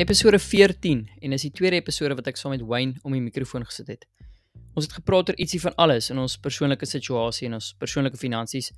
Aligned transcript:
Episode 0.00 0.38
14 0.38 1.08
en 1.20 1.32
is 1.32 1.42
die 1.44 1.50
tweede 1.52 1.76
episode 1.76 2.14
wat 2.16 2.28
ek 2.30 2.38
saam 2.40 2.54
met 2.54 2.62
Wayne 2.64 2.96
om 3.04 3.12
die 3.12 3.20
mikrofoon 3.20 3.66
gesit 3.68 3.90
het. 3.92 4.06
Ons 4.72 4.86
het 4.86 4.94
gepraat 4.96 5.28
oor 5.28 5.36
ietsie 5.36 5.60
van 5.60 5.74
alles 5.84 6.08
in 6.08 6.16
ons 6.22 6.38
persoonlike 6.40 6.86
situasie 6.88 7.50
en 7.50 7.58
ons 7.58 7.66
persoonlike 7.76 8.16
finansies. 8.16 8.70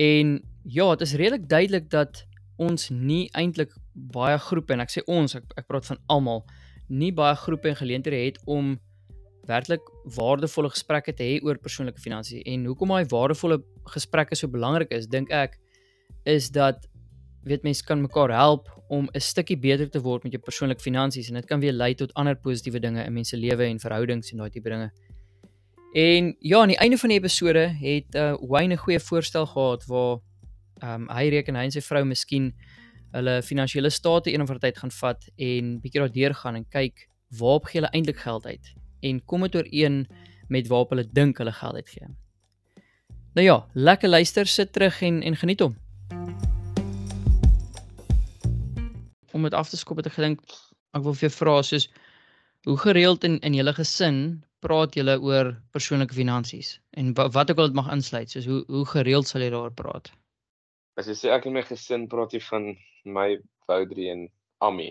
En 0.00 0.38
ja, 0.64 0.86
dit 0.94 1.04
is 1.04 1.12
redelik 1.20 1.44
duidelik 1.50 1.90
dat 1.92 2.22
ons 2.56 2.88
nie 2.88 3.26
eintlik 3.36 3.74
baie 4.16 4.38
groepe 4.46 4.72
en 4.72 4.86
ek 4.86 4.94
sê 4.94 5.04
ons, 5.04 5.36
ek, 5.36 5.44
ek 5.60 5.68
praat 5.68 5.90
van 5.90 6.00
almal, 6.16 6.40
nie 6.88 7.12
baie 7.12 7.36
groepe 7.42 7.74
en 7.74 7.76
geleenthede 7.82 8.22
het 8.22 8.40
om 8.48 8.78
werklik 9.50 9.84
waardevolle 10.16 10.72
gesprekke 10.72 11.12
te 11.12 11.34
hê 11.34 11.38
oor 11.44 11.60
persoonlike 11.60 12.00
finansies. 12.00 12.40
En 12.48 12.64
hoekom 12.70 12.96
daai 12.96 13.12
waardevolle 13.12 13.60
gesprekke 13.92 14.40
so 14.40 14.48
belangrik 14.48 14.96
is, 14.96 15.04
dink 15.04 15.28
ek, 15.28 15.60
is 16.24 16.48
dat 16.48 16.88
weet 17.46 17.62
mense 17.62 17.84
kan 17.86 18.00
mekaar 18.02 18.32
help 18.34 18.68
om 18.88 19.08
'n 19.14 19.20
stukkie 19.20 19.56
beter 19.56 19.90
te 19.90 20.00
word 20.00 20.22
met 20.24 20.32
jou 20.32 20.42
persoonlike 20.42 20.82
finansies 20.82 21.28
en 21.28 21.34
dit 21.34 21.46
kan 21.46 21.60
weer 21.60 21.72
lei 21.72 21.94
tot 21.94 22.14
ander 22.14 22.34
positiewe 22.34 22.80
dinge 22.80 23.04
in 23.04 23.12
mense 23.12 23.36
lewe 23.36 23.64
en 23.64 23.78
verhoudings 23.78 24.32
en 24.32 24.38
daai 24.38 24.50
tipe 24.50 24.68
dinge. 24.68 24.90
En 25.94 26.36
ja, 26.40 26.60
aan 26.60 26.68
die 26.68 26.76
einde 26.76 26.98
van 26.98 27.08
die 27.08 27.18
episode 27.18 27.68
het 27.80 28.14
uh, 28.14 28.34
Wayne 28.40 28.74
'n 28.74 28.78
goeie 28.78 29.00
voorstel 29.00 29.46
gehad 29.46 29.86
waar 29.86 30.18
ehm 30.82 31.02
um, 31.02 31.08
hy 31.08 31.28
reken 31.28 31.56
hy 31.56 31.64
en 31.64 31.70
sy 31.70 31.80
vrou 31.80 32.04
miskien 32.04 32.52
hulle 33.12 33.42
finansiële 33.42 33.90
state 33.90 34.32
een 34.32 34.42
of 34.42 34.48
ander 34.48 34.60
tyd 34.60 34.78
gaan 34.78 34.90
vat 34.90 35.28
en 35.36 35.80
bietjie 35.80 36.00
daardeur 36.00 36.34
gaan 36.34 36.54
en 36.54 36.66
kyk 36.68 37.08
waarop 37.38 37.64
gee 37.64 37.80
hulle 37.80 37.92
eintlik 37.92 38.18
geld 38.18 38.46
uit 38.46 38.74
en 39.00 39.24
kom 39.24 39.40
dit 39.40 39.56
ooreen 39.56 40.06
met 40.48 40.68
waarop 40.68 40.90
hulle 40.90 41.08
dink 41.12 41.38
hulle 41.38 41.52
geld 41.52 41.74
uitgee. 41.74 42.08
Nou 43.34 43.46
ja, 43.46 43.66
lekker 43.72 44.08
luister, 44.08 44.46
sit 44.46 44.72
terug 44.72 45.02
en 45.02 45.22
en 45.22 45.36
geniet 45.36 45.60
hom. 45.60 45.76
Om 49.36 49.46
dit 49.46 49.54
af 49.54 49.70
te 49.70 49.78
skop 49.80 50.00
het 50.00 50.10
ek 50.10 50.18
gedink 50.18 50.42
ek 50.96 51.04
wil 51.04 51.16
vir 51.16 51.28
jou 51.28 51.34
vra 51.36 51.56
soos 51.66 51.88
hoe 52.66 52.76
gereeld 52.82 53.24
in 53.24 53.38
in 53.46 53.54
julle 53.54 53.74
gesin 53.76 54.20
praat 54.64 54.96
julle 54.98 55.16
oor 55.22 55.52
persoonlike 55.76 56.16
finansies? 56.16 56.76
En 56.98 57.12
wat, 57.14 57.32
wat 57.34 57.50
ook 57.50 57.60
al 57.62 57.70
dit 57.70 57.78
mag 57.78 57.90
insluit 57.94 58.32
soos 58.32 58.48
hoe 58.50 58.62
hoe 58.72 58.84
gereeld 58.92 59.28
sal 59.28 59.44
jy 59.44 59.50
daar 59.54 59.74
praat? 59.80 60.10
As 60.98 61.10
jy 61.10 61.16
sê 61.18 61.32
ek 61.34 61.46
en 61.46 61.56
my 61.58 61.62
gesin 61.66 62.08
praat 62.10 62.34
jy 62.34 62.42
van 62.48 62.72
my 63.04 63.28
Woudrie 63.70 64.10
en 64.10 64.26
Ami. 64.64 64.90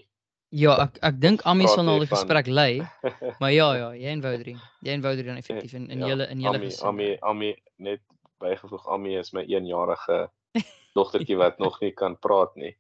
Ja 0.56 0.78
ek 0.86 1.02
ek 1.10 1.20
dink 1.20 1.44
Ami 1.50 1.68
sal 1.72 1.88
nou 1.88 1.98
die 2.04 2.12
gesprek 2.12 2.48
lei 2.48 2.86
maar 3.42 3.52
ja 3.52 3.70
ja 3.82 3.92
jy 3.98 4.14
en 4.14 4.24
Woudrie 4.24 4.56
jy 4.86 4.96
en 4.96 5.04
Woudrie 5.04 5.28
dan 5.28 5.42
effektief 5.42 5.76
in 5.76 5.90
in 5.90 6.06
ja, 6.06 6.14
julle 6.14 6.30
in 6.32 6.46
julle 6.46 6.64
gesin. 6.64 6.88
Ami 6.88 7.12
Ami 7.22 7.52
net 7.90 8.04
bygevoeg 8.44 8.88
Ami 8.96 9.18
is 9.20 9.34
my 9.34 9.44
1-jarige 9.44 10.26
dogtertjie 10.98 11.40
wat 11.42 11.60
nog 11.60 11.82
nie 11.84 11.92
kan 11.92 12.16
praat 12.22 12.56
nie 12.56 12.76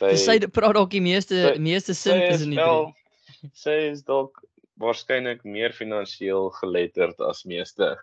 Sy 0.00 0.16
sê 0.20 0.38
dit 0.42 0.52
praat 0.52 0.74
dalk 0.76 0.90
die 0.92 1.02
meeste 1.04 1.36
sy, 1.40 1.54
meeste 1.62 1.94
sin 1.94 2.20
tussen 2.26 2.50
die 2.54 2.60
drie. 2.60 3.50
Sy 3.56 3.76
is 3.90 4.02
dalk 4.08 4.42
waarskynlik 4.80 5.44
meer 5.44 5.72
finansiëel 5.72 6.50
geletterd 6.58 7.20
as 7.20 7.44
meeste. 7.48 7.94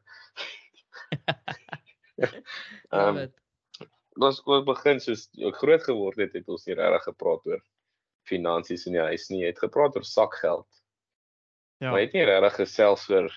Ehm 2.92 3.18
um, 3.18 3.30
Ons 4.20 4.42
kon 4.44 4.66
begin 4.68 5.00
soos 5.00 5.30
ek 5.40 5.60
groot 5.62 5.84
geword 5.86 6.20
het, 6.20 6.34
het 6.36 6.50
ons 6.52 6.66
nie 6.68 6.76
regtig 6.76 7.06
gepraat 7.08 7.46
oor 7.48 7.62
finansies 8.28 8.84
in 8.90 8.98
die 8.98 9.06
huis 9.08 9.30
nie. 9.32 9.44
Jy 9.46 9.54
het 9.54 9.62
gepraat 9.64 9.96
oor 9.96 10.08
sakgeld. 10.08 10.68
Ja. 11.82 11.90
Maar 11.90 12.02
jy 12.02 12.08
het 12.10 12.18
nie 12.18 12.26
regtig 12.28 12.58
gesels 12.60 13.08
oor 13.10 13.30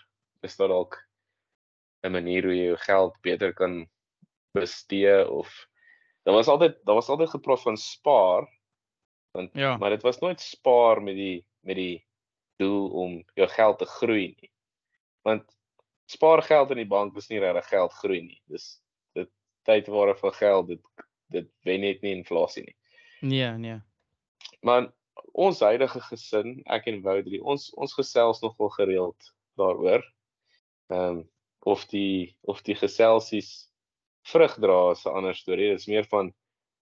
is 0.44 0.58
daar 0.58 0.72
dalk 0.74 0.98
'n 2.04 2.12
manier 2.12 2.44
hoe 2.44 2.56
jy 2.56 2.66
jou 2.72 2.80
geld 2.84 3.14
beter 3.22 3.54
kan 3.54 3.86
bestee 4.52 5.14
of 5.30 5.48
Daar 6.24 6.34
was 6.34 6.48
altyd 6.48 6.78
daar 6.84 6.94
was 6.94 7.08
altyd 7.08 7.30
gepraat 7.30 7.62
van 7.62 7.76
spaar. 7.76 8.48
Want 9.30 9.50
ja. 9.52 9.76
maar 9.76 9.90
dit 9.90 10.02
was 10.02 10.18
nooit 10.18 10.40
spaar 10.40 11.02
met 11.02 11.14
die 11.14 11.46
met 11.60 11.76
die 11.76 12.06
doel 12.56 12.90
om 12.90 13.24
jou 13.34 13.48
geld 13.48 13.78
te 13.78 13.86
groei 13.86 14.34
nie. 14.40 14.50
Want 15.22 15.56
spaar 16.04 16.42
geld 16.42 16.70
in 16.70 16.76
die 16.76 16.88
bank 16.88 17.16
is 17.16 17.28
nie 17.28 17.40
regtig 17.42 17.68
geld 17.68 17.92
groei 17.92 18.20
nie. 18.22 18.40
Dis 18.48 18.80
dit 19.12 19.30
tyd 19.62 19.86
ware 19.92 20.16
van 20.16 20.32
geld 20.32 20.66
dit 20.68 20.82
dit 21.34 21.50
wen 21.66 21.80
net 21.80 22.00
nie 22.00 22.14
inflasie 22.14 22.64
nie. 22.64 22.76
Nee, 23.20 23.50
nee. 23.58 23.78
Maar 24.60 24.92
ons 25.32 25.60
huidige 25.60 26.00
gesin, 26.00 26.60
ek 26.64 26.86
en 26.86 27.02
Woudrie, 27.02 27.42
ons 27.42 27.70
ons 27.74 27.94
gesels 27.96 28.40
nogal 28.40 28.72
gereeld 28.78 29.32
daaroor. 29.60 30.04
Ehm 30.92 31.20
um, 31.20 31.22
of 31.64 31.86
die 31.88 32.36
of 32.40 32.60
die 32.62 32.76
geselsies 32.76 33.72
vrug 34.32 34.56
dra 34.60 34.78
is 34.92 35.04
'n 35.06 35.16
ander 35.20 35.34
storie. 35.34 35.70
Dit 35.70 35.80
is 35.80 35.88
meer 35.88 36.06
van 36.10 36.32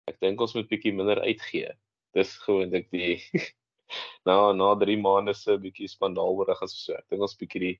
ek 0.07 0.19
dink 0.19 0.41
ons 0.41 0.55
moet 0.55 0.69
bietjie 0.69 0.93
minder 0.93 1.21
uitgee. 1.21 1.71
Dis 2.13 2.37
gewoonlik 2.45 2.89
die 2.91 3.21
na 4.27 4.51
na 4.53 4.75
3 4.75 4.97
maande 4.97 5.33
se 5.33 5.57
bietjie 5.57 5.87
spandaalberig 5.87 6.61
as 6.61 6.75
so. 6.75 6.93
Ek 6.93 7.07
dink 7.09 7.21
ons 7.21 7.37
bietjie 7.37 7.61
die 7.65 7.77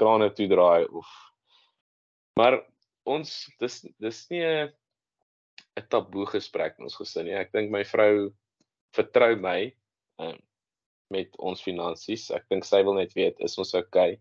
krane 0.00 0.30
toe 0.34 0.48
draai 0.48 0.86
of 0.88 1.06
maar 2.36 2.62
ons 3.04 3.50
dis 3.60 3.82
dis 4.00 4.20
nie 4.30 4.44
'n 4.44 4.72
'n 5.78 5.88
taboe 5.88 6.26
gesprek 6.26 6.78
in 6.78 6.84
ons 6.84 6.96
gesin 6.96 7.26
nie. 7.26 7.36
Ek 7.36 7.52
dink 7.52 7.70
my 7.70 7.84
vrou 7.84 8.32
vertrou 8.96 9.36
my 9.36 9.72
um, 10.18 10.38
met 11.10 11.36
ons 11.38 11.62
finansies. 11.62 12.30
Ek 12.30 12.48
dink 12.50 12.64
sy 12.64 12.82
wil 12.82 12.94
net 12.94 13.14
weet 13.14 13.40
is 13.40 13.58
ons 13.58 13.74
okay? 13.74 14.18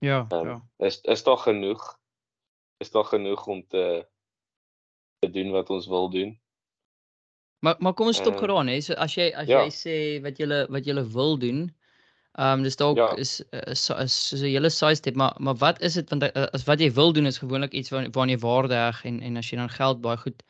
Ja, 0.00 0.26
um, 0.32 0.46
ja. 0.46 0.60
Is 0.78 1.00
is 1.04 1.24
daar 1.24 1.40
genoeg 1.42 1.97
is 2.78 2.90
daar 2.90 3.04
genoeg 3.04 3.46
om 3.46 3.64
te 3.68 4.06
te 5.18 5.30
doen 5.30 5.50
wat 5.50 5.70
ons 5.70 5.86
wil 5.86 6.10
doen. 6.10 6.38
Maar 7.58 7.74
maar 7.78 7.94
kom 7.94 8.06
ons 8.06 8.16
stop 8.16 8.34
uh, 8.34 8.38
geraan 8.38 8.70
hè. 8.70 8.80
So 8.80 8.94
as 8.94 9.14
jy 9.18 9.32
as 9.34 9.50
ja. 9.50 9.64
jy 9.66 9.74
sê 9.74 9.96
wat 10.22 10.38
jy 10.38 10.46
wat 10.70 10.86
jy 10.86 10.94
wil 11.14 11.38
doen, 11.38 11.64
ehm 12.38 12.60
um, 12.60 12.66
dis 12.66 12.78
dalk 12.78 13.00
ja. 13.00 13.08
is 13.18 13.40
is 13.50 13.82
so 13.82 13.94
'n 13.98 14.44
hele 14.46 14.70
side 14.70 15.00
step, 15.00 15.14
maar 15.14 15.34
maar 15.38 15.58
wat 15.58 15.80
is 15.82 15.98
dit 15.98 16.10
want 16.10 16.22
uh, 16.22 16.46
as 16.52 16.64
wat 16.70 16.80
jy 16.80 16.90
wil 16.92 17.12
doen 17.12 17.26
is 17.26 17.42
gewoonlik 17.42 17.72
iets 17.72 17.90
waar 17.90 18.10
waar 18.10 18.28
jy 18.28 18.38
waarde 18.38 18.74
heg 18.74 19.04
en 19.04 19.20
en 19.20 19.36
as 19.36 19.50
jy 19.50 19.58
dan 19.58 19.74
geld 19.80 20.00
baie 20.00 20.16
goed 20.16 20.42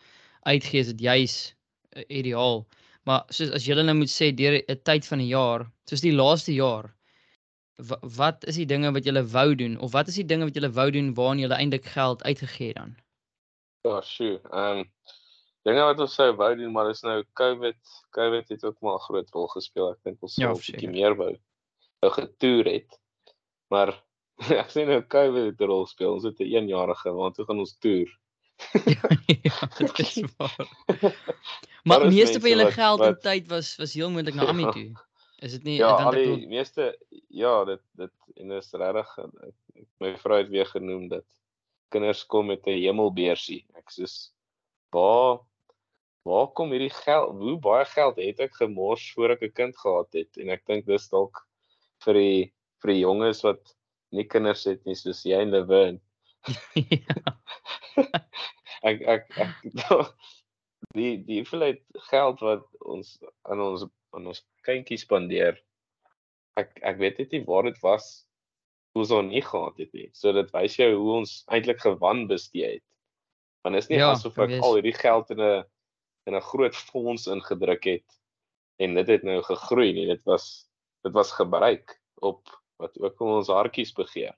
uitgee 0.42 0.80
is 0.80 0.92
dit 0.92 1.00
juis 1.00 1.54
uh, 1.96 2.04
ideaal. 2.08 2.66
Maar 3.08 3.24
soos 3.28 3.50
as 3.56 3.64
jy 3.64 3.74
nou 3.80 3.96
moet 3.96 4.12
sê 4.12 4.34
deur 4.34 4.60
'n 4.60 4.80
tyd 4.84 5.06
van 5.06 5.18
'n 5.18 5.32
jaar, 5.32 5.70
soos 5.88 6.04
die 6.04 6.12
laaste 6.12 6.52
jaar, 6.52 6.92
wat 8.00 8.44
is 8.44 8.56
die 8.58 8.66
dinge 8.66 8.90
wat 8.92 9.06
jy 9.06 9.22
wou 9.32 9.54
doen 9.54 9.78
of 9.78 9.92
wat 9.92 10.08
is 10.08 10.18
die 10.18 10.26
dinge 10.26 10.48
wat 10.48 10.56
jy 10.56 10.70
wou 10.74 10.90
doen 10.90 11.14
waarna 11.14 11.46
jy 11.46 11.58
eintlik 11.58 11.86
geld 11.94 12.22
uitgegee 12.22 12.74
dan? 12.74 12.96
Ja, 13.86 14.00
sure. 14.00 14.40
Ehm 14.50 14.82
um, 14.82 14.90
dinge 15.62 15.84
wat 15.84 16.00
ons 16.00 16.14
sou 16.14 16.32
wou 16.36 16.50
doen, 16.56 16.72
maar 16.72 16.90
is 16.90 17.02
nou 17.06 17.22
COVID. 17.38 17.78
COVID 18.16 18.48
het 18.48 18.64
ook 18.64 18.80
maar 18.80 18.98
'n 18.98 19.06
groot 19.06 19.30
rol 19.30 19.48
gespeel. 19.54 19.90
Ek 19.92 20.02
dink 20.02 20.22
ons 20.22 20.34
sou 20.34 20.46
ja, 20.46 20.52
'n 20.52 20.58
bietjie 20.58 20.90
meer 20.90 21.14
wou 21.16 21.36
wou 22.00 22.12
getoer 22.12 22.64
het. 22.64 23.00
Maar 23.70 23.94
ek 24.62 24.70
sê 24.74 24.86
nou 24.86 25.02
COVID 25.06 25.52
het 25.52 25.60
'n 25.60 25.70
rol 25.70 25.84
gespeel. 25.86 26.12
Ons 26.12 26.24
het 26.24 26.40
'n 26.40 26.50
1-jarige, 26.50 27.12
want 27.12 27.34
toe 27.34 27.44
gaan 27.44 27.58
ons 27.58 27.78
toer. 27.78 28.10
ja, 29.46 29.68
dit 29.78 29.98
is 29.98 30.22
waar. 30.36 30.66
maar 31.84 32.06
meeste 32.10 32.40
van 32.40 32.50
julle 32.50 32.72
geld 32.72 33.00
en 33.00 33.20
tyd 33.20 33.46
was 33.48 33.76
was 33.76 33.94
heel 33.94 34.10
moontlik 34.10 34.34
na 34.34 34.46
Ami 34.46 34.66
toe. 34.70 34.90
Is 35.38 35.54
dit 35.54 35.64
nie 35.68 35.76
Ja, 35.78 35.92
al 36.02 36.16
die 36.16 36.32
ek... 36.34 36.46
meeste 36.50 36.86
ja, 37.30 37.52
dit 37.68 37.82
dit 38.00 38.14
en 38.42 38.54
is 38.56 38.72
regtig 38.74 39.12
my 40.02 40.14
vrou 40.18 40.38
het 40.40 40.50
weer 40.50 40.66
genoem 40.66 41.08
dat 41.12 41.26
kinders 41.94 42.24
kom 42.26 42.50
met 42.50 42.66
'n 42.66 42.80
hemelbeersie. 42.82 43.64
Ek 43.78 43.90
sê 43.94 44.08
waar 44.94 45.40
waar 46.28 46.48
kom 46.52 46.72
hierdie 46.74 46.92
geld? 46.92 47.38
Hoe 47.38 47.56
baie 47.56 47.84
geld 47.88 48.18
het 48.20 48.40
ek 48.40 48.58
gemors 48.60 49.12
voor 49.14 49.36
ek 49.36 49.42
'n 49.42 49.52
kind 49.52 49.78
gehad 49.78 50.12
het? 50.12 50.36
En 50.36 50.50
ek 50.50 50.66
dink 50.66 50.86
dis 50.86 51.08
dalk 51.08 51.46
vir 52.04 52.14
die 52.14 52.52
vir 52.82 52.92
die 52.92 53.00
jonges 53.00 53.42
wat 53.42 53.74
nie 54.12 54.24
kinders 54.24 54.64
het 54.64 54.84
nie 54.86 54.94
soos 54.94 55.22
jy 55.24 55.38
en 55.42 55.50
Lewin. 55.50 56.00
ja. 56.74 57.16
ek 58.90 59.02
ek, 59.02 59.24
ek 59.36 59.54
die 60.98 61.16
die 61.26 61.40
hoeveelheid 61.42 61.82
geld 62.10 62.42
wat 62.44 62.66
ons 62.80 63.16
aan 63.50 63.60
ons 63.60 63.86
aan 64.16 64.26
ons 64.26 64.44
kindjies 64.66 65.04
spandeer. 65.06 65.58
Ek 66.58 66.74
ek 66.82 66.98
weet 66.98 67.18
net 67.22 67.32
nie 67.32 67.44
waar 67.46 67.68
dit 67.68 67.78
was 67.82 68.28
hoe 68.94 69.04
ons 69.04 69.14
hom 69.14 69.28
nie 69.30 69.42
gehad 69.44 69.78
het 69.78 69.92
nie. 69.94 70.08
So 70.16 70.32
dit 70.32 70.52
wys 70.54 70.78
jou 70.78 70.90
hoe 70.94 71.12
ons 71.20 71.42
eintlik 71.54 71.82
gewan 71.84 72.26
bestee 72.30 72.78
het. 72.78 72.86
Want 73.66 73.76
is 73.76 73.90
nie 73.90 74.00
ja, 74.00 74.12
asof 74.14 74.38
ek 74.42 74.58
al 74.62 74.78
hierdie 74.78 74.96
geld 74.96 75.30
in 75.34 75.42
'n 75.42 75.64
in 76.26 76.36
'n 76.36 76.48
groot 76.50 76.76
fonds 76.76 77.26
ingedruk 77.26 77.84
het 77.84 78.18
en 78.78 78.94
dit 78.94 79.08
het 79.08 79.22
nou 79.22 79.42
gegroei 79.42 79.92
nie. 79.92 80.06
Dit 80.06 80.24
was 80.24 80.68
dit 81.04 81.12
was 81.12 81.32
gebruik 81.32 82.00
op 82.20 82.46
wat 82.78 82.98
ook 83.00 83.20
om 83.20 83.38
ons 83.38 83.48
hartjies 83.48 83.92
begeer. 83.92 84.34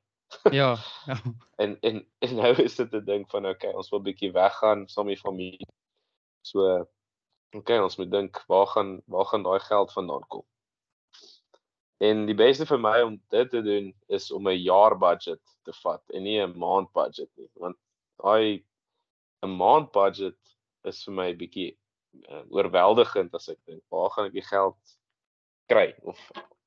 ja, 0.52 0.76
ja. 1.06 1.16
En 1.56 1.76
en 1.80 2.06
en 2.18 2.34
nou 2.36 2.54
is 2.62 2.76
dit 2.76 2.92
'n 2.94 3.04
ding 3.04 3.28
van 3.30 3.46
okay, 3.46 3.72
ons 3.72 3.90
wil 3.90 4.02
bietjie 4.02 4.32
weggaan 4.32 4.88
saam 4.88 5.06
met 5.06 5.18
familie. 5.18 5.66
So 6.42 6.86
OK, 7.50 7.70
ons 7.82 7.96
moet 7.98 8.10
dink 8.10 8.38
waar 8.46 8.68
gaan 8.70 8.90
waar 9.10 9.26
gaan 9.26 9.42
daai 9.42 9.60
geld 9.66 9.92
vandaan 9.92 10.26
kom? 10.30 10.44
En 12.00 12.22
die 12.28 12.36
beste 12.38 12.64
vir 12.66 12.78
my 12.80 12.94
om 13.02 13.16
dit 13.34 13.50
te 13.50 13.62
doen 13.66 13.90
is 14.08 14.30
om 14.30 14.48
'n 14.48 14.62
jaar 14.62 14.94
budget 14.98 15.42
te 15.66 15.74
vat 15.82 16.14
en 16.14 16.22
nie 16.22 16.38
'n 16.38 16.58
maand 16.58 16.92
budget 16.92 17.30
nie, 17.36 17.50
want 17.54 17.76
daai 18.22 18.64
'n 19.42 19.56
maand 19.56 19.90
budget 19.92 20.38
is 20.84 21.02
vir 21.04 21.14
my 21.14 21.28
bietjie 21.34 21.76
uh, 22.30 22.44
oorweldigend 22.50 23.34
as 23.34 23.48
ek 23.48 23.58
dink 23.66 23.82
waar 23.90 24.10
gaan 24.10 24.30
ek 24.30 24.38
die 24.38 24.48
geld 24.52 24.96
kry 25.68 25.94
of 26.02 26.18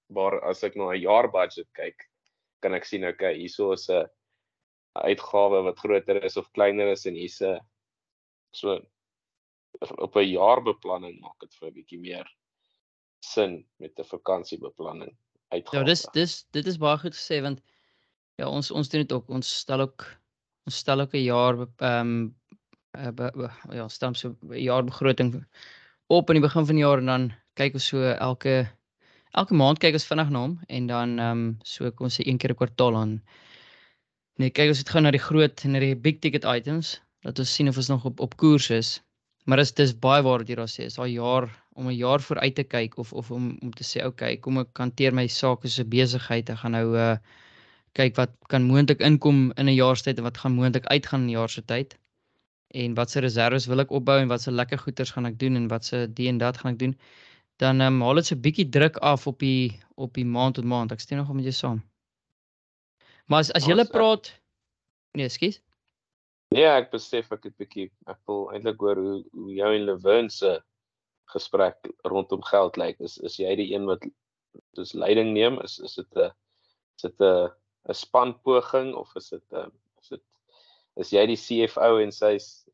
waar 0.10 0.44
as 0.44 0.64
ek 0.64 0.76
na 0.76 0.92
'n 0.92 1.02
jaar 1.02 1.32
budget 1.32 1.70
kyk, 1.74 2.10
kan 2.62 2.74
ek 2.74 2.86
sien 2.86 3.06
okay, 3.06 3.34
hierso 3.40 3.72
is 3.72 3.90
'n 3.90 4.06
uitgawe 4.94 5.64
wat 5.64 5.80
groter 5.80 6.24
is 6.24 6.38
of 6.38 6.52
kleiner 6.52 6.92
is 6.92 7.06
en 7.06 7.16
hier's 7.16 7.42
'n 7.42 7.60
so 8.52 8.84
op 9.80 10.16
'n 10.16 10.30
jaarbeplanning 10.30 11.20
maak 11.20 11.40
dit 11.40 11.56
vir 11.60 11.70
'n 11.70 11.74
bietjie 11.74 12.00
meer 12.00 12.28
sin 13.20 13.66
met 13.80 14.00
'n 14.00 14.04
vakansiebeplanning 14.04 15.16
uitgaan. 15.50 15.80
Ja, 15.80 15.86
dis 15.86 16.08
dis 16.14 16.46
dit 16.52 16.66
is 16.68 16.78
baie 16.78 16.98
goed 16.98 17.16
gesê 17.16 17.42
want 17.42 17.62
ja, 18.36 18.48
ons 18.48 18.72
ons 18.72 18.90
doen 18.90 19.02
dit 19.02 19.12
ook. 19.12 19.30
Ons 19.30 19.58
stel 19.60 19.82
ook 19.82 20.06
ons 20.66 20.78
stel 20.78 21.02
ook 21.02 21.14
'n 21.14 21.24
jaar 21.24 21.68
ehm 21.78 22.00
um, 22.00 22.36
uh, 22.98 23.50
ja, 23.72 23.88
stel 23.88 24.14
so 24.14 24.36
'n 24.42 24.62
jaarbegroting 24.62 25.46
op 26.08 26.30
aan 26.30 26.36
die 26.36 26.48
begin 26.48 26.66
van 26.66 26.76
die 26.76 26.84
jaar 26.84 26.98
en 26.98 27.06
dan 27.06 27.34
kyk 27.54 27.74
ons 27.74 27.88
so 27.88 28.02
elke 28.02 28.70
elke 29.32 29.54
maand 29.54 29.80
kyk 29.80 29.94
ons 29.94 30.06
vinnig 30.06 30.30
na 30.30 30.40
hom 30.40 30.60
en 30.68 30.88
dan 30.88 31.20
ehm 31.20 31.32
um, 31.32 31.58
so 31.64 31.92
kom 31.92 32.06
ons 32.06 32.20
sê 32.20 32.26
een 32.26 32.38
keer 32.38 32.52
'n 32.52 32.56
kwartaal 32.62 32.96
aan. 32.96 33.22
Nee, 34.38 34.50
kyk 34.50 34.70
ons 34.70 34.82
het 34.82 34.90
gou 34.90 35.02
na 35.02 35.12
die 35.12 35.26
groot 35.30 35.64
en 35.64 35.72
na 35.72 35.80
die 35.80 35.96
big 35.96 36.20
ticket 36.20 36.44
items 36.44 37.02
dat 37.22 37.40
ons 37.40 37.54
sien 37.56 37.70
of 37.70 37.78
ons 37.78 37.90
nog 37.90 38.06
op 38.06 38.20
op 38.20 38.38
koers 38.38 38.70
is. 38.70 39.02
Maar 39.44 39.58
dis 39.58 39.74
dis 39.76 39.94
baie 40.06 40.24
waar 40.24 40.40
wat 40.44 40.50
jy 40.50 40.56
daar 40.56 40.72
sê, 40.72 40.88
is 40.88 40.96
daai 40.96 41.14
jaar 41.14 41.50
om 41.76 41.88
'n 41.88 41.98
jaar 41.98 42.22
vooruit 42.22 42.56
te 42.56 42.64
kyk 42.64 42.98
of 42.98 43.14
of 43.14 43.32
om 43.32 43.58
om 43.62 43.72
te 43.72 43.84
sê 43.84 44.06
okay, 44.06 44.38
kom 44.38 44.58
ek 44.58 44.78
hanteer 44.78 45.14
my 45.14 45.28
sake 45.28 45.68
so 45.68 45.84
'n 45.84 45.90
besigheid, 45.90 46.50
ek 46.50 46.58
gaan 46.62 46.72
nou 46.72 46.96
uh 46.96 47.18
kyk 47.94 48.16
wat 48.18 48.32
kan 48.50 48.64
moontlik 48.64 49.02
inkom 49.02 49.52
in 49.58 49.68
'n 49.70 49.76
jaar 49.76 49.98
se 49.98 50.04
tyd 50.04 50.18
en 50.18 50.24
wat 50.24 50.38
gaan 50.38 50.56
moontlik 50.56 50.86
uitgaan 50.86 51.22
in 51.22 51.28
'n 51.28 51.38
jaar 51.40 51.50
se 51.50 51.62
tyd. 51.62 51.98
En 52.74 52.96
watse 52.96 53.20
reserves 53.20 53.66
wil 53.66 53.80
ek 53.80 53.92
opbou 53.92 54.20
en 54.20 54.28
watse 54.28 54.52
lekker 54.52 54.78
goeders 54.78 55.12
gaan 55.12 55.26
ek 55.26 55.40
doen 55.40 55.56
en 55.56 55.68
watse 55.68 56.08
die 56.14 56.28
en 56.28 56.38
dat 56.38 56.58
gaan 56.58 56.72
ek 56.74 56.80
doen. 56.80 56.96
Dan 57.58 57.82
um, 57.82 58.02
haal 58.02 58.16
dit 58.16 58.26
so 58.26 58.36
'n 58.36 58.42
bietjie 58.42 58.70
druk 58.70 58.98
af 58.98 59.28
op 59.28 59.40
die 59.40 59.80
op 59.96 60.14
die 60.14 60.26
maand 60.26 60.56
tot 60.56 60.66
maand. 60.66 60.92
Ek 60.92 61.00
steun 61.00 61.20
nogal 61.20 61.36
met 61.36 61.44
jou 61.44 61.54
saam. 61.54 61.84
Maar 63.28 63.40
as 63.40 63.52
as 63.52 63.66
jy 63.66 63.86
praat 63.92 64.42
Nee, 65.14 65.30
skus. 65.30 65.60
Nee, 66.54 66.68
ek 66.70 66.92
besef 66.94 67.32
ek 67.34 67.48
het 67.50 67.56
bietjie 67.58 67.88
ek 68.12 68.20
wil 68.30 68.46
eintlik 68.54 68.82
hoor 68.84 69.00
hoe 69.02 69.16
hoe 69.34 69.54
jou 69.58 69.72
en 69.74 69.86
Lewin 69.88 70.30
se 70.30 70.52
gesprek 71.34 71.90
rondom 72.12 72.44
geld 72.46 72.78
lyk. 72.78 73.00
Is 73.02 73.18
is 73.26 73.40
jy 73.42 73.56
die 73.58 73.72
een 73.74 73.88
wat 73.90 74.06
dis 74.78 74.94
leiding 74.94 75.34
neem? 75.34 75.58
Is 75.66 75.80
is 75.80 75.96
dit 75.98 76.20
'n 76.20 76.30
is 76.30 77.08
dit 77.08 77.22
'n 77.22 77.50
'n 77.90 77.98
span 77.98 78.36
poging 78.46 78.94
of 78.94 79.16
is 79.16 79.30
dit 79.30 79.58
'n 79.64 79.72
is 80.02 80.10
dit 80.14 80.22
is 81.02 81.14
jy 81.14 81.26
die 81.26 81.42
CFO 81.46 81.98
en 82.04 82.12
sy's 82.12 82.66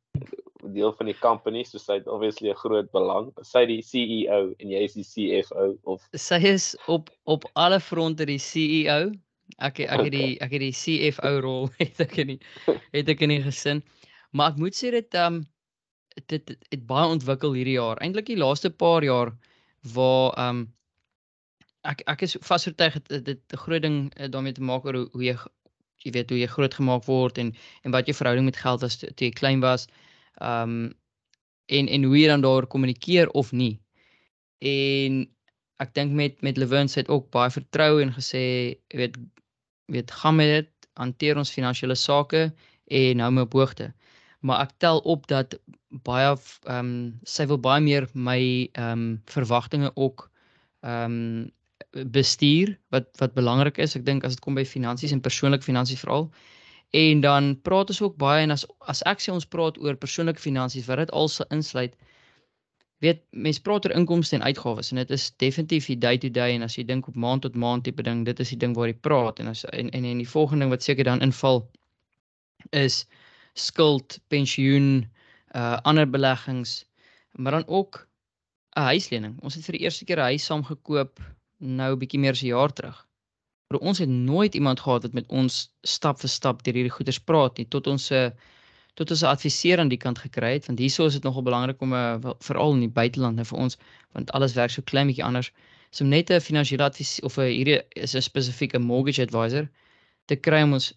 deel 0.76 0.92
van 0.92 1.08
die 1.08 1.20
company 1.22 1.64
so 1.64 1.80
sy 1.80 2.02
het 2.02 2.08
obviously 2.08 2.52
'n 2.52 2.62
groot 2.66 2.92
belang. 2.92 3.32
Sy 3.44 3.66
die 3.66 3.82
CEO 3.82 4.54
en 4.60 4.70
jy 4.76 4.84
is 4.84 4.94
die 5.00 5.08
CFO 5.14 5.78
of 5.84 6.04
sy 6.14 6.42
is 6.44 6.76
op 6.88 7.10
op 7.24 7.48
alle 7.56 7.80
fronte 7.80 8.26
die 8.26 8.40
CEO 8.40 9.12
Ek 9.58 9.80
ek 9.80 10.04
het 10.06 10.12
die 10.14 10.38
ek 10.40 10.52
het 10.52 10.62
die 10.62 10.76
CFO 10.76 11.40
rol 11.42 11.70
het 11.82 12.00
ek 12.06 12.18
nie 12.26 12.40
het 12.94 13.10
ek 13.10 13.26
nie 13.28 13.42
gesin. 13.44 13.84
Maar 14.32 14.54
ek 14.54 14.60
moet 14.62 14.76
sê 14.78 14.92
dit 14.92 15.18
ehm 15.18 15.42
um, 15.42 15.48
dit 16.20 16.50
het, 16.50 16.66
het 16.74 16.84
baie 16.86 17.08
ontwikkel 17.08 17.54
hierdie 17.56 17.78
jaar. 17.78 18.00
Eintlik 18.04 18.28
die 18.28 18.38
laaste 18.38 18.70
paar 18.70 19.04
jaar 19.04 19.34
waar 19.94 20.36
ehm 20.38 20.62
um, 20.62 20.68
ek 21.88 22.04
ek 22.12 22.26
is 22.28 22.36
vasoortuig 22.44 23.00
dit 23.08 23.26
dit 23.26 23.42
'n 23.54 23.64
groot 23.66 23.82
ding 23.82 23.98
uh, 24.20 24.28
daarmee 24.28 24.54
te 24.54 24.62
maak 24.62 24.86
oor 24.86 24.96
hoe, 24.96 25.10
hoe 25.14 25.24
jy 25.24 25.36
jy 26.06 26.12
weet 26.16 26.30
hoe 26.30 26.40
jy 26.40 26.48
groot 26.48 26.74
gemaak 26.74 27.06
word 27.08 27.38
en 27.38 27.54
en 27.84 27.92
wat 27.92 28.08
jou 28.08 28.16
verhouding 28.16 28.46
met 28.46 28.58
geld 28.58 28.82
was 28.82 28.98
toe 28.98 29.26
jy 29.26 29.32
klein 29.32 29.60
was. 29.66 29.88
Ehm 30.42 30.64
um, 30.64 30.94
en 31.70 31.88
en 31.88 32.04
hoe 32.04 32.18
jy 32.18 32.28
dan 32.28 32.42
daar 32.42 32.68
kommunikeer 32.68 33.30
of 33.30 33.52
nie. 33.52 33.80
En 34.60 35.28
ek 35.80 35.94
dink 35.94 36.12
met 36.12 36.42
met 36.42 36.58
Lewin 36.58 36.90
het 36.94 37.10
ook 37.10 37.30
baie 37.32 37.52
vertrou 37.52 38.02
en 38.02 38.14
gesê 38.14 38.42
jy 38.90 38.98
weet 38.98 39.18
weet 39.92 40.12
gaan 40.12 40.36
met 40.40 40.48
dit 40.48 40.90
hanteer 41.00 41.38
ons 41.38 41.52
finansiële 41.52 41.96
sake 41.96 42.50
en 43.02 43.24
hou 43.24 43.32
my 43.32 43.46
op 43.48 43.56
hoogte. 43.58 43.92
Maar 44.40 44.66
ek 44.68 44.76
tel 44.84 45.00
op 45.00 45.28
dat 45.28 45.56
baie 46.08 46.32
ehm 46.34 46.76
um, 46.80 46.92
sy 47.28 47.46
wil 47.50 47.60
baie 47.60 47.82
meer 47.84 48.08
my 48.14 48.42
ehm 48.74 48.92
um, 48.92 49.08
verwagtinge 49.26 49.92
ook 49.96 50.30
ehm 50.82 51.18
um, 51.18 51.50
bestuur 52.14 52.78
wat 52.94 53.08
wat 53.18 53.34
belangrik 53.34 53.78
is. 53.78 53.96
Ek 53.96 54.06
dink 54.06 54.24
as 54.24 54.38
dit 54.38 54.44
kom 54.44 54.56
by 54.56 54.66
finansies 54.66 55.12
en 55.16 55.22
persoonlike 55.22 55.66
finansies 55.66 56.00
veral. 56.04 56.30
En 56.96 57.22
dan 57.22 57.54
praat 57.62 57.90
ons 57.90 58.02
ook 58.02 58.18
baie 58.18 58.44
en 58.44 58.52
as 58.52 58.66
as 58.88 59.02
ek 59.10 59.22
sê 59.24 59.34
ons 59.34 59.46
praat 59.46 59.78
oor 59.78 59.96
persoonlike 59.96 60.42
finansies 60.42 60.88
wat 60.88 61.04
dit 61.04 61.12
alse 61.12 61.46
insluit 61.50 61.96
weet 63.04 63.22
mense 63.32 63.62
praat 63.62 63.86
oor 63.86 63.96
inkomste 63.96 64.36
en 64.36 64.44
uitgawes 64.44 64.92
en 64.92 65.00
dit 65.02 65.12
is 65.16 65.30
definitief 65.38 65.88
die 65.88 65.98
day 65.98 66.18
to 66.18 66.30
day 66.30 66.56
en 66.56 66.66
as 66.68 66.76
jy 66.78 66.84
dink 66.84 67.08
op 67.08 67.16
maand 67.16 67.46
tot 67.48 67.56
maand 67.56 67.84
tipe 67.84 68.04
ding 68.04 68.26
dit 68.28 68.40
is 68.40 68.50
die 68.50 68.60
ding 68.60 68.76
waar 68.76 68.92
jy 68.92 68.98
praat 69.08 69.40
en 69.40 69.48
as 69.48 69.64
en 69.72 69.90
en, 69.90 70.06
en 70.06 70.18
die 70.24 70.28
volgende 70.28 70.66
ding 70.66 70.74
wat 70.76 70.84
seker 70.84 71.08
dan 71.08 71.24
inval 71.24 71.64
is 72.76 73.06
skuld, 73.56 74.20
pensioen, 74.28 75.08
uh 75.56 75.78
ander 75.90 76.06
beleggings 76.10 76.84
maar 77.40 77.52
dan 77.52 77.68
ook 77.68 78.08
'n 78.76 78.82
huislening. 78.82 79.42
Ons 79.42 79.56
het 79.56 79.66
vir 79.66 79.78
die 79.78 79.84
eerste 79.86 80.06
keer 80.06 80.20
'n 80.20 80.32
huis 80.32 80.46
saam 80.46 80.64
gekoop 80.64 81.20
nou 81.58 81.92
'n 81.94 82.00
bietjie 82.00 82.20
meer 82.20 82.32
as 82.32 82.44
'n 82.44 82.54
jaar 82.54 82.74
terug. 82.74 83.08
Maar 83.68 83.80
ons 83.80 83.98
het 83.98 84.10
nooit 84.10 84.56
iemand 84.56 84.80
gehad 84.80 85.02
wat 85.02 85.14
met 85.14 85.28
ons 85.28 85.74
stap 85.82 86.20
vir 86.20 86.30
stap 86.30 86.64
deur 86.64 86.74
hierdie 86.74 86.98
goeders 86.98 87.20
praat 87.20 87.58
nie 87.58 87.68
tot 87.68 87.88
ons 87.88 88.12
'n 88.12 88.16
uh, 88.16 88.32
tot 89.00 89.12
ons 89.16 89.24
'n 89.24 89.32
adviseur 89.32 89.80
aan 89.80 89.92
die 89.94 90.02
kant 90.06 90.20
gekry 90.20 90.52
het 90.58 90.66
want 90.68 90.80
hierso 90.84 91.06
is 91.08 91.18
dit 91.18 91.24
nogal 91.24 91.44
belangrik 91.50 91.82
om 91.82 91.94
'n 91.94 92.26
uh, 92.26 92.34
veral 92.48 92.74
in 92.78 92.86
die 92.86 92.96
buiteland 93.02 93.36
nou 93.36 93.46
vir 93.52 93.60
ons 93.66 93.78
want 94.14 94.32
alles 94.32 94.54
werk 94.60 94.72
so 94.72 94.82
klein 94.82 95.08
bietjie 95.08 95.28
anders. 95.30 95.52
So 95.92 96.06
net 96.06 96.30
'n 96.30 96.42
finansiële 96.50 96.84
advies 96.84 97.20
of 97.22 97.38
'n 97.38 97.54
hierdie 97.58 97.80
is 97.96 98.16
'n 98.16 98.22
spesifieke 98.22 98.80
mortgage 98.80 99.22
advisor 99.28 99.70
te 100.26 100.36
kry 100.36 100.62
om 100.62 100.74
ons 100.74 100.94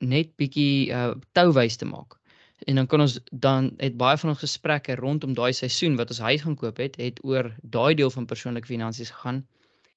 net 0.00 0.36
bietjie 0.36 0.90
uh, 0.90 1.14
touwys 1.32 1.76
te 1.76 1.86
maak. 1.86 2.18
En 2.66 2.74
dan 2.74 2.86
kan 2.86 3.00
ons 3.00 3.20
dan 3.30 3.72
het 3.78 3.96
baie 3.96 4.18
van 4.18 4.30
ons 4.30 4.38
gesprekke 4.38 4.94
rondom 4.94 5.34
daai 5.34 5.52
seisoen 5.52 5.96
wat 5.96 6.08
ons 6.08 6.18
huis 6.18 6.42
gaan 6.42 6.56
koop 6.56 6.76
het 6.76 6.96
het 6.96 7.24
oor 7.24 7.54
daai 7.62 7.94
deel 7.94 8.10
van 8.10 8.26
persoonlike 8.26 8.66
finansies 8.66 9.10
gegaan. 9.10 9.46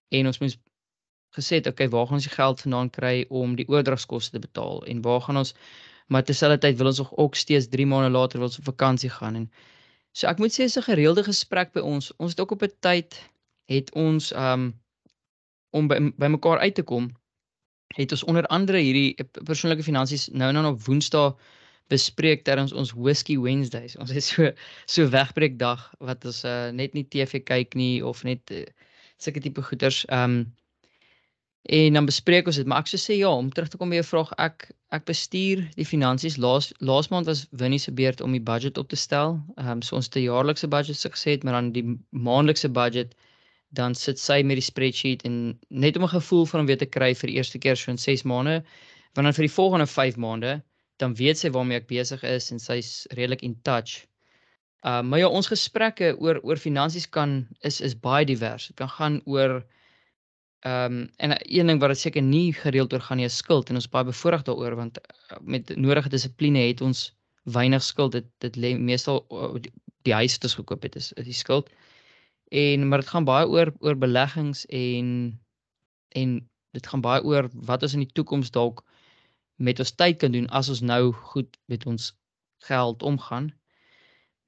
En 0.10 0.27
ons 0.27 0.39
moes 0.39 0.57
gesê 1.38 1.60
het 1.60 1.68
okay 1.68 1.89
waar 1.89 2.06
gaan 2.07 2.19
ons 2.21 2.27
die 2.30 2.36
geld 2.36 2.62
vandaan 2.62 2.89
kry 2.89 3.25
om 3.30 3.56
die 3.56 3.68
oordragskoste 3.68 4.31
te 4.31 4.39
betaal? 4.48 4.83
En 4.86 5.01
waar 5.01 5.21
gaan 5.21 5.38
ons 5.38 5.53
maar 6.07 6.24
terselfdertyd 6.24 6.77
wil 6.77 6.92
ons 6.92 7.01
ook 7.12 7.36
steeds 7.36 7.69
3 7.69 7.86
maande 7.86 8.12
later 8.18 8.39
wil 8.39 8.48
ons 8.48 8.59
op 8.59 8.69
vakansie 8.71 9.09
gaan 9.09 9.36
en 9.36 9.51
so 10.12 10.27
ek 10.27 10.39
moet 10.42 10.54
sê 10.54 10.68
is 10.68 10.77
'n 10.77 10.89
gereelde 10.89 11.24
gesprek 11.24 11.74
by 11.74 11.80
ons. 11.80 12.12
Ons 12.17 12.32
het 12.32 12.39
ook 12.39 12.51
op 12.51 12.63
'n 12.63 12.74
tyd 12.79 13.22
het 13.65 13.93
ons 13.93 14.32
um 14.32 14.74
om 15.72 15.88
by, 15.88 16.00
by 16.17 16.27
mekaar 16.27 16.60
uit 16.60 16.75
te 16.75 16.84
kom 16.84 17.12
het 17.96 18.12
ons 18.12 18.24
onder 18.24 18.46
andere 18.46 18.79
hierdie 18.84 19.15
persoonlike 19.43 19.84
finansies 19.84 20.27
nou 20.27 20.51
nou 20.51 20.65
op 20.72 20.84
Woensdae 20.86 21.34
bespreek 21.91 22.43
terwyl 22.43 22.74
ons 22.75 22.91
Whisky 22.91 23.38
Wednesdays. 23.39 23.96
Ons 23.96 24.12
het 24.12 24.24
so 24.27 24.51
so 24.86 25.08
wegbreek 25.13 25.55
dag 25.60 25.88
wat 26.03 26.25
ons 26.27 26.43
uh, 26.43 26.70
net 26.75 26.93
nie 26.98 27.05
TV 27.08 27.43
kyk 27.43 27.77
nie 27.79 28.03
of 28.03 28.24
net 28.27 28.51
uh, 28.51 28.65
sulke 29.17 29.43
tipe 29.43 29.63
goeders. 29.63 30.03
Um 30.12 30.43
En 31.62 31.94
dan 31.94 32.06
bespreek 32.06 32.48
ons 32.48 32.56
dit, 32.56 32.68
maar 32.68 32.80
ek 32.80 32.88
sou 32.88 33.00
sê 33.02 33.18
ja, 33.20 33.30
om 33.30 33.50
terug 33.52 33.70
te 33.70 33.78
kom 33.78 33.90
by 33.92 34.00
jou 34.00 34.08
vraag, 34.08 34.34
ek 34.40 34.70
ek 34.96 35.04
bestuur 35.10 35.66
die 35.76 35.86
finansies. 35.86 36.38
Laas 36.40 36.70
laas 36.80 37.10
maand 37.12 37.28
was 37.28 37.46
Winnie 37.52 37.80
se 37.80 37.92
beurt 37.92 38.22
om 38.24 38.32
die 38.32 38.44
budget 38.44 38.78
op 38.78 38.88
te 38.88 38.96
stel. 38.96 39.36
Ehm 39.58 39.78
um, 39.78 39.82
so 39.82 39.98
ons 40.00 40.08
te 40.08 40.24
jaarlikse 40.24 40.68
budget 40.72 40.96
se 40.96 41.12
gesê 41.12 41.36
het, 41.36 41.44
maar 41.44 41.58
dan 41.60 41.72
die 41.76 41.84
maandelikse 42.12 42.70
budget 42.72 43.16
dan 43.76 43.96
sit 43.96 44.20
sy 44.20 44.42
met 44.48 44.56
die 44.62 44.64
spreadsheet 44.64 45.26
en 45.28 45.60
net 45.68 45.98
om 45.98 46.04
'n 46.04 46.16
gevoel 46.16 46.46
van 46.46 46.60
hom 46.60 46.68
weer 46.68 46.78
te 46.78 46.86
kry 46.86 47.14
vir 47.14 47.28
die 47.28 47.36
eerste 47.36 47.60
keer 47.60 47.76
so 47.76 47.92
in 47.92 47.98
6 47.98 48.24
maande, 48.24 48.64
want 49.14 49.26
dan 49.26 49.34
vir 49.34 49.48
die 49.48 49.56
volgende 49.60 49.88
5 49.88 50.16
maande, 50.16 50.64
dan 50.98 51.16
weet 51.16 51.38
sy 51.38 51.50
waarmee 51.50 51.78
ek 51.78 51.88
besig 51.88 52.24
is 52.24 52.52
en 52.52 52.60
sy's 52.60 53.08
redelik 53.12 53.44
in 53.44 53.60
touch. 53.62 54.06
Uh, 54.86 55.02
maar 55.02 55.20
ja, 55.20 55.28
ons 55.28 55.48
gesprekke 55.48 56.16
oor 56.20 56.40
oor 56.44 56.58
finansies 56.58 57.10
kan 57.10 57.48
is 57.60 57.82
is 57.82 57.96
baie 57.96 58.26
divers. 58.26 58.68
Dit 58.68 58.78
kan 58.78 58.90
gaan 58.90 59.22
oor 59.26 59.66
Ehm 60.66 60.94
um, 60.94 61.10
en 61.18 61.36
een 61.38 61.68
ding 61.68 61.80
wat 61.80 61.90
dit 61.90 62.00
seker 62.00 62.22
nie 62.22 62.54
gereeld 62.54 62.94
oor 62.94 63.02
gaan 63.02 63.18
nie 63.18 63.26
is 63.26 63.38
skuld 63.38 63.70
en 63.70 63.78
ons 63.78 63.90
baie 63.90 64.06
bevoorreg 64.06 64.42
daaroor 64.48 64.76
want 64.76 64.98
uh, 65.00 65.38
met 65.42 65.76
nodige 65.76 66.10
dissipline 66.10 66.60
het 66.60 66.82
ons 66.82 67.14
weinig 67.44 67.84
skuld 67.84 68.12
dit 68.12 68.26
dit 68.38 68.56
lê 68.56 68.72
meestal 68.78 69.22
uh, 69.30 69.54
die, 69.62 69.72
die 70.02 70.14
huis 70.14 70.38
wat 70.38 70.50
ons 70.50 70.58
gekoop 70.58 70.84
het 70.84 70.96
is, 70.96 71.12
is 71.14 71.30
die 71.30 71.38
skuld. 71.38 71.70
En 72.50 72.88
maar 72.90 73.04
dit 73.04 73.14
gaan 73.14 73.30
baie 73.30 73.48
oor 73.48 73.74
oor 73.80 73.96
beleggings 73.96 74.66
en 74.66 75.40
en 76.18 76.50
dit 76.74 76.88
gaan 76.88 77.06
baie 77.06 77.24
oor 77.24 77.50
wat 77.54 77.84
ons 77.84 77.94
in 77.94 78.06
die 78.08 78.14
toekoms 78.18 78.52
dalk 78.52 78.82
met 79.56 79.80
ons 79.80 79.94
tyd 79.94 80.18
kan 80.18 80.32
doen 80.32 80.50
as 80.50 80.70
ons 80.74 80.82
nou 80.82 81.12
goed 81.34 81.58
met 81.66 81.86
ons 81.86 82.14
geld 82.66 83.04
omgaan. 83.04 83.54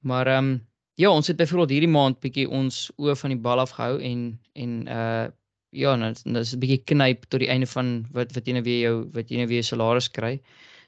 Maar 0.02 0.26
ehm 0.26 0.44
um, 0.44 0.68
ja, 0.94 1.10
ons 1.10 1.26
het 1.26 1.36
byvoorbeeld 1.36 1.70
hierdie 1.70 1.94
maand 1.96 2.18
bietjie 2.20 2.48
ons 2.48 2.90
oë 2.98 3.14
van 3.16 3.30
die 3.30 3.44
bal 3.46 3.62
afgehou 3.62 4.00
en 4.00 4.40
en 4.52 4.80
uh 4.88 5.28
ja, 5.70 5.94
nou 5.96 6.12
dis 6.12 6.54
'n 6.54 6.60
bietjie 6.60 6.82
knyp 6.92 7.26
tot 7.30 7.40
die 7.40 7.50
einde 7.50 7.66
van 7.66 8.06
wat 8.12 8.32
wat 8.34 8.46
jy 8.46 8.52
nou 8.58 8.62
weer 8.66 8.80
jou 8.80 8.96
wat 9.14 9.30
jy 9.30 9.38
nou 9.38 9.48
weer 9.48 9.64
salaris 9.64 10.08
kry. 10.08 10.40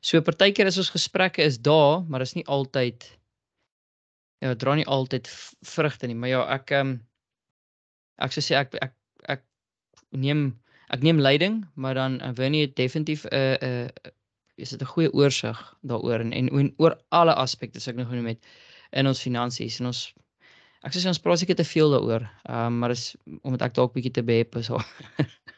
So 0.02 0.20
partykeer 0.20 0.66
is 0.66 0.78
ons 0.78 0.90
gesprekke 0.90 1.42
is 1.42 1.58
daar, 1.58 2.02
maar 2.08 2.22
is 2.22 2.34
nie 2.34 2.46
altyd 2.46 3.06
ja, 4.42 4.54
dra 4.54 4.74
nie 4.74 4.86
altyd 4.86 5.28
vrugte 5.62 6.06
nie, 6.06 6.18
maar 6.18 6.28
ja, 6.28 6.42
ek 6.54 6.70
ehm 6.70 6.88
um, 6.88 7.00
ek 8.18 8.32
sou 8.32 8.42
sê 8.42 8.58
ek 8.58 8.74
ek 8.82 8.94
ek 9.28 9.44
neem 10.10 10.58
ek 10.90 11.02
neem 11.02 11.20
leiding, 11.20 11.62
maar 11.74 11.94
dan 11.94 12.20
uh, 12.20 12.32
Winnie 12.36 12.66
het 12.66 12.76
definitief 12.76 13.24
'n 13.24 13.34
uh, 13.34 13.56
'n 13.62 13.88
uh, 14.06 14.12
is 14.56 14.70
dit 14.70 14.82
'n 14.82 14.92
goeie 14.94 15.12
oorsig 15.12 15.58
daaroor 15.82 16.20
en 16.20 16.32
en 16.32 16.74
oor 16.78 16.98
alle 17.08 17.34
aspekte 17.34 17.78
as 17.78 17.88
ek 17.88 17.96
nou 17.96 18.06
genoem 18.06 18.26
het 18.34 18.42
in 18.92 19.06
ons 19.06 19.22
finansies 19.22 19.80
en 19.80 19.86
ons 19.86 20.02
ek 20.82 20.94
sê 20.94 21.06
ons 21.08 21.20
praat 21.22 21.42
seker 21.42 21.58
te 21.58 21.66
veel 21.66 21.92
daaroor. 21.94 22.24
Ehm 22.48 22.66
um, 22.66 22.78
maar 22.82 22.94
is 22.94 23.12
omdat 23.42 23.68
ek 23.68 23.76
dalk 23.78 23.94
bietjie 23.94 24.14
te 24.18 24.24
behep 24.26 24.56
is. 24.60 24.70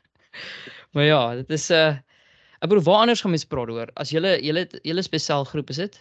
maar 0.94 1.06
ja, 1.08 1.22
dit 1.40 1.50
is 1.50 1.70
'n 1.70 1.74
uh, 1.74 1.96
ek 2.60 2.68
bedoel 2.68 2.84
waar 2.84 3.00
anders 3.04 3.20
gaan 3.20 3.32
mens 3.32 3.48
praat 3.48 3.72
oor? 3.72 3.90
As 3.96 4.12
jy 4.12 4.20
jy 4.20 4.98
is 4.98 5.08
by 5.08 5.18
selgroep 5.18 5.70
is 5.70 5.80
dit? 5.84 6.00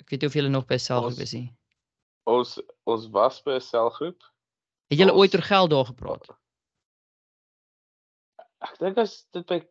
Ek 0.00 0.10
weet 0.10 0.22
nie 0.22 0.28
of 0.28 0.36
jy 0.36 0.48
nog 0.48 0.66
by 0.66 0.76
selgroep 0.76 1.20
is 1.20 1.32
nie. 1.32 1.48
Ons 2.26 2.60
ons 2.84 3.08
was 3.10 3.42
by 3.42 3.56
'n 3.56 3.60
selgroep. 3.60 4.20
Het 4.90 4.98
jy 4.98 5.10
ooit 5.10 5.34
oor 5.34 5.42
geld 5.42 5.70
daar 5.70 5.88
gepraat? 5.88 6.26
Ek 8.62 8.78
dink 8.78 8.98
as 8.98 9.26
dit 9.32 9.46
by 9.46 9.62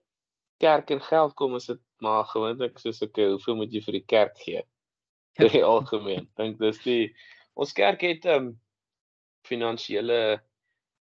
kerk 0.59 0.91
en 0.91 1.01
geld 1.01 1.35
kom 1.35 1.55
is 1.55 1.65
dit 1.65 1.79
maar 2.01 2.25
gewoonlik 2.25 2.79
soos 2.79 3.01
ek 3.01 3.15
hoeveel 3.15 3.55
moet 3.55 3.73
jy 3.73 3.81
vir 3.81 3.93
die 3.93 4.05
kerk 4.05 4.37
gee? 4.37 4.63
Ja. 5.37 5.45
In 5.45 5.53
die 5.53 5.63
algemeen. 5.63 6.27
Dink 6.35 6.59
dis 6.59 6.81
die 6.83 7.15
ons 7.53 7.73
kerk 7.73 8.01
het 8.01 8.25
ehm 8.25 8.47
um, 8.47 8.60
finansiële 9.47 10.21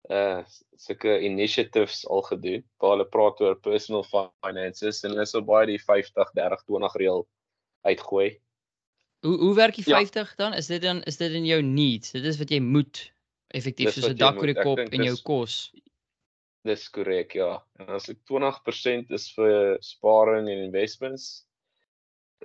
uh 0.10 0.42
sulke 0.80 1.20
initiatives 1.22 2.06
al 2.08 2.22
gedoen 2.24 2.64
waar 2.80 2.96
hulle 2.96 3.08
praat 3.12 3.42
oor 3.44 3.58
personal 3.60 4.06
finances 4.08 5.04
en 5.04 5.12
hulle 5.12 5.26
sal 5.28 5.44
baie 5.44 5.68
die 5.68 5.82
50 5.82 6.32
30 6.38 6.64
20 6.72 6.96
reël 7.02 7.26
uitgooi. 7.88 8.30
Hoe 9.28 9.36
hoe 9.38 9.56
werk 9.56 9.76
die 9.76 9.84
50 9.84 10.30
ja. 10.30 10.36
dan? 10.40 10.54
Is 10.54 10.68
dit 10.72 10.82
dan 10.82 11.04
is 11.04 11.18
dit 11.18 11.32
in 11.32 11.46
jou 11.46 11.62
needs? 11.62 12.12
Dit 12.16 12.24
is 12.24 12.40
wat 12.40 12.50
jy 12.50 12.62
moet 12.64 13.04
effektief 13.48 13.92
soos 13.94 14.10
'n 14.10 14.18
dak 14.18 14.40
oor 14.40 14.54
die 14.54 14.62
kop 14.62 14.80
en 14.80 15.04
jou 15.04 15.18
kos. 15.28 15.72
Dis 16.68 16.90
korrek, 16.90 17.36
ja. 17.36 17.60
En 17.80 17.94
as 17.96 18.10
ek 18.12 18.20
20% 18.28 19.12
is 19.16 19.30
vir 19.36 19.78
sparing 19.84 20.50
en 20.52 20.66
investments 20.68 21.46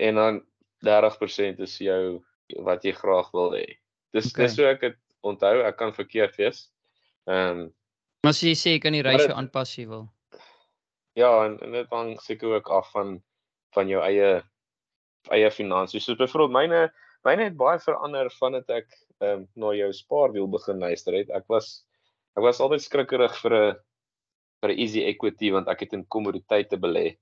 en 0.00 0.14
dan 0.14 0.42
30% 0.86 1.60
is 1.60 1.78
jou 1.78 2.22
wat 2.66 2.84
jy 2.84 2.92
graag 2.92 3.30
wil 3.32 3.54
hê. 3.54 3.78
Dis 4.14 4.30
okay. 4.30 4.46
dis 4.46 4.56
hoe 4.58 4.68
ek 4.70 4.80
dit 4.80 4.98
onthou. 5.24 5.62
Ek 5.64 5.78
kan 5.80 5.94
verkeerd 5.96 6.36
wees. 6.40 6.68
Ehm 7.30 7.64
um, 7.64 7.72
Maar 8.24 8.32
as 8.32 8.40
jy 8.40 8.54
sê 8.56 8.72
jy 8.72 8.80
kan 8.80 8.94
die 8.96 9.04
ratio 9.04 9.34
aanpas 9.36 9.74
jy 9.76 9.84
wil. 9.90 10.06
Ja, 11.12 11.28
en, 11.44 11.58
en 11.60 11.74
dit 11.76 11.90
hang 11.92 12.14
seker 12.24 12.54
ook 12.56 12.70
af 12.72 12.88
van 12.94 13.18
van 13.76 13.90
jou 13.90 14.00
eie 14.00 14.38
eie 15.34 15.50
finansies. 15.52 16.06
So 16.06 16.16
byvoorbeeld 16.16 16.54
myne 16.56 16.80
myne 17.24 17.50
het 17.50 17.58
baie 17.60 17.80
verander 17.84 18.30
vandat 18.38 18.70
ek 18.72 18.88
ehm 19.20 19.42
um, 19.42 19.44
na 19.60 19.74
jou 19.76 19.90
spaarwiel 19.92 20.48
begin 20.50 20.80
luister 20.80 21.16
het. 21.16 21.30
Ek 21.36 21.44
was 21.52 21.84
ek 22.38 22.46
was 22.46 22.62
altyd 22.64 22.82
skrikkerig 22.84 23.36
vir 23.42 23.54
'n 23.58 23.76
vir 24.62 24.72
'n 24.72 24.78
easy 24.78 25.04
equity 25.04 25.52
want 25.52 25.68
ek 25.68 25.84
het 25.84 25.92
in 25.92 26.08
kommoditeite 26.08 26.80
belê. 26.80 27.16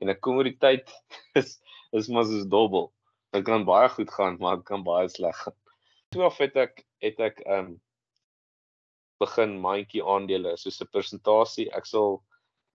En 0.00 0.10
'n 0.10 0.20
kommoditeit 0.20 0.90
is 1.40 1.58
is 1.92 2.08
mos 2.08 2.30
is 2.30 2.46
dubbel. 2.46 2.92
Dit 3.34 3.44
kan 3.44 3.66
baie 3.66 3.88
goed 3.88 4.10
gaan, 4.10 4.38
maar 4.38 4.56
dit 4.56 4.66
kan 4.70 4.86
baie 4.86 5.08
sleg 5.08 5.36
gaan. 5.42 5.58
Toe 6.14 6.22
af 6.30 6.38
het 6.38 6.56
ek 6.56 6.84
het 7.04 7.20
ek 7.20 7.42
ehm 7.44 7.74
um, 7.74 7.74
begin 9.22 9.58
mandjie 9.62 10.02
aandele 10.02 10.56
soos 10.58 10.80
'n 10.82 10.90
persentasie. 10.92 11.68
Ek 11.72 11.86
sal 11.86 12.22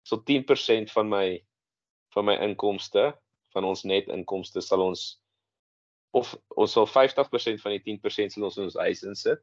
so 0.02 0.16
10% 0.30 0.92
van 0.92 1.08
my 1.08 1.44
van 2.14 2.24
my 2.24 2.36
inkomste, 2.40 3.12
van 3.52 3.64
ons 3.64 3.84
net 3.84 4.08
inkomste 4.08 4.60
sal 4.60 4.82
ons 4.82 5.20
of 6.16 6.36
ons 6.56 6.72
sal 6.72 6.86
50% 6.86 7.60
van 7.60 7.74
die 7.76 7.82
10% 7.98 8.32
sal 8.32 8.48
ons 8.48 8.56
in 8.56 8.68
ons 8.68 8.78
eis 8.80 9.02
insit. 9.02 9.42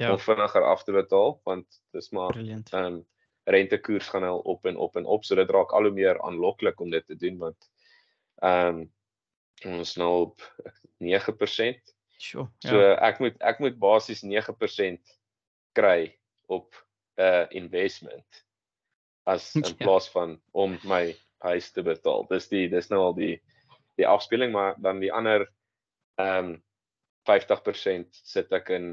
Ja. 0.00 0.12
Om 0.12 0.18
vinniger 0.18 0.64
af 0.66 0.84
te 0.84 0.92
betaal 0.92 1.40
want 1.44 1.82
dis 1.92 2.10
maar 2.10 2.36
ehm 2.36 2.84
um, 2.84 3.02
rentekoers 3.44 4.08
gaan 4.08 4.22
nou 4.22 4.36
op 4.44 4.66
en 4.66 4.76
op 4.76 4.96
en 4.96 5.06
op 5.06 5.24
so 5.24 5.34
dit 5.34 5.50
raak 5.50 5.72
al 5.72 5.88
hoe 5.88 5.94
meer 5.94 6.20
aanloklik 6.22 6.80
om 6.80 6.90
dit 6.90 7.06
te 7.06 7.16
doen 7.16 7.38
want 7.38 7.70
ehm 8.42 8.82
um, 8.82 8.92
ons 9.78 9.96
nou 9.96 10.12
op 10.26 10.42
9%. 10.98 11.94
Sure. 12.22 12.46
Ja. 12.62 12.70
So 12.70 12.80
ek 13.02 13.18
moet 13.18 13.38
ek 13.42 13.58
moet 13.62 13.78
basies 13.82 14.22
9% 14.22 15.14
kry 15.74 16.12
op 16.46 16.76
'n 17.18 17.22
uh, 17.22 17.46
investment 17.50 18.44
as 19.26 19.50
in 19.58 19.64
ja. 19.66 19.74
plaas 19.82 20.06
van 20.14 20.38
om 20.52 20.78
my 20.86 21.16
huis 21.42 21.70
te 21.72 21.82
betaal. 21.82 22.26
Dis 22.30 22.46
die 22.48 22.68
dis 22.70 22.90
nou 22.90 23.00
al 23.08 23.16
die 23.18 23.34
die 23.98 24.06
afspeling 24.06 24.52
maar 24.54 24.78
dan 24.78 25.02
die 25.02 25.12
ander 25.12 25.48
ehm 26.20 26.54
um, 26.54 26.60
50% 27.26 28.08
sit 28.26 28.52
ek 28.52 28.70
in 28.74 28.86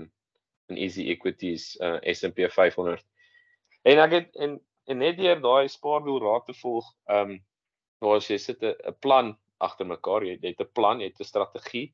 in 0.69 0.77
easy 0.77 1.05
equities 1.09 1.75
uh 1.81 1.97
S&P 2.01 2.49
500. 2.49 3.05
En 3.85 4.01
ek 4.05 4.11
het 4.17 4.35
en 4.35 4.57
en 4.89 4.97
net 4.97 5.17
deur 5.17 5.41
daai 5.41 5.69
spaardoel 5.69 6.21
raad 6.25 6.45
te 6.49 6.57
volg, 6.63 6.89
ehm 7.05 7.37
um, 7.37 7.39
waar 8.01 8.25
jy 8.25 8.37
sit 8.37 8.63
'n 8.63 8.97
plan 9.05 9.37
agter 9.61 9.85
mekaar, 9.85 10.25
jy 10.25 10.37
het 10.41 10.61
'n 10.61 10.73
plan, 10.73 11.01
jy 11.01 11.13
het 11.13 11.21
'n 11.21 11.33
strategie 11.33 11.93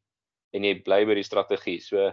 en 0.56 0.64
jy 0.64 0.78
bly 0.86 1.04
by 1.08 1.18
die 1.20 1.28
strategie. 1.28 1.82
So 1.84 2.12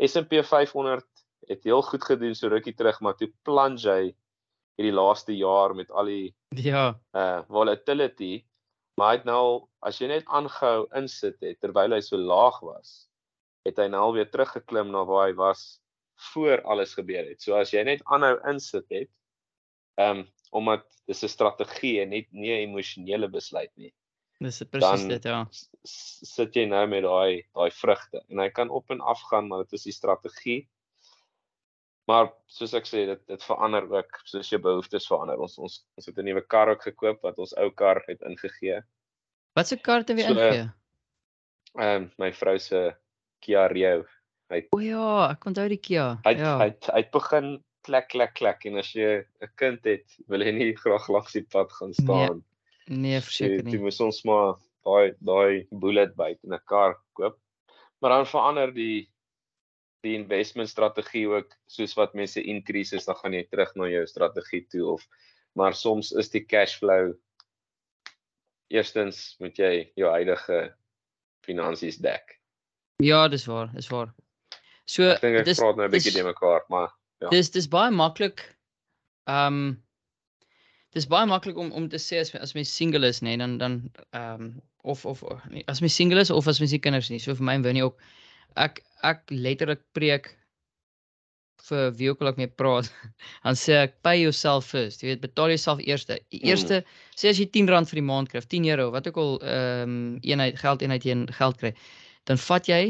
S&P 0.00 0.44
500 0.46 1.06
het 1.50 1.66
heel 1.66 1.82
goed 1.82 2.04
gedoen 2.06 2.36
so 2.36 2.50
rukkie 2.52 2.76
terug, 2.76 3.00
maar 3.02 3.16
toe 3.18 3.30
plunge 3.46 3.88
hy 3.88 4.12
hierdie 4.78 4.94
laaste 4.96 5.34
jaar 5.36 5.74
met 5.76 5.90
al 5.90 6.08
die 6.08 6.30
ja, 6.56 6.94
uh 7.16 7.42
volatility, 7.50 8.40
maar 8.96 9.12
hy 9.12 9.20
het 9.20 9.28
nou 9.28 9.44
as 9.84 10.00
jy 10.00 10.08
net 10.12 10.28
aangehou 10.28 10.86
insit 10.96 11.40
het 11.44 11.60
terwyl 11.60 11.96
hy 11.96 12.00
so 12.04 12.20
laag 12.20 12.60
was, 12.64 13.10
het 13.66 13.80
hy 13.80 13.88
nou 13.92 14.10
weer 14.16 14.28
teruggeklim 14.30 14.92
na 14.92 15.04
waar 15.08 15.28
hy 15.28 15.36
was 15.36 15.80
voor 16.32 16.62
alles 16.68 16.94
gebeur 16.96 17.24
het. 17.28 17.40
So 17.40 17.56
as 17.56 17.72
jy 17.72 17.84
net 17.88 18.04
aanhou 18.12 18.36
insit 18.50 18.86
het, 18.92 19.10
ehm 20.00 20.24
um, 20.24 20.28
omdat 20.50 20.82
dis 21.06 21.22
'n 21.22 21.30
strategie 21.30 22.00
en 22.02 22.10
net 22.10 22.26
nie 22.32 22.50
'n 22.50 22.68
emosionele 22.68 23.28
besluit 23.28 23.70
nie. 23.76 23.92
Dis 24.40 24.62
presies 24.72 25.06
dit 25.08 25.24
ja. 25.28 25.44
Sit 25.84 26.56
jy 26.56 26.64
nou 26.68 26.86
met 26.88 27.04
daai 27.04 27.44
daai 27.54 27.70
vrugte 27.76 28.22
en 28.28 28.40
hy 28.40 28.48
kan 28.56 28.70
op 28.72 28.90
en 28.90 29.00
af 29.00 29.20
gaan, 29.28 29.48
maar 29.48 29.66
dit 29.66 29.76
is 29.76 29.88
die 29.88 29.96
strategie 29.96 30.60
Maar 32.10 32.30
soos 32.50 32.72
ek 32.74 32.88
sê, 32.88 33.04
dit 33.06 33.20
dit 33.30 33.44
verander 33.46 33.86
ook 33.92 34.20
soos 34.26 34.48
jou 34.50 34.58
behoeftes 34.62 35.06
verander. 35.10 35.38
Ons 35.42 35.58
ons 35.62 35.76
ons 35.98 36.08
het 36.08 36.18
'n 36.18 36.26
nuwe 36.26 36.42
kar 36.54 36.72
ook 36.72 36.82
gekoop 36.88 37.22
wat 37.26 37.38
ons 37.38 37.54
ou 37.62 37.68
kar 37.82 38.02
het 38.08 38.24
ingegee. 38.26 38.80
Wat 39.54 39.68
se 39.68 39.76
kar 39.76 40.02
het 40.02 40.10
jy 40.10 40.24
so, 40.24 40.32
ingegee? 40.34 40.66
Ehm 41.78 42.02
um, 42.02 42.10
my 42.18 42.32
vrou 42.32 42.58
se 42.58 42.80
Kia 43.44 43.66
Rio. 43.70 44.04
Hy 44.50 44.64
O 44.74 44.80
ja, 44.82 45.30
ek 45.30 45.46
onthou 45.46 45.68
die 45.68 45.78
Kia. 45.78 46.18
Hy 46.26 46.34
ja. 46.34 46.56
hy 46.58 46.70
hy 46.88 47.02
het 47.04 47.12
begin 47.14 47.62
klek 47.86 48.08
klek 48.08 48.34
klek 48.34 48.66
en 48.66 48.82
as 48.82 48.90
jy 48.94 49.22
'n 49.22 49.52
kind 49.56 49.84
het, 49.84 50.18
wil 50.26 50.42
jy 50.42 50.52
nie 50.52 50.74
graag 50.74 51.08
langs 51.08 51.32
die 51.32 51.46
pad 51.46 51.70
gaan 51.78 51.94
nee. 51.94 52.02
staan. 52.02 52.42
Nee, 52.90 53.20
verseker 53.22 53.62
nie. 53.64 53.76
Jy 53.76 53.84
moet 53.84 54.00
ons 54.02 54.20
maar 54.26 54.58
daai 54.86 55.14
daai 55.22 55.66
bullet 55.70 56.12
byt 56.18 56.40
in 56.44 56.54
'n 56.54 56.62
kar 56.66 56.98
koop. 57.14 57.38
Maar 58.00 58.10
dan 58.16 58.26
verander 58.26 58.74
die 58.74 59.08
die 60.02 60.16
investment 60.16 60.68
strategie 60.68 61.26
ook 61.28 61.52
soos 61.68 61.92
wat 61.94 62.14
mense 62.16 62.40
increases 62.42 63.04
dan 63.04 63.18
gaan 63.20 63.34
jy 63.36 63.44
terug 63.50 63.74
na 63.76 63.88
jou 63.88 64.06
strategie 64.06 64.64
toe 64.72 64.86
of 64.96 65.04
maar 65.52 65.74
soms 65.74 66.12
is 66.12 66.30
die 66.32 66.40
cash 66.40 66.78
flow 66.80 67.12
eerstens 68.70 69.36
moet 69.38 69.58
jy 69.58 69.92
jou 69.98 70.10
huidige 70.10 70.72
finansies 71.44 71.98
dek. 71.98 72.38
Ja, 73.02 73.28
dis 73.28 73.46
waar, 73.48 73.70
dis 73.74 73.88
waar. 73.90 74.14
So 74.86 75.06
ek 75.10 75.20
dink 75.20 75.40
ek 75.42 75.48
dis, 75.48 75.60
praat 75.60 75.76
nou 75.76 75.86
'n 75.86 75.92
bietjie 75.92 76.14
de 76.14 76.24
mekaar, 76.24 76.64
maar 76.68 76.90
ja. 77.20 77.28
Dis 77.28 77.50
dis 77.50 77.68
baie 77.68 77.90
maklik. 77.90 78.42
Ehm 79.28 79.46
um, 79.46 79.84
dis 80.96 81.06
baie 81.06 81.26
maklik 81.30 81.58
om 81.58 81.70
om 81.72 81.88
te 81.88 82.00
sê 82.02 82.20
as 82.20 82.34
as 82.34 82.54
mens 82.54 82.72
single 82.74 83.06
is, 83.06 83.22
nê, 83.22 83.36
nee, 83.36 83.42
dan 83.42 83.58
dan 83.58 83.78
ehm 84.10 84.42
um, 84.42 84.50
of 84.82 85.04
of 85.06 85.22
nee, 85.50 85.64
as 85.68 85.80
mens 85.80 85.94
single 85.94 86.20
is 86.20 86.30
of 86.30 86.48
as 86.48 86.60
mens 86.60 86.72
nie 86.72 86.82
kinders 86.82 87.10
nie. 87.10 87.20
So 87.20 87.34
vir 87.34 87.44
my 87.44 87.54
en 87.58 87.66
Winnie 87.66 87.84
ook 87.84 88.00
ek 88.56 88.82
ek 89.06 89.24
letterlik 89.30 89.82
preek 89.94 90.32
vir 91.68 91.92
wie 91.98 92.08
ook 92.10 92.22
al 92.24 92.32
ek 92.32 92.40
mee 92.40 92.50
praat 92.62 92.88
dan 93.44 93.58
sê 93.58 93.76
ek 93.84 93.98
pay 94.06 94.22
yourself 94.22 94.70
first 94.72 95.04
jy 95.04 95.12
weet 95.12 95.24
betaal 95.24 95.52
jouself 95.52 95.82
eers 95.84 96.06
die 96.08 96.18
mm. 96.18 96.42
eerste 96.48 96.80
mm. 96.80 96.98
sê 97.22 97.32
as 97.32 97.40
jy 97.42 97.46
10 97.58 97.70
rand 97.74 97.90
vir 97.90 98.00
die 98.00 98.08
maand 98.10 98.32
kry 98.32 98.42
10 98.42 98.68
euro 98.72 98.90
wat 98.96 99.08
ook 99.10 99.20
al 99.24 99.32
ehm 99.40 99.94
um, 99.94 100.18
eenheid 100.26 100.58
geld 100.64 100.82
eenheid 100.82 101.06
jy 101.06 101.16
geld 101.38 101.60
kry 101.62 101.72
dan 102.30 102.40
vat 102.48 102.68
jy 102.72 102.82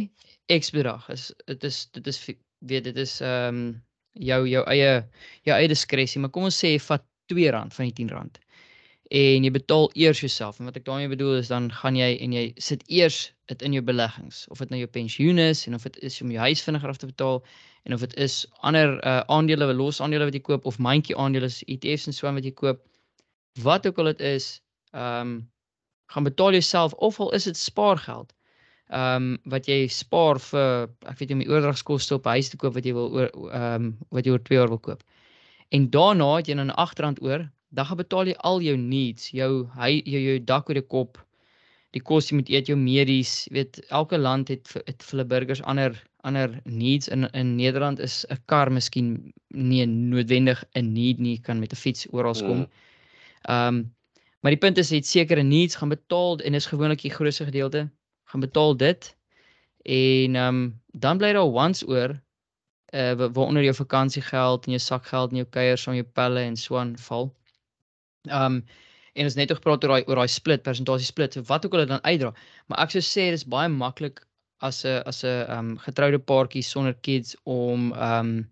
x 0.57 0.73
bedrag 0.77 1.07
is 1.15 1.31
dit 1.51 1.69
is 1.71 1.85
dit 1.99 2.11
is 2.15 2.19
weet 2.73 2.89
dit 2.89 3.05
is 3.05 3.21
ehm 3.21 3.63
um, 3.63 3.63
jou 4.31 4.41
jou 4.49 4.65
eie 4.73 4.93
jou 5.47 5.55
eie 5.57 5.71
diskresie 5.71 6.23
maar 6.23 6.33
kom 6.35 6.49
ons 6.49 6.63
sê 6.65 6.75
jy 6.75 6.83
vat 6.89 7.05
2 7.31 7.51
rand 7.55 7.75
van 7.77 7.89
die 7.89 7.97
10 8.03 8.13
rand. 8.15 8.39
En 9.11 9.47
jy 9.47 9.51
betaal 9.51 9.89
eers 9.99 10.21
jouself. 10.23 10.61
En 10.61 10.69
wat 10.71 10.79
ek 10.79 10.87
daarmee 10.87 11.11
bedoel 11.11 11.41
is 11.41 11.51
dan 11.51 11.71
gaan 11.81 11.99
jy 11.99 12.13
en 12.23 12.35
jy 12.37 12.45
sit 12.63 12.85
eers 12.87 13.23
dit 13.51 13.63
in 13.67 13.75
jou 13.75 13.83
beleggings. 13.83 14.45
Of 14.55 14.63
dit 14.63 14.71
nou 14.71 14.79
jou 14.83 14.91
pensioen 14.91 15.39
is 15.43 15.65
en 15.67 15.75
of 15.79 15.87
dit 15.89 15.99
is 16.07 16.21
om 16.23 16.31
jou 16.31 16.43
huis 16.47 16.63
vinniger 16.63 16.93
af 16.93 17.01
te 17.03 17.11
betaal 17.11 17.43
en 17.89 17.97
of 17.97 18.05
dit 18.07 18.15
is 18.23 18.45
ander 18.67 18.99
uh, 19.01 19.21
aandele 19.27 19.73
los 19.75 20.01
aandele 20.01 20.29
wat 20.29 20.37
jy 20.37 20.43
koop 20.47 20.67
of 20.71 20.79
mandjie 20.79 21.17
aandele 21.17 21.51
ETF's 21.67 22.07
en 22.07 22.15
so 22.15 22.31
wat 22.31 22.47
jy 22.47 22.55
koop. 22.55 22.85
Wat 23.63 23.87
ook 23.87 23.99
al 23.99 24.13
dit 24.15 24.29
is 24.35 24.53
ehm 24.93 25.35
um, 25.35 25.41
gaan 26.11 26.27
betaal 26.27 26.51
jouself 26.51 26.93
of 26.93 27.21
al 27.21 27.33
is 27.33 27.45
dit 27.45 27.57
spaargeld 27.57 28.33
ehm 28.91 29.23
um, 29.23 29.39
wat 29.53 29.69
jy 29.71 29.87
spaar 29.87 30.41
vir 30.43 30.89
ek 31.07 31.21
weet 31.21 31.29
nie 31.31 31.37
om 31.37 31.43
die 31.45 31.51
oordragskoste 31.53 32.17
op 32.17 32.25
huis 32.27 32.51
te 32.51 32.59
koop 32.59 32.75
wat 32.75 32.87
jy 32.87 32.95
wil 32.97 33.13
oor 33.15 33.29
ehm 33.31 33.75
um, 33.75 33.93
wat 34.11 34.27
jy 34.27 34.35
oor 34.35 34.43
2 34.49 34.59
jaar 34.59 34.73
wil 34.73 34.83
koop 34.83 35.05
en 35.71 35.91
daarna 35.91 36.37
het 36.37 36.49
jy 36.49 36.55
nou 36.55 36.67
'n 36.67 36.77
R8 36.77 37.23
oor 37.23 37.51
dan 37.71 37.87
gaan 37.87 38.01
betaal 38.03 38.27
jy 38.27 38.37
al 38.47 38.61
jou 38.63 38.77
needs, 38.77 39.31
jou 39.35 39.51
hy 39.79 39.91
jou, 40.05 40.21
jou 40.21 40.39
dak 40.45 40.69
oor 40.69 40.79
die 40.79 40.87
kop, 40.95 41.21
die 41.95 42.03
kos 42.03 42.31
jy 42.31 42.39
moet 42.41 42.51
eet, 42.51 42.71
jou 42.71 42.77
medies, 42.79 43.47
weet 43.55 43.79
elke 43.91 44.19
land 44.19 44.51
het 44.51 44.73
het 44.87 45.03
vir 45.03 45.17
hulle 45.17 45.29
burgers 45.31 45.63
ander 45.63 45.95
ander 46.27 46.59
needs 46.65 47.09
in 47.09 47.25
in 47.33 47.55
Nederland 47.57 47.99
is 47.99 48.27
'n 48.31 48.39
kar 48.47 48.71
miskien 48.71 49.33
nie 49.49 49.87
noodwendig 49.87 50.65
'n 50.75 50.93
need 50.93 51.19
nie, 51.19 51.39
kan 51.39 51.61
met 51.61 51.73
'n 51.73 51.77
fiets 51.77 52.07
oral 52.11 52.35
kom. 52.35 52.59
Mm. 52.59 52.69
Ehm 53.49 53.75
um, 53.75 53.95
maar 54.43 54.53
die 54.53 54.59
punt 54.59 54.79
is 54.79 54.91
het 54.91 55.07
sekere 55.07 55.43
needs 55.43 55.77
gaan 55.77 55.89
betaal 55.89 56.39
en 56.39 56.55
is 56.55 56.67
gewoonlik 56.67 57.03
die 57.03 57.11
grootste 57.11 57.45
gedeelte 57.45 57.91
gaan 58.25 58.41
betaal 58.41 58.77
dit. 58.77 59.17
En 59.83 60.37
ehm 60.37 60.55
um, 60.55 60.81
dan 60.93 61.19
bly 61.19 61.33
daar 61.33 61.53
wants 61.53 61.87
oor 61.89 62.21
uh 62.93 63.15
wa- 63.19 63.31
waaronder 63.37 63.63
jou 63.63 63.75
vakansiegeld 63.75 64.67
en 64.67 64.77
jou 64.77 64.83
sakgeld 64.85 65.31
en 65.31 65.43
jou 65.43 65.49
kuiers 65.57 65.85
van 65.89 65.99
jou 65.99 66.07
pelle 66.19 66.41
en 66.41 66.57
so 66.57 66.79
aan 66.79 66.97
val. 66.99 67.31
Um, 68.29 68.65
en 69.15 69.25
ons 69.25 69.35
net 69.35 69.49
nog 69.49 69.59
gepraat 69.59 69.85
oor 69.85 69.91
daai 69.95 70.05
oor 70.09 70.21
daai 70.23 70.29
split, 70.29 70.63
persentasie 70.63 71.07
split, 71.07 71.35
so 71.35 71.43
wat 71.49 71.67
ook 71.67 71.75
al 71.75 71.87
dan 71.87 72.03
uitdra. 72.05 72.33
Maar 72.69 72.85
ek 72.87 72.95
sou 72.97 73.03
sê 73.03 73.31
dis 73.31 73.47
baie 73.57 73.69
maklik 73.69 74.25
as 74.61 74.85
'n 74.85 75.03
as 75.07 75.25
'n 75.25 75.51
um, 75.57 75.79
getroude 75.79 76.19
paartjie 76.19 76.63
sonder 76.63 76.95
kids 76.95 77.37
om 77.45 77.93
um, 77.93 78.49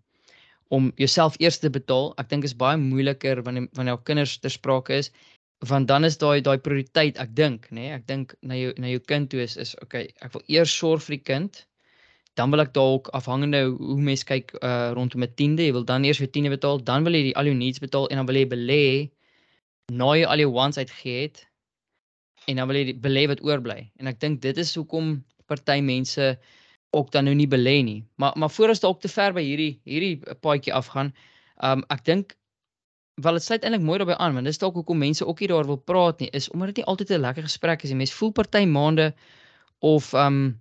om 0.70 0.92
jouself 0.96 1.36
eers 1.38 1.58
te 1.58 1.70
betaal. 1.70 2.14
Ek 2.18 2.28
dink 2.28 2.44
is 2.44 2.56
baie 2.56 2.76
moeiliker 2.76 3.42
wanneer 3.42 3.68
wanneer 3.72 3.94
jou 3.94 4.02
kinders 4.04 4.38
ter 4.38 4.50
sprake 4.50 4.94
is 4.94 5.10
want 5.66 5.88
dan 5.88 6.04
is 6.04 6.18
daai 6.18 6.40
daai 6.40 6.58
prioriteit 6.62 7.18
ek 7.18 7.34
dink 7.34 7.66
nê 7.70 7.80
nee, 7.80 7.94
ek 7.96 8.06
dink 8.06 8.34
na 8.42 8.54
jou 8.54 8.72
na 8.78 8.92
jou 8.92 9.00
kind 9.10 9.30
toe 9.30 9.40
is 9.42 9.56
is 9.56 9.74
okay 9.82 10.06
ek 10.22 10.32
wil 10.32 10.44
eers 10.46 10.70
sorg 10.70 11.02
vir 11.02 11.16
die 11.16 11.24
kind 11.32 11.64
dan 12.38 12.52
wil 12.54 12.62
ek 12.64 12.72
dalk 12.76 13.10
afhangende 13.18 13.60
hoe 13.76 14.00
mens 14.10 14.24
kyk 14.28 14.54
uh, 14.60 14.90
rondom 14.98 15.24
'n 15.26 15.34
tiende 15.40 15.66
jy 15.66 15.72
wil 15.76 15.86
dan 15.90 16.04
eers 16.04 16.20
jou 16.22 16.30
tiende 16.30 16.52
betaal 16.54 16.82
dan 16.90 17.04
wil 17.06 17.18
jy 17.18 17.22
die 17.30 17.36
al 17.36 17.50
jou 17.50 17.56
needs 17.58 17.82
betaal 17.84 18.08
en 18.08 18.20
dan 18.20 18.28
wil 18.30 18.40
jy 18.40 18.46
belê 18.54 18.84
na 20.00 20.12
jy 20.18 20.26
al 20.26 20.44
jou 20.44 20.50
wants 20.58 20.78
uitgegee 20.78 21.22
het 21.26 21.44
en 22.46 22.56
dan 22.56 22.68
wil 22.70 22.80
jy 22.80 22.94
belê 23.06 23.26
wat 23.32 23.42
oorbly 23.42 23.80
en 23.98 24.06
ek 24.12 24.20
dink 24.20 24.42
dit 24.42 24.64
is 24.64 24.74
hoekom 24.78 25.18
party 25.50 25.80
mense 25.80 26.38
ook 26.96 27.10
dan 27.12 27.28
nou 27.28 27.34
nie 27.34 27.48
belê 27.48 27.82
nie 27.84 28.00
maar 28.16 28.32
maar 28.36 28.50
voor 28.50 28.74
ons 28.74 28.84
dalk 28.86 29.00
te 29.00 29.08
ver 29.08 29.32
by 29.32 29.44
hierdie 29.44 29.74
hierdie 29.84 30.16
paadjie 30.40 30.74
afgaan 30.74 31.12
um, 31.62 31.84
ek 31.90 32.04
dink 32.04 32.38
wel 33.22 33.38
dit 33.38 33.44
sluit 33.44 33.64
eintlik 33.66 33.82
mooi 33.82 33.98
daarbey 33.98 34.16
aan 34.22 34.36
want 34.38 34.46
dis 34.46 34.60
dalk 34.62 34.78
hoekom 34.78 35.00
mense 35.02 35.26
ook 35.26 35.40
nie 35.42 35.50
daar 35.50 35.66
wil 35.66 35.80
praat 35.90 36.22
nie 36.22 36.30
is 36.38 36.48
omdat 36.54 36.72
dit 36.72 36.80
nie 36.80 36.88
altyd 36.92 37.10
'n 37.10 37.20
lekker 37.26 37.42
gesprek 37.42 37.82
is 37.82 37.90
nie. 37.90 37.98
Mense 38.02 38.14
voel 38.14 38.32
party 38.32 38.64
maande 38.64 39.14
of 39.78 40.12
um, 40.14 40.58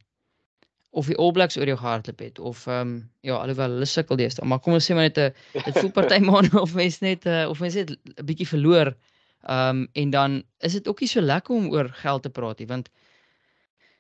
of 0.91 1.09
die 1.11 1.17
All 1.17 1.31
Blacks 1.35 1.57
oor 1.57 1.69
jou 1.69 1.77
gehardloop 1.77 2.23
het 2.23 2.39
of 2.39 2.65
ehm 2.67 2.79
um, 2.81 2.93
ja 3.27 3.37
alhoewel 3.41 3.77
hulle 3.77 3.89
sukkel 3.89 4.19
deesdae 4.19 4.47
maar 4.47 4.59
kom 4.59 4.77
ons 4.77 4.89
sê 4.89 4.95
maar 4.95 5.09
net 5.09 5.17
'n 5.17 5.33
dit 5.65 5.79
voel 5.79 5.91
party 5.91 6.19
maande 6.29 6.61
of 6.61 6.73
mense 6.75 7.03
net 7.03 7.25
uh, 7.25 7.45
of 7.49 7.59
mense 7.59 7.77
net 7.77 7.91
'n 7.91 8.25
bietjie 8.25 8.47
verloor 8.47 8.93
ehm 8.93 9.83
um, 9.83 9.87
en 9.93 10.09
dan 10.09 10.43
is 10.59 10.73
dit 10.73 10.87
ook 10.87 10.99
nie 10.99 11.09
so 11.09 11.21
lekker 11.21 11.55
om 11.55 11.69
oor 11.71 11.89
geld 12.03 12.23
te 12.23 12.29
praat 12.29 12.59
nie 12.59 12.67
want 12.67 12.89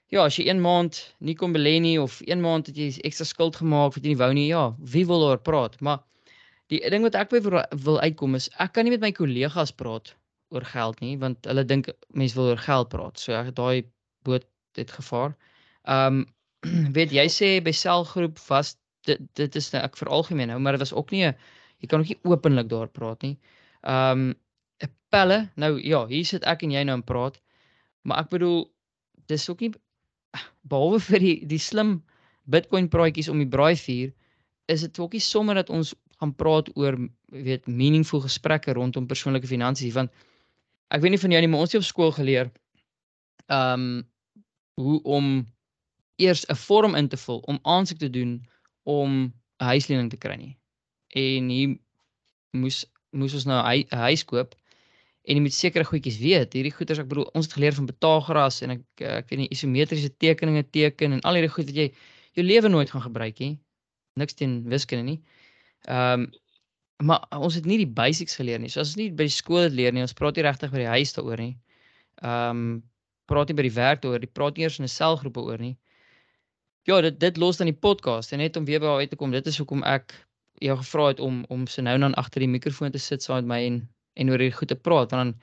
ja 0.07 0.23
as 0.23 0.37
jy 0.37 0.47
een 0.47 0.61
maand 0.61 1.15
nie 1.19 1.35
kon 1.35 1.53
belê 1.53 1.79
nie 1.79 1.99
of 2.01 2.21
een 2.25 2.41
maand 2.41 2.67
het 2.67 2.77
jy 2.77 2.93
ekstra 3.03 3.25
skuld 3.25 3.55
gemaak 3.55 3.93
wat 3.95 4.03
jy 4.03 4.15
nie 4.15 4.23
wou 4.23 4.33
nie 4.33 4.47
ja 4.47 4.75
wie 4.79 5.05
wil 5.05 5.27
daar 5.27 5.43
praat 5.43 5.81
maar 5.81 6.03
Die 6.71 6.79
ding 6.91 7.05
wat 7.07 7.15
ek 7.15 7.29
by 7.31 7.39
wil, 7.45 7.61
wil 7.87 7.99
uitkom 8.03 8.35
is 8.35 8.49
ek 8.63 8.73
kan 8.75 8.87
nie 8.87 8.91
met 8.91 9.03
my 9.05 9.13
kollegas 9.15 9.71
praat 9.81 10.11
oor 10.55 10.65
geld 10.67 10.99
nie 11.03 11.13
want 11.19 11.47
hulle 11.47 11.63
dink 11.67 11.87
mense 12.21 12.35
wil 12.35 12.51
oor 12.51 12.63
geld 12.63 12.89
praat. 12.91 13.21
So 13.23 13.35
ek 13.35 13.53
daai 13.55 13.87
boot 14.27 14.47
het 14.79 14.91
gevaar. 14.99 15.37
Ehm 15.87 16.23
um, 16.23 16.25
weet 16.97 17.13
jy 17.15 17.27
sê 17.31 17.49
by 17.63 17.71
selgroep 17.71 18.39
was 18.49 18.75
dit 19.07 19.21
dit 19.39 19.55
is 19.55 19.71
nou 19.73 19.83
ek 19.83 19.97
veralgemeen 19.99 20.51
nou 20.51 20.59
maar 20.59 20.77
dit 20.77 20.83
was 20.83 20.93
ook 20.93 21.11
nie 21.11 21.25
'n 21.27 21.35
jy 21.81 21.87
kan 21.87 22.01
ook 22.01 22.09
nie 22.09 22.19
openlik 22.23 22.69
daar 22.69 22.87
praat 22.87 23.21
nie. 23.21 23.37
Ehm 23.81 24.27
um, 24.27 24.35
pelle 25.09 25.49
nou 25.55 25.77
ja, 25.79 26.05
hier 26.07 26.25
sit 26.25 26.43
ek 26.43 26.63
en 26.63 26.73
jy 26.75 26.83
nou 26.83 26.97
en 26.99 27.03
praat. 27.03 27.39
Maar 28.07 28.25
ek 28.25 28.31
bedoel 28.35 28.65
dis 29.31 29.49
ook 29.49 29.63
nie 29.63 29.71
behalwe 30.71 30.99
vir 30.99 31.23
die 31.23 31.37
die 31.45 31.61
slim 31.61 32.01
Bitcoin 32.47 32.87
praatjies 32.89 33.29
om 33.31 33.39
die 33.43 33.49
braaivuur 33.51 34.13
is 34.71 34.83
dit 34.83 34.99
ook 34.99 35.15
nie 35.15 35.23
sommer 35.23 35.55
dat 35.55 35.69
ons 35.69 35.93
gaan 36.19 36.33
praat 36.35 36.69
oor 36.75 36.97
weet 37.31 37.67
meaningful 37.67 38.23
gesprekke 38.23 38.73
rondom 38.73 39.07
persoonlike 39.07 39.47
finansies 39.47 39.95
want 39.95 40.11
ek 40.95 41.03
weet 41.03 41.13
nie 41.13 41.21
van 41.23 41.35
jou 41.35 41.41
nie 41.43 41.51
maar 41.51 41.65
ons 41.65 41.75
het 41.75 41.81
op 41.81 41.87
skool 41.87 42.13
geleer 42.15 42.51
um 43.51 44.03
hoe 44.79 45.01
om 45.03 45.45
eers 46.17 46.45
'n 46.49 46.55
vorm 46.55 46.95
in 46.95 47.07
te 47.07 47.17
vul 47.17 47.39
om 47.39 47.59
aansoek 47.63 47.99
te 47.99 48.09
doen 48.09 48.47
om 48.83 49.33
'n 49.61 49.65
huislening 49.71 50.09
te 50.09 50.17
kry 50.17 50.35
nie. 50.35 50.57
En 51.07 51.49
hier 51.49 51.77
moes 52.51 52.85
moes 53.11 53.33
ons 53.33 53.45
nou 53.45 53.59
'n 53.63 53.97
huis 54.07 54.23
koop 54.23 54.55
en 55.27 55.35
jy 55.35 55.41
moet 55.41 55.53
sekere 55.53 55.83
goedjies 55.83 56.19
weet. 56.19 56.53
Hierdie 56.53 56.73
goeders 56.73 56.99
ek 56.99 57.07
bedoel 57.11 57.29
ons 57.33 57.45
het 57.45 57.53
geleer 57.53 57.75
van 57.75 57.85
Pythagoras 57.85 58.61
en 58.61 58.71
ek 58.77 58.83
ek 59.01 59.29
weet 59.29 59.39
nie 59.39 59.49
isometriese 59.51 60.11
tekeninge 60.17 60.63
teken 60.71 61.17
en 61.17 61.21
al 61.21 61.39
hierdie 61.39 61.53
goed 61.53 61.65
wat 61.65 61.75
jy 61.75 61.87
jou 62.37 62.45
lewe 62.45 62.69
nooit 62.69 62.89
gaan 62.89 63.01
gebruik 63.01 63.39
nie. 63.39 63.57
Niks 64.15 64.33
teen 64.33 64.63
wiskunde 64.69 65.03
nie. 65.03 65.21
Ehm 65.87 66.27
um, 66.27 66.31
maar 66.97 67.21
ons 67.37 67.53
het 67.53 67.65
nie 67.69 67.77
die 67.77 67.93
basics 67.93 68.35
geleer 68.39 68.57
nie. 68.59 68.69
So 68.73 68.79
as 68.81 68.89
ons 68.89 68.97
nie 68.97 69.11
by 69.13 69.27
die 69.27 69.33
skool 69.35 69.67
het 69.67 69.73
leer 69.77 69.93
nie, 69.93 70.01
ons 70.01 70.15
praat 70.17 70.35
nie 70.35 70.45
regtig 70.47 70.71
by 70.73 70.79
die 70.81 70.93
huis 70.95 71.13
daaroor 71.13 71.41
nie. 71.43 71.57
Ehm 72.23 72.61
um, 72.61 72.71
praat 73.27 73.51
nie 73.51 73.57
by 73.59 73.65
die 73.67 73.75
werk 73.75 74.01
daaroor, 74.01 74.23
die 74.23 74.31
praat 74.39 74.57
nie 74.57 74.63
eers 74.65 74.79
in 74.79 74.87
'n 74.87 74.93
selgroepe 74.95 75.43
oor 75.43 75.59
nie. 75.59 75.75
Ja, 76.87 77.01
dit 77.01 77.19
dit 77.19 77.37
los 77.37 77.57
dan 77.59 77.67
die 77.67 77.75
podcast 77.75 78.31
en 78.31 78.39
net 78.39 78.55
om 78.55 78.65
weer 78.65 78.79
by 78.79 78.93
uit 79.01 79.09
te 79.11 79.17
kom. 79.19 79.31
Dit 79.35 79.47
is 79.51 79.57
hoekom 79.59 79.81
ek 79.83 80.13
jou 80.63 80.75
gevra 80.79 81.07
het 81.09 81.19
om 81.19 81.41
om 81.51 81.65
se 81.67 81.81
nou 81.83 81.97
dan 81.99 82.13
agter 82.15 82.45
die 82.45 82.47
mikrofoon 82.47 82.93
te 82.93 83.01
sit 83.03 83.23
saam 83.23 83.41
met 83.43 83.49
my 83.49 83.57
en 83.65 83.79
en 84.15 84.29
oor 84.31 84.39
hierdie 84.39 84.55
goed 84.55 84.71
te 84.71 84.77
praat 84.87 85.11
want 85.11 85.19
dan 85.19 85.33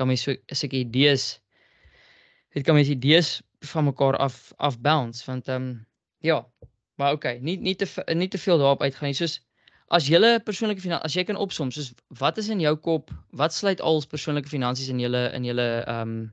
kan 0.00 0.08
mens 0.08 0.24
so 0.24 0.32
sulke 0.60 0.78
idees 0.78 1.26
dit 2.56 2.64
kan 2.64 2.74
mens 2.74 2.88
idees 2.88 3.42
van 3.72 3.84
mekaar 3.84 4.16
af 4.16 4.38
af 4.56 4.78
bounce 4.80 5.24
want 5.26 5.48
ehm 5.48 5.66
um, 5.66 5.86
ja, 6.24 6.38
maar 6.96 7.12
okay, 7.12 7.38
nie 7.38 7.58
nie 7.60 7.76
te 7.76 7.86
nie 8.14 8.28
te 8.28 8.38
veel 8.38 8.58
daarop 8.58 8.82
uitgaan 8.82 9.12
nie. 9.12 9.18
Soos 9.20 9.40
as 9.88 10.08
jy 10.08 10.38
persoonlike 10.48 10.80
finansies 10.80 11.04
as 11.04 11.18
jy 11.20 11.24
kan 11.28 11.36
opsom, 11.36 11.70
soos 11.70 11.92
wat 12.08 12.38
is 12.38 12.48
in 12.48 12.60
jou 12.60 12.76
kop? 12.76 13.12
Wat 13.30 13.52
sluit 13.54 13.80
als 13.80 14.06
persoonlike 14.06 14.48
finansies 14.48 14.88
in 14.88 15.04
julle 15.04 15.28
in 15.36 15.44
julle 15.44 15.68
ehm 15.84 16.00
um, 16.08 16.32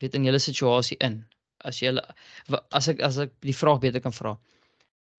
weet 0.00 0.14
in 0.14 0.24
julle 0.24 0.40
situasie 0.40 0.96
in? 0.98 1.20
As 1.64 1.80
jy 1.82 1.94
as 2.70 2.88
ek 2.88 3.00
as 3.00 3.18
ek 3.18 3.32
die 3.40 3.56
vraag 3.56 3.80
beter 3.80 4.00
kan 4.00 4.14
vra. 4.16 4.36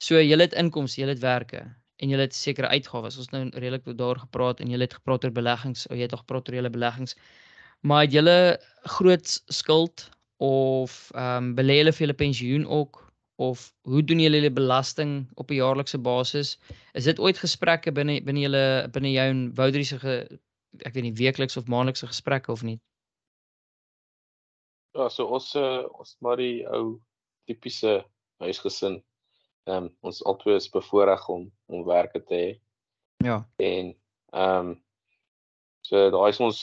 So 0.03 0.19
jy 0.19 0.37
het 0.39 0.53
inkomste, 0.59 1.01
jy 1.01 1.07
het 1.07 1.23
werke 1.23 1.63
en 2.01 2.09
jy 2.11 2.19
het 2.19 2.35
sekere 2.35 2.67
uitgawes. 2.73 3.17
Ons 3.21 3.31
nou 3.31 3.45
redelik 3.53 3.85
daar 3.97 4.19
gepraat 4.19 4.59
en 4.59 4.71
jy 4.71 4.79
het 4.81 4.97
gepraat 4.97 5.23
oor 5.23 5.31
beleggings, 5.31 5.85
of 5.87 5.95
jy 5.95 6.07
het 6.07 6.15
al 6.15 6.23
gepraat 6.23 6.49
oor 6.49 6.57
julle 6.59 6.73
beleggings. 6.73 7.15
Maar 7.87 8.05
het 8.05 8.17
julle 8.17 8.37
groot 8.97 9.37
skuld 9.47 10.09
of 10.43 11.11
ehm 11.15 11.49
um, 11.49 11.55
belê 11.55 11.79
julle 11.79 11.93
vir 11.95 12.07
julle 12.07 12.19
pensioen 12.19 12.65
ook 12.67 12.99
of 13.35 13.73
hoe 13.81 14.03
doen 14.03 14.19
julle 14.19 14.39
julle 14.41 14.53
belasting 14.53 15.27
op 15.35 15.51
'n 15.51 15.59
jaarlikse 15.61 15.97
basis? 15.97 16.57
Is 16.93 17.03
dit 17.03 17.19
ooit 17.19 17.37
gesprekke 17.37 17.91
binne 17.91 18.21
binne 18.23 18.41
julle 18.45 18.89
binne 18.91 19.11
jou 19.11 19.27
en 19.29 19.53
Woudrie 19.55 19.85
se 19.85 19.97
ek 20.85 20.93
weet 20.93 21.03
nie 21.03 21.13
weekliks 21.13 21.57
of 21.57 21.67
maandelikse 21.67 22.07
gesprekke 22.07 22.51
of 22.51 22.63
nie? 22.63 22.79
Ja, 24.93 25.09
so 25.09 25.25
ons 25.33 25.49
uh, 25.57 25.83
ons 25.97 26.13
maar 26.21 26.37
die 26.37 26.61
ou 26.69 26.99
tipiese 27.49 28.03
huisgesin. 28.43 28.99
Ehm 29.65 29.87
um, 29.87 29.89
ons 30.05 30.21
albei 30.27 30.57
is 30.59 30.69
bevoorreg 30.69 31.23
om 31.31 31.47
om 31.71 31.85
werke 31.87 32.21
te 32.21 32.35
hê. 32.35 32.49
Ja. 33.25 33.41
En 33.57 33.93
ehm 34.33 34.69
um, 34.69 34.73
so 35.81 36.09
daai 36.13 36.29
is 36.29 36.41
ons 36.43 36.59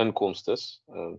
inkomste. 0.00 0.58
Ehm 0.90 1.14
um, 1.14 1.16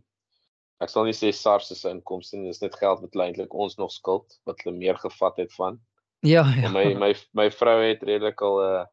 ek 0.83 0.91
sal 0.91 1.07
nie 1.07 1.15
sê 1.15 1.31
SARS 1.31 1.71
se 1.71 1.89
inkomste 1.89 2.37
nie, 2.37 2.51
dis 2.51 2.61
net 2.61 2.75
geld 2.75 3.01
wat 3.01 3.17
eintlik 3.25 3.53
ons 3.55 3.77
nog 3.79 3.91
skuld 3.95 4.37
wat 4.49 4.61
hulle 4.61 4.75
meer 4.77 4.99
gevat 4.99 5.39
het 5.39 5.53
van. 5.57 5.79
Ja, 6.23 6.43
ja. 6.55 6.67
En 6.67 6.75
my 6.75 6.85
my 6.99 7.13
my 7.33 7.49
vrou 7.51 7.79
het 7.81 8.03
redelik 8.03 8.41
al 8.41 8.61
'n 8.61 8.69
uh, 8.69 8.85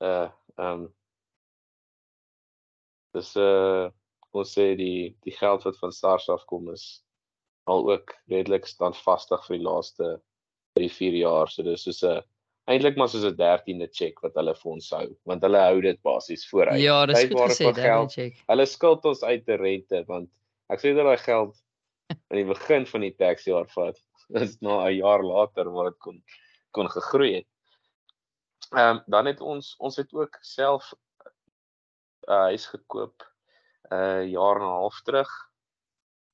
'n 0.00 0.06
uh, 0.06 0.28
ehm 0.56 0.80
um, 0.80 0.88
dis 3.12 3.34
'n 3.36 3.40
uh, 3.40 3.90
ons 4.32 4.52
sê 4.54 4.74
die 4.78 5.16
die 5.26 5.34
geld 5.34 5.64
wat 5.66 5.78
van 5.78 5.92
SARS 5.92 6.28
afkom 6.28 6.70
is 6.72 7.02
al 7.70 7.86
ook 7.90 8.14
redelik 8.30 8.66
standvastig 8.66 9.46
vir 9.46 9.58
die 9.58 9.64
laaste 9.66 10.10
3 10.78 10.90
4 10.96 11.16
jaar. 11.20 11.50
So 11.50 11.62
dis 11.66 11.84
soos 11.86 12.02
'n 12.04 12.22
eintlik 12.70 12.96
maar 12.96 13.08
soos 13.08 13.24
'n 13.24 13.36
13de 13.36 13.88
check 13.92 14.22
wat 14.22 14.34
hulle 14.34 14.54
vir 14.54 14.72
ons 14.72 14.90
hou, 14.90 15.08
want 15.26 15.42
hulle 15.42 15.62
hou 15.66 15.80
dit 15.80 16.02
basies 16.02 16.46
vooruit. 16.50 16.82
Ja, 16.82 17.06
dis 17.06 17.26
goed 17.30 17.50
gesê, 17.50 17.72
13de 17.72 18.14
check. 18.14 18.44
Hulle 18.46 18.66
skuld 18.66 19.04
ons 19.04 19.22
uit 19.22 19.44
te 19.46 19.56
rente 19.56 20.04
want 20.06 20.30
ek 20.70 20.80
sê 20.82 20.94
dat 20.94 21.06
daai 21.06 21.24
geld 21.24 21.56
aan 22.10 22.38
die 22.38 22.46
begin 22.46 22.86
van 22.86 23.00
die 23.00 23.14
taxjaar 23.14 23.68
vat. 23.74 23.98
Dis 24.34 24.60
na 24.62 24.86
'n 24.86 24.98
jaar 24.98 25.22
later 25.26 25.70
waar 25.70 25.90
dit 25.90 25.98
kon 25.98 26.22
kon 26.70 26.88
gegroei 26.88 27.34
het. 27.34 27.48
Ehm 28.70 28.96
um, 28.96 29.02
dan 29.06 29.26
het 29.26 29.40
ons 29.40 29.74
ons 29.78 29.96
het 29.96 30.12
ook 30.14 30.38
self 30.40 30.94
'n 32.28 32.32
uh, 32.32 32.46
huis 32.50 32.66
gekoop 32.66 33.29
uh, 33.92 34.22
jaar 34.30 34.56
en 34.56 34.66
'n 34.66 34.78
half 34.80 35.00
terug. 35.04 35.30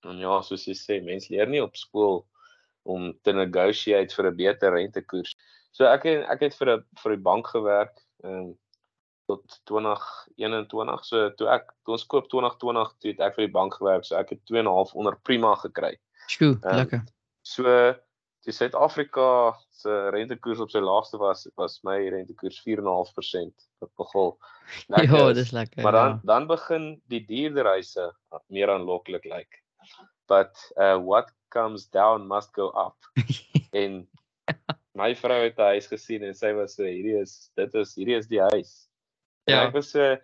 En 0.04 0.18
ja, 0.18 0.40
soos 0.42 0.66
jy 0.66 0.74
sê, 0.74 1.02
mense 1.04 1.32
leer 1.32 1.48
nie 1.48 1.62
op 1.62 1.76
skool 1.76 2.26
om 2.84 3.12
te 3.22 3.32
negotiate 3.32 4.14
vir 4.14 4.30
'n 4.30 4.36
beter 4.36 4.72
rentekoers. 4.72 5.34
So 5.72 5.84
ek 5.84 6.04
het 6.04 6.28
ek 6.30 6.40
het 6.40 6.54
vir 6.54 6.76
'n 6.76 6.84
vir 7.02 7.16
die 7.16 7.22
bank 7.22 7.46
gewerk. 7.46 8.00
Ehm 8.24 8.54
tot 9.26 9.60
2021. 9.64 11.04
So 11.04 11.30
toe 11.38 11.48
ek 11.50 11.70
toe 11.84 11.96
ons 11.96 12.06
koop 12.06 12.28
2020 12.32 12.92
toe 13.02 13.10
het 13.10 13.22
ek 13.26 13.36
vir 13.38 13.46
die 13.46 13.54
bank 13.58 13.74
gewerk, 13.74 14.06
so 14.06 14.16
ek 14.18 14.34
het 14.34 14.42
2.5 14.50 14.94
onder 14.94 15.18
prima 15.26 15.54
gekry. 15.62 15.96
Sjoe, 16.30 16.54
Ehm, 16.62 16.76
lekker. 16.76 17.02
So 17.42 17.64
die 18.46 18.54
Suid-Afrika 18.54 19.56
se 19.76 20.08
rentekoers 20.14 20.60
op 20.64 20.70
sy 20.72 20.80
laagste 20.80 21.18
was 21.20 21.46
was 21.56 21.78
my 21.84 21.96
rentekoers 22.12 22.60
4.5%. 22.64 23.66
Wat 23.82 23.90
nogal 23.98 24.36
lekker 24.88 25.16
Ja, 25.18 25.28
is. 25.30 25.36
dis 25.36 25.50
lekker. 25.52 25.82
Maar 25.82 25.92
dan 25.92 26.08
ja. 26.08 26.20
dan 26.24 26.46
begin 26.46 27.02
die 27.12 27.24
duurder 27.26 27.64
huise 27.74 28.10
meer 28.48 28.70
aanloklik 28.72 29.24
lyk. 29.24 29.34
Like. 29.36 29.62
But 30.26 30.56
uh 30.76 30.96
what 30.98 31.30
comes 31.48 31.86
down 31.90 32.26
must 32.26 32.52
go 32.54 32.70
up. 32.74 32.96
en 33.82 34.08
my 34.96 35.14
vrou 35.16 35.42
het 35.44 35.58
'n 35.58 35.62
huis 35.76 35.86
gesien 35.86 36.22
en 36.24 36.34
sy 36.34 36.52
was 36.56 36.74
so 36.74 36.82
hierdie 36.84 37.20
is 37.20 37.50
dit 37.54 37.74
is 37.74 37.94
hierdie 37.94 38.16
is 38.16 38.26
die 38.28 38.40
huis. 38.40 38.88
En 39.46 39.54
Ja. 39.54 39.66
ek 39.66 39.72
was 39.74 39.90
so 39.90 40.16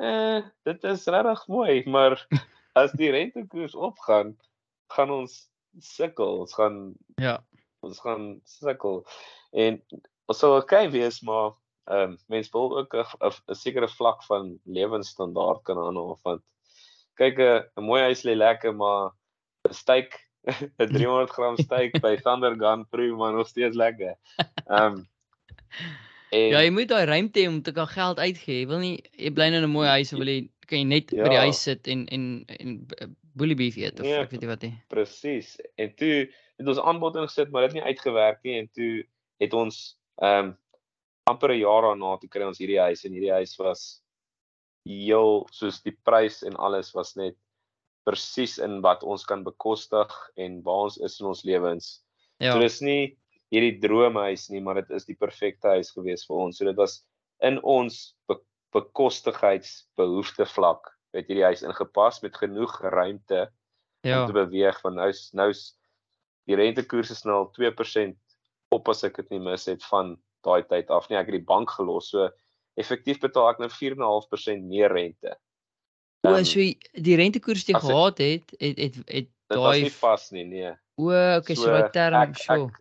eh 0.00 0.40
dit 0.64 0.84
is 0.84 1.06
regtig 1.06 1.46
mooi, 1.48 1.82
maar 1.86 2.26
as 2.82 2.92
die 2.92 3.10
rentekoers 3.10 3.74
opgaan, 3.74 4.36
gaan 4.88 5.10
ons 5.10 5.50
sukkel. 5.80 6.38
Ons 6.40 6.54
gaan 6.54 6.94
Ja. 7.20 7.40
Ons 7.82 8.00
gaan 8.00 8.40
sukkel. 8.44 9.02
En 9.52 9.80
ons 10.30 10.38
sal 10.38 10.56
okay 10.60 10.88
wees, 10.90 11.20
maar 11.22 11.52
ehm 11.90 12.12
um, 12.12 12.18
mense 12.30 12.50
wil 12.54 12.78
ook 12.78 12.94
'n 12.94 13.54
sekere 13.58 13.88
vlak 13.88 14.22
van 14.24 14.58
lewensstandaard 14.64 15.62
kan 15.66 15.78
aanhou 15.78 16.16
want 16.22 16.42
kyk 17.18 17.38
'n 17.38 17.64
'n 17.76 17.84
mooi 17.84 18.02
huis 18.02 18.22
lê 18.24 18.34
lekker, 18.36 18.74
maar 18.74 19.10
'n 19.68 19.74
steak 19.74 20.14
'n 20.78 20.92
300 20.92 21.30
gram 21.30 21.56
steak 21.56 22.00
by 22.00 22.16
Thunder 22.16 22.54
Gun 22.58 22.86
proe 22.90 23.16
maar 23.16 23.32
nog 23.32 23.48
steeds 23.48 23.76
lekker. 23.76 24.14
Ehm 24.66 24.94
um, 24.94 25.06
en 26.36 26.48
Ja, 26.54 26.60
jy 26.62 26.70
moet 26.70 26.88
daai 26.88 27.04
ruimte 27.04 27.40
hê 27.40 27.48
om 27.48 27.62
te 27.62 27.72
kan 27.72 27.86
geld 27.88 28.18
uitgee. 28.18 28.60
Jy 28.62 28.66
wil 28.66 28.78
nie 28.78 29.02
jy 29.18 29.30
bly 29.34 29.50
in 29.50 29.62
'n 29.64 29.70
mooi 29.70 29.88
huis, 29.88 30.12
of 30.12 30.18
wil 30.18 30.28
jy 30.28 30.48
kan 30.66 30.78
jy 30.78 30.84
net 30.84 31.10
by 31.10 31.28
die 31.28 31.34
Ja. 31.40 31.44
huis 31.44 31.62
sit 31.62 31.86
en 31.86 32.06
en 32.08 32.44
en 32.46 32.86
b- 33.32 33.38
boelie 33.38 33.56
beef 33.56 33.76
eet 33.76 34.00
of 34.00 34.06
Nee, 34.06 34.18
ek 34.20 34.30
weet 34.30 34.40
nie 34.40 34.48
wat 34.50 34.62
nie. 34.62 34.72
Presies. 34.88 35.56
En 35.76 35.94
toe 35.94 36.28
het 36.58 36.68
ons 36.68 36.78
aanbod 36.80 37.16
ingesit, 37.16 37.50
maar 37.50 37.62
dit 37.66 37.72
het 37.72 37.80
nie 37.80 37.88
uitgewerk 37.88 38.42
nie 38.44 38.58
en 38.58 38.68
toe 38.72 39.04
het 39.40 39.54
ons 39.54 39.98
ehm 40.20 40.52
um, 40.52 40.58
amper 41.30 41.52
'n 41.54 41.58
jaar 41.62 41.82
daarna 41.82 42.16
toe 42.18 42.28
kry 42.28 42.42
ons 42.42 42.58
hierdie 42.58 42.80
huis 42.80 43.04
en 43.04 43.12
hierdie 43.12 43.32
huis 43.32 43.56
was 43.58 44.02
heel 44.84 45.46
soos 45.52 45.80
die 45.82 45.94
prys 46.04 46.42
en 46.42 46.56
alles 46.56 46.92
was 46.94 47.14
net 47.16 47.36
presies 48.04 48.58
in 48.58 48.80
wat 48.82 49.02
ons 49.06 49.24
kan 49.24 49.44
bekostig 49.44 50.10
en 50.36 50.62
waar 50.62 50.88
ons 50.88 50.98
is 50.98 51.20
in 51.20 51.26
ons 51.26 51.44
lewens. 51.44 52.02
Ja. 52.40 52.52
So 52.52 52.60
dis 52.60 52.80
nie 52.82 53.16
hierdie 53.52 53.78
droomhuis 53.78 54.48
nie, 54.50 54.60
maar 54.60 54.74
dit 54.74 54.90
is 54.90 55.04
die 55.06 55.14
perfekte 55.14 55.68
huis 55.68 55.92
gewees 55.94 56.26
vir 56.26 56.36
ons. 56.36 56.58
So 56.58 56.64
dit 56.64 56.76
was 56.76 57.04
in 57.40 57.60
ons 57.62 58.16
be 58.26 58.40
bekostigheidsbehoefte 58.72 60.46
vlak 60.46 60.88
het 61.12 61.28
hierdie 61.28 61.44
huis 61.44 61.62
ingepas 61.62 62.20
met 62.22 62.36
genoeg 62.36 62.80
ruimte 62.80 63.50
Ja. 64.02 64.20
om 64.20 64.26
te 64.26 64.34
beweeg 64.34 64.80
want 64.82 64.96
nou's 64.98 65.30
nou's 65.32 65.76
die 66.50 66.56
rentekoers 66.58 67.10
is 67.14 67.22
nou 67.22 67.36
al 67.36 67.50
2% 67.54 68.16
op 68.74 68.88
as 68.88 69.04
ek 69.04 69.20
dit 69.20 69.30
nie 69.30 69.38
mis 69.44 69.66
het 69.70 69.84
van 69.84 70.16
daai 70.42 70.64
tyd 70.66 70.90
af 70.90 71.08
nie 71.08 71.18
ek 71.20 71.28
het 71.30 71.38
die 71.38 71.46
bank 71.46 71.70
gelos 71.70 72.10
so 72.10 72.26
effektief 72.80 73.20
betaal 73.22 73.52
ek 73.52 73.60
nou 73.62 73.68
4.5% 73.70 74.64
meer 74.66 74.92
rente. 74.92 75.36
O, 76.24 76.30
Ehm, 76.32 76.44
so 76.46 76.58
die 77.02 77.16
rentekoers 77.18 77.64
wat 77.66 77.68
jy 77.68 77.80
gehad 77.82 78.18
het, 78.22 78.54
het 78.58 78.78
het 78.78 78.96
het 78.96 79.28
dit 79.28 79.58
was 79.58 79.74
daai 79.74 79.82
nie 79.82 79.96
vas 79.96 80.30
nie, 80.30 80.44
nee. 80.44 80.72
O, 80.96 81.10
okay, 81.10 81.56
so 81.58 81.66
daai 81.66 81.90
term, 81.90 82.14
ek, 82.22 82.36
sure. 82.38 82.68
ek 82.70 82.78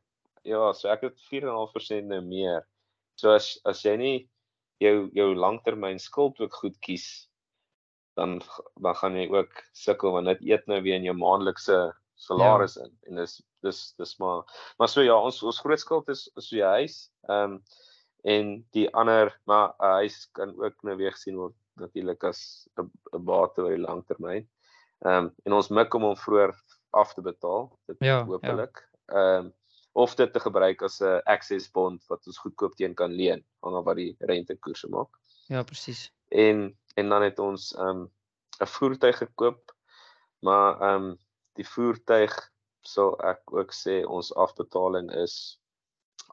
ja, 0.47 0.73
so 0.77 0.89
ek 0.89 1.01
het 1.07 1.17
4.5% 1.29 2.07
nou 2.07 2.21
meer. 2.21 2.67
So 3.19 3.33
as 3.33 3.59
as 3.65 3.81
jy 3.85 3.95
nie 3.97 4.17
jou 4.81 5.09
jou 5.13 5.33
langtermyn 5.35 5.99
skuld 5.99 6.39
ook 6.39 6.53
goed 6.63 6.77
kies 6.81 7.27
dan 8.19 8.41
dan 8.81 8.95
gaan 8.95 9.15
jy 9.15 9.27
ook 9.31 9.63
sukkel 9.71 10.11
want 10.11 10.25
dit 10.25 10.41
eet 10.51 10.67
nou 10.67 10.81
weer 10.81 10.95
in 10.99 11.07
jou 11.07 11.15
maandelikse 11.17 11.77
salaris 12.15 12.77
in 12.77 12.91
en 13.09 13.21
dis 13.21 13.37
dis 13.65 13.79
dis 13.97 14.17
maar 14.21 14.43
maar 14.77 14.89
so 14.89 15.01
ja 15.01 15.15
ons 15.17 15.41
ons 15.43 15.61
groot 15.63 15.79
skuld 15.79 16.09
is 16.09 16.27
so 16.35 16.55
jou 16.55 16.75
huis. 16.79 17.09
Ehm 17.29 17.57
um, 17.57 17.63
en 18.23 18.49
die 18.77 18.85
ander 18.93 19.31
maar 19.49 19.73
'n 19.79 19.93
huis 20.01 20.29
kan 20.37 20.53
ook 20.63 20.83
nou 20.83 20.95
weer 20.95 21.11
gesien 21.11 21.35
word 21.35 21.55
natuurlik 21.81 22.23
as 22.23 22.67
'n 22.77 22.91
'n 23.15 23.25
bate 23.25 23.61
oor 23.61 23.75
die 23.75 23.85
langtermyn. 23.87 24.45
Ehm 25.05 25.25
um, 25.25 25.33
en 25.45 25.53
ons 25.53 25.69
mik 25.69 25.93
om 25.93 26.03
hom 26.03 26.17
vroeër 26.17 26.53
af 26.89 27.13
te 27.13 27.21
betaal. 27.21 27.79
Dit 27.87 27.97
Ja, 27.99 28.17
ja. 28.17 28.25
hopelik. 28.25 28.89
Ehm 29.05 29.45
um, 29.45 29.53
of 29.93 30.15
dit 30.15 30.33
te 30.33 30.39
gebruik 30.39 30.81
as 30.81 31.01
'n 31.01 31.21
access 31.25 31.71
bond 31.71 32.05
wat 32.07 32.27
ons 32.27 32.37
goedkoop 32.37 32.75
teen 32.75 32.93
kan 32.95 33.11
leen, 33.11 33.45
aan 33.59 33.83
wat 33.83 33.95
die 33.95 34.15
rentekoerse 34.19 34.87
maak. 34.89 35.09
Ja, 35.47 35.63
presies. 35.63 36.11
En 36.31 36.77
en 36.95 37.09
dan 37.09 37.21
het 37.23 37.39
ons 37.39 37.71
ehm 37.75 37.87
um, 37.87 38.11
'n 38.61 38.67
voertuig 38.67 39.17
gekoop. 39.17 39.71
Maar 40.39 40.93
um, 40.93 41.17
die 41.53 41.67
voertuig 41.67 42.33
sal 42.81 43.13
ek 43.21 43.41
ook 43.53 43.71
sê 43.73 44.01
ons 44.07 44.33
afbetaling 44.35 45.11
is 45.13 45.59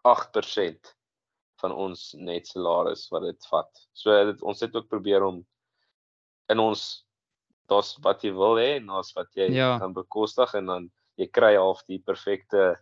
8% 0.02 0.94
van 1.60 1.72
ons 1.72 2.12
net 2.18 2.46
salaris 2.46 3.08
wat 3.10 3.22
dit 3.22 3.46
vat. 3.50 3.80
So 3.92 4.14
dit, 4.24 4.42
ons 4.42 4.60
het 4.60 4.76
ook 4.76 4.88
probeer 4.88 5.22
om 5.22 5.46
in 6.48 6.58
ons 6.58 7.04
daar's 7.68 7.96
wat 8.02 8.22
jy 8.24 8.32
wil 8.32 8.56
hê 8.56 8.76
en 8.78 8.86
daar's 8.86 9.12
wat 9.16 9.34
jy 9.36 9.50
Ja. 9.52 9.78
kan 9.78 9.92
bekostig 9.92 10.54
en 10.54 10.66
dan 10.66 10.90
jy 11.16 11.26
kry 11.26 11.56
half 11.56 11.82
die 11.86 11.98
perfekte 11.98 12.78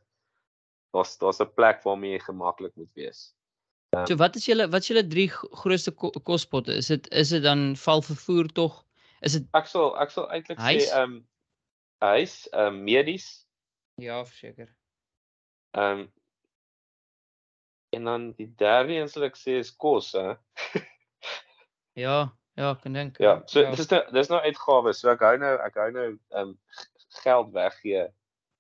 daar's 0.93 1.17
daar's 1.19 1.41
'n 1.41 1.55
plek 1.55 1.83
waarmee 1.85 2.13
jy 2.13 2.21
gemaklik 2.21 2.77
moet 2.77 2.93
wees. 2.95 3.35
So 4.09 4.17
wat 4.21 4.37
is 4.37 4.47
julle 4.47 4.67
wat 4.71 4.83
is 4.85 4.89
julle 4.91 5.07
drie 5.09 5.29
grootste 5.31 5.93
ko 5.93 6.11
kospotte? 6.11 6.75
Is 6.77 6.87
dit 6.93 7.09
is 7.13 7.29
dit 7.35 7.43
dan 7.43 7.77
val 7.77 8.03
vervoer 8.03 8.49
tog? 8.53 8.85
Is 9.21 9.33
dit 9.39 9.47
Ek 9.57 9.67
sal 9.71 9.95
ek 10.03 10.11
sal 10.15 10.29
eintlik 10.31 10.61
sê 10.61 10.83
ehm 10.91 11.03
um, 11.03 11.17
huis, 12.05 12.35
ehm 12.53 12.75
um, 12.75 12.83
medies, 12.85 13.29
Ja, 14.03 14.21
verseker. 14.25 14.69
ehm 15.73 16.01
um, 16.05 16.13
en 17.97 18.05
dan 18.05 18.33
die 18.37 18.51
derde 18.61 18.93
een 18.99 19.09
sal 19.09 19.25
ek 19.25 19.37
sê 19.41 19.57
is 19.63 19.71
kos, 19.73 20.13
hè. 20.13 20.35
Ja, 21.97 22.17
ja, 22.61 22.71
ek 22.75 22.83
kan 22.83 22.93
dink. 22.93 23.17
Ja, 23.25 23.39
so 23.49 23.63
dis 23.73 23.89
nou 23.89 24.03
dis 24.13 24.29
nou 24.29 24.41
uitgawes. 24.45 24.99
So 25.01 25.09
ek 25.15 25.23
hou 25.25 25.37
nou 25.41 25.55
ek 25.65 25.79
hou 25.81 25.91
nou 25.95 26.09
ehm 26.13 26.41
um, 26.43 26.59
geld 27.23 27.53
weggee. 27.55 28.03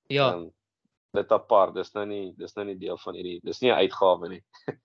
Ja, 0.08 0.30
um, 0.32 0.46
dit 1.16 1.32
apart. 1.32 1.74
Dis 1.74 1.92
nou 1.94 2.06
nie 2.08 2.32
dis 2.38 2.54
nou 2.56 2.64
nie 2.64 2.78
deel 2.80 2.96
van 3.02 3.14
hierdie 3.18 3.40
dis 3.44 3.60
nie 3.60 3.70
'n 3.72 3.82
uitgawe 3.84 4.28
nie. 4.32 4.42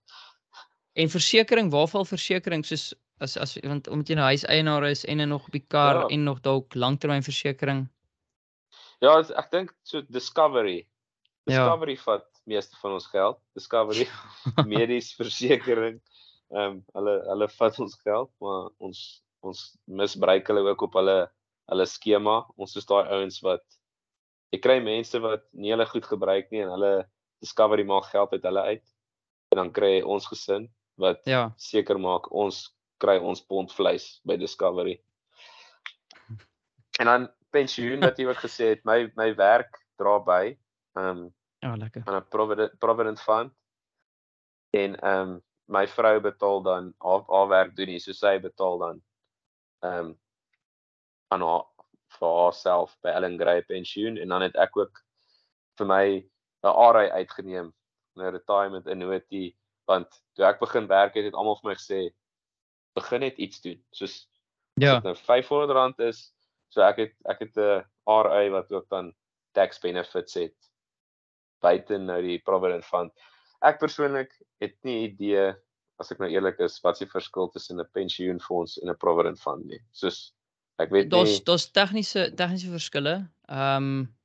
en 0.94 1.10
versekerings, 1.10 1.72
waar 1.74 1.88
val 1.88 2.06
versekerings 2.06 2.68
soos 2.68 2.94
as 3.22 3.38
as 3.38 3.58
want 3.64 3.88
omdat 3.88 4.10
jy 4.10 4.16
nou 4.18 4.28
huiseienaar 4.32 4.86
is 4.90 5.04
en 5.06 5.22
dan 5.22 5.30
nog 5.30 5.46
op 5.46 5.52
die 5.56 5.66
kar 5.68 5.96
Ja. 5.96 6.08
en 6.08 6.24
nog 6.24 6.42
dalk 6.42 6.74
langtermynversekering. 6.76 7.88
Ja, 9.02 9.20
ek 9.20 9.52
dink 9.52 9.74
so 9.84 10.02
Discovery. 10.02 10.88
Ja. 11.46 11.66
Discovery 11.66 11.98
vat 11.98 12.26
meeste 12.46 12.76
van 12.82 12.92
ons 12.98 13.08
geld. 13.08 13.40
Discovery 13.54 14.08
medies 14.66 15.14
versekering. 15.16 16.02
Ehm 16.52 16.66
um, 16.66 16.82
hulle 16.94 17.16
hulle 17.30 17.48
vat 17.48 17.80
ons 17.80 17.96
geld, 18.04 18.32
maar 18.42 18.70
ons 18.80 19.24
ons 19.42 19.78
misbruik 19.86 20.48
hulle 20.48 20.66
ook 20.70 20.82
op 20.82 20.94
hulle 21.00 21.30
hulle 21.72 21.86
skema. 21.86 22.42
Ons 22.58 22.76
is 22.76 22.86
daai 22.86 23.08
ouens 23.10 23.40
wat 23.42 23.64
jy 24.52 24.60
kry 24.60 24.80
mense 24.84 25.20
wat 25.24 25.46
nie 25.54 25.72
hulle 25.72 25.86
goed 25.86 26.06
gebruik 26.06 26.52
nie 26.52 26.62
en 26.66 26.74
hulle 26.76 26.94
Discovery 27.42 27.86
maak 27.86 28.10
geld 28.12 28.34
uit 28.34 28.44
hulle 28.44 28.62
uit. 28.62 28.86
En 29.52 29.58
dan 29.58 29.72
kry 29.72 30.02
ons 30.02 30.28
gesin 30.28 30.70
wat 30.96 31.26
Ja, 31.26 31.54
seker 31.58 32.00
maak 32.00 32.32
ons 32.32 32.76
kry 32.98 33.18
ons 33.18 33.42
pond 33.42 33.72
vleis 33.74 34.20
by 34.28 34.38
Discovery. 34.38 35.00
En 37.00 37.06
dan 37.10 37.30
pensioen 37.50 38.00
wat 38.00 38.18
jy 38.18 38.28
ook 38.30 38.44
gesê 38.44 38.74
het, 38.76 38.84
my 38.86 39.12
my 39.16 39.32
werk 39.36 39.80
dra 40.00 40.20
by. 40.20 40.58
Ehm 40.98 41.08
um, 41.08 41.30
ja, 41.62 41.76
lekker. 41.76 42.02
aan 42.06 42.16
'n 42.16 42.28
provident 42.30 42.80
provident 42.80 43.22
fund. 43.22 43.54
En 44.70 44.96
ehm 44.96 45.30
um, 45.30 45.42
my 45.66 45.88
vrou 45.88 46.20
betaal 46.20 46.62
dan 46.62 46.94
haar 46.98 47.24
haar 47.28 47.48
werk 47.48 47.76
doen 47.76 47.88
nie, 47.88 48.00
so 48.00 48.12
sy 48.12 48.40
betaal 48.40 48.78
dan 48.78 49.02
ehm 49.80 50.06
um, 50.06 50.20
aan 51.28 51.42
haar 51.42 51.66
vir 52.20 52.34
haarself 52.38 52.98
by 53.04 53.10
Ellen 53.10 53.40
Gray 53.40 53.64
pensioen 53.64 54.18
en 54.18 54.28
dan 54.28 54.42
het 54.42 54.56
ek 54.56 54.78
ook 54.78 55.04
vir 55.80 55.88
my 55.88 56.06
'n 56.64 56.94
RI 56.96 57.10
uitgeneem, 57.10 57.74
'n 58.18 58.32
retirement 58.32 58.88
annuity 58.88 59.56
want 59.92 60.22
toe 60.38 60.48
ek 60.48 60.62
begin 60.64 60.88
werk 60.88 61.18
het, 61.20 61.28
het 61.28 61.38
almal 61.38 61.60
vir 61.60 61.72
my 61.72 61.78
gesê 61.80 62.02
begin 62.98 63.26
net 63.26 63.40
iets 63.40 63.62
doen. 63.64 63.80
Soos 63.96 64.22
Ja, 64.80 65.00
dit 65.00 65.04
nou 65.04 65.16
R500 65.20 66.00
is, 66.08 66.32
so 66.72 66.84
ek 66.86 67.02
het 67.04 67.16
ek 67.30 67.44
het 67.44 67.58
'n 67.60 67.84
RI 68.08 68.50
wat 68.50 68.72
ook 68.72 68.88
dan 68.90 69.12
tax 69.54 69.80
benefits 69.84 70.34
het 70.40 70.56
buite 71.62 71.98
nou 71.98 72.22
die 72.22 72.40
provident 72.40 72.86
fund. 72.86 73.12
Ek 73.62 73.80
persoonlik 73.80 74.32
het 74.62 74.78
nie 74.84 75.04
idee 75.10 75.52
as 76.02 76.12
ek 76.12 76.22
nou 76.24 76.30
eerlik 76.32 76.60
is 76.60 76.80
wat 76.82 76.98
se 76.98 77.06
verskil 77.06 77.52
tussen 77.52 77.80
'n 77.80 77.90
pensioenfonds 77.94 78.80
en 78.82 78.90
'n 78.90 78.98
provident 78.98 79.40
fund 79.40 79.66
nie. 79.66 79.82
Soos 79.92 80.34
ek 80.80 80.90
weet 80.90 81.12
daar's 81.12 81.38
nie 81.38 81.46
daar's 81.46 81.72
tegniese 81.72 82.32
tegniese 82.36 82.72
verskille. 82.72 83.16
Ehm 83.50 83.78
um, 83.78 84.16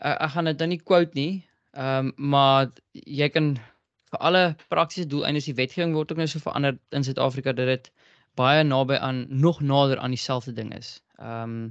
ek, 0.00 0.16
ek 0.20 0.30
gaan 0.30 0.44
dit 0.44 0.58
nou 0.58 0.68
nie 0.68 0.82
quote 0.82 1.14
nie. 1.14 1.48
Ehm 1.72 2.06
um, 2.06 2.12
maar 2.16 2.70
jy 2.92 3.28
kan 3.28 3.58
vir 4.10 4.22
alle 4.28 4.44
praktiese 4.68 5.08
doeleindes 5.08 5.46
die 5.48 5.56
wetgewing 5.58 5.94
word 5.94 6.12
ook 6.12 6.22
nou 6.22 6.28
so 6.30 6.42
verander 6.42 6.78
in 6.96 7.04
Suid-Afrika 7.06 7.52
dat 7.52 7.70
dit 7.70 7.90
baie 8.38 8.64
naby 8.64 8.98
aan 8.98 9.26
nog 9.28 9.60
nader 9.60 9.98
aan 9.98 10.14
dieselfde 10.16 10.52
ding 10.52 10.74
is. 10.76 10.98
Ehm 11.18 11.42
um, 11.42 11.68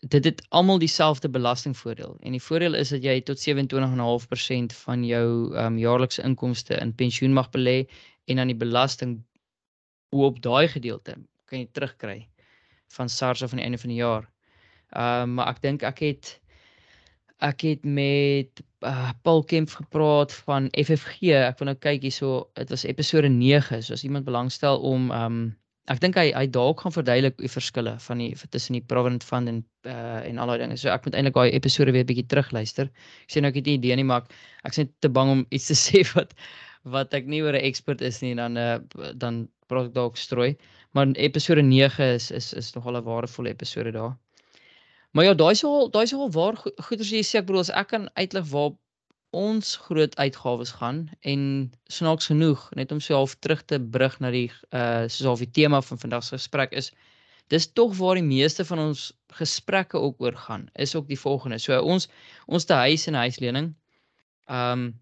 dit 0.00 0.24
het 0.24 0.38
almal 0.48 0.78
dieselfde 0.80 1.28
belastingvoordeel 1.28 2.14
en 2.20 2.32
die 2.32 2.40
voordeel 2.40 2.74
is 2.74 2.88
dat 2.88 3.02
jy 3.04 3.18
tot 3.20 3.42
27.5% 3.42 4.76
van 4.84 5.04
jou 5.04 5.26
ehm 5.54 5.66
um, 5.66 5.78
jaarlikse 5.78 6.22
inkomste 6.22 6.78
in 6.80 6.94
pensioen 6.94 7.36
mag 7.36 7.50
belê 7.56 7.84
en 8.24 8.36
dan 8.36 8.48
die 8.48 8.56
belasting 8.56 9.18
op 10.10 10.40
daai 10.42 10.68
gedeelte 10.68 11.18
kan 11.44 11.58
jy 11.58 11.68
terugkry 11.72 12.28
van 12.96 13.08
SARS 13.08 13.42
af 13.42 13.52
aan 13.52 13.60
die 13.60 13.66
einde 13.66 13.78
van 13.78 13.92
die 13.92 14.00
jaar. 14.00 14.30
Ehm 14.90 15.22
um, 15.22 15.34
maar 15.34 15.52
ek 15.52 15.62
dink 15.62 15.82
ek 15.82 16.00
het 16.06 16.40
ek 17.38 17.60
het 17.60 17.84
met 17.84 18.64
uh, 18.86 19.10
Paul 19.22 19.44
Kemp 19.44 19.70
gepraat 19.70 20.32
van 20.46 20.68
FFG. 20.72 21.32
Ek 21.36 21.58
wil 21.60 21.70
nou 21.70 21.76
kyk 21.78 22.04
hierso, 22.06 22.50
dit 22.58 22.70
was 22.72 22.84
episode 22.88 23.28
9. 23.28 23.82
So 23.82 23.96
as 23.96 24.04
iemand 24.06 24.28
belangstel 24.28 24.80
om 24.86 25.10
um, 25.14 25.40
ek 25.90 26.00
dink 26.04 26.18
hy 26.18 26.30
hy 26.36 26.46
dalk 26.52 26.84
gaan 26.84 26.94
verduidelik 26.94 27.38
die 27.40 27.50
verskille 27.50 27.96
van 28.04 28.22
die 28.22 28.30
tussen 28.54 28.76
die 28.78 28.84
Provident 28.92 29.26
Fund 29.26 29.50
en 29.50 29.62
uh 29.88 30.20
en 30.22 30.38
al 30.38 30.52
daai 30.52 30.60
dinge. 30.62 30.78
So 30.78 30.92
ek 30.92 31.06
moet 31.06 31.16
eintlik 31.18 31.36
daai 31.36 31.56
episode 31.56 31.92
weer 31.92 32.04
'n 32.04 32.10
bietjie 32.10 32.28
terugluister. 32.30 32.90
Ek 33.26 33.30
sê 33.34 33.42
nou 33.42 33.50
ek 33.50 33.60
het 33.60 33.66
nie 33.66 33.78
idee 33.80 33.96
nie, 33.96 34.06
maar 34.06 34.28
ek 34.64 34.76
net 34.78 34.92
te 35.00 35.08
bang 35.08 35.30
om 35.30 35.46
iets 35.50 35.70
te 35.72 35.78
sê 35.86 36.04
wat 36.14 36.34
wat 36.84 37.14
ek 37.14 37.26
nie 37.26 37.42
oor 37.42 37.56
'n 37.56 37.64
ekspert 37.64 38.02
is 38.02 38.22
nie 38.22 38.34
dan 38.34 38.56
uh 38.56 38.78
dan 39.14 39.48
praat 39.68 39.90
ek 39.90 39.94
dalk 39.94 40.16
strooi. 40.16 40.56
Maar 40.92 41.14
episode 41.16 41.62
9 41.62 42.14
is 42.14 42.30
is 42.30 42.52
is 42.54 42.74
nogal 42.74 42.96
'n 42.96 43.04
waardevolle 43.04 43.50
episode 43.50 43.92
daar. 43.92 44.16
Maar 45.10 45.24
ja, 45.24 45.34
daai 45.34 45.52
is 45.52 45.64
al 45.64 45.90
daai 45.90 46.04
is 46.04 46.14
al 46.14 46.30
waar 46.30 46.56
goeie 46.60 47.00
as 47.00 47.10
jy 47.10 47.22
sê 47.26 47.40
ek 47.40 47.48
bedoel 47.48 47.64
as 47.64 47.74
ek 47.74 47.90
kan 47.92 48.08
uitlig 48.14 48.46
waar 48.52 48.70
ons 49.30 49.76
groot 49.86 50.16
uitgawes 50.18 50.72
gaan 50.78 51.04
en 51.32 51.42
snaaks 51.86 52.30
genoeg 52.30 52.62
net 52.78 52.92
om 52.92 53.00
so 53.00 53.14
half 53.14 53.36
terug 53.38 53.62
te 53.64 53.78
brug 53.78 54.18
na 54.22 54.30
die 54.34 54.48
uh 54.74 55.06
soos 55.06 55.26
half 55.26 55.42
die 55.42 55.50
tema 55.58 55.80
van 55.86 55.98
vandag 56.02 56.24
se 56.26 56.38
gesprek 56.38 56.74
is 56.82 56.90
dis 57.54 57.66
tog 57.72 57.94
waar 57.98 58.18
die 58.18 58.26
meeste 58.26 58.64
van 58.64 58.78
ons 58.78 59.10
gesprekke 59.38 59.98
ook 59.98 60.22
oor 60.22 60.36
gaan 60.46 60.68
is 60.74 60.94
ook 60.94 61.06
die 61.08 61.18
volgende. 61.18 61.58
So 61.58 61.78
ons 61.82 62.08
ons 62.46 62.64
te 62.64 62.74
huis 62.74 63.06
en 63.06 63.14
huislening 63.14 63.74
um 64.46 64.92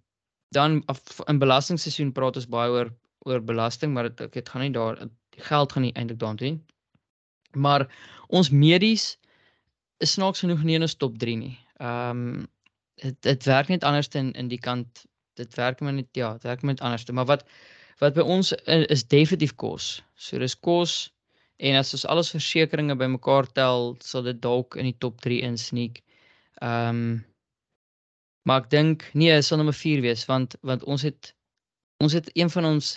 dan 0.57 0.83
af, 0.89 1.01
in 1.29 1.39
belastingseisoen 1.39 2.13
praat 2.13 2.37
ons 2.37 2.49
baie 2.49 2.71
oor 2.73 2.93
oor 3.29 3.41
belasting 3.45 3.93
maar 3.93 4.09
dit 4.09 4.33
dit 4.33 4.49
gaan 4.49 4.65
nie 4.65 4.73
daar 4.73 5.09
geld 5.37 5.73
gaan 5.73 5.85
nie 5.85 5.93
eintlik 5.93 6.21
daartoe 6.21 6.51
nie. 6.51 6.61
Maar 7.53 7.89
ons 8.29 8.51
medies 8.51 9.17
is 9.99 10.15
snaaks 10.15 10.45
genoeg 10.45 10.63
nie 10.67 10.79
in 10.79 10.87
ons 10.87 10.97
top 10.97 11.19
3 11.19 11.37
nie. 11.41 11.57
Um 11.83 12.47
dit 13.03 13.15
dit 13.23 13.45
werk 13.47 13.69
net 13.71 13.85
anders 13.87 14.11
in 14.19 14.33
in 14.33 14.49
die 14.51 14.59
kant 14.59 15.05
dit 15.39 15.55
werk 15.59 15.81
maar 15.81 15.95
net 15.95 16.09
ja 16.19 16.33
dit 16.33 16.47
werk 16.49 16.63
met 16.63 16.81
anders 16.81 17.07
maar 17.15 17.29
wat 17.31 17.47
wat 18.03 18.15
by 18.15 18.23
ons 18.23 18.53
is 18.67 19.07
definitief 19.07 19.55
kos. 19.59 20.03
So 20.15 20.39
dis 20.39 20.55
kos 20.55 21.11
en 21.59 21.79
as 21.79 21.95
ons 21.95 22.07
alles 22.07 22.31
versekerings 22.35 22.99
bymekaar 22.99 23.47
tel 23.55 23.97
sal 24.03 24.23
dit 24.27 24.39
dalk 24.43 24.77
in 24.79 24.91
die 24.91 24.99
top 24.99 25.21
3 25.27 25.43
insneek. 25.51 26.03
Ehm 26.63 27.03
um, 27.03 27.25
maar 28.49 28.63
ek 28.65 28.71
dink 28.73 29.05
nee 29.13 29.35
is 29.35 29.51
sal 29.51 29.59
nommer 29.61 29.77
4 29.77 30.01
wees 30.01 30.25
want 30.31 30.57
want 30.63 30.85
ons 30.85 31.03
het 31.03 31.35
ons 32.03 32.15
het 32.17 32.31
een 32.39 32.51
van 32.51 32.65
ons 32.65 32.95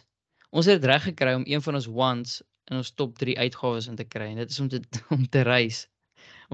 ons 0.51 0.67
het 0.69 0.85
reg 0.85 1.03
gekry 1.09 1.33
om 1.35 1.47
een 1.47 1.61
van 1.65 1.75
ons 1.79 1.89
wants 1.91 2.41
in 2.71 2.77
ons 2.77 2.93
top 2.95 3.17
3 3.17 3.37
uitgawes 3.37 3.89
in 3.91 3.97
te 3.99 4.07
kry 4.07 4.29
en 4.31 4.39
dit 4.43 4.53
is 4.53 4.59
om 4.63 4.69
te 4.69 4.81
om 5.15 5.25
te 5.29 5.43
reis 5.47 5.87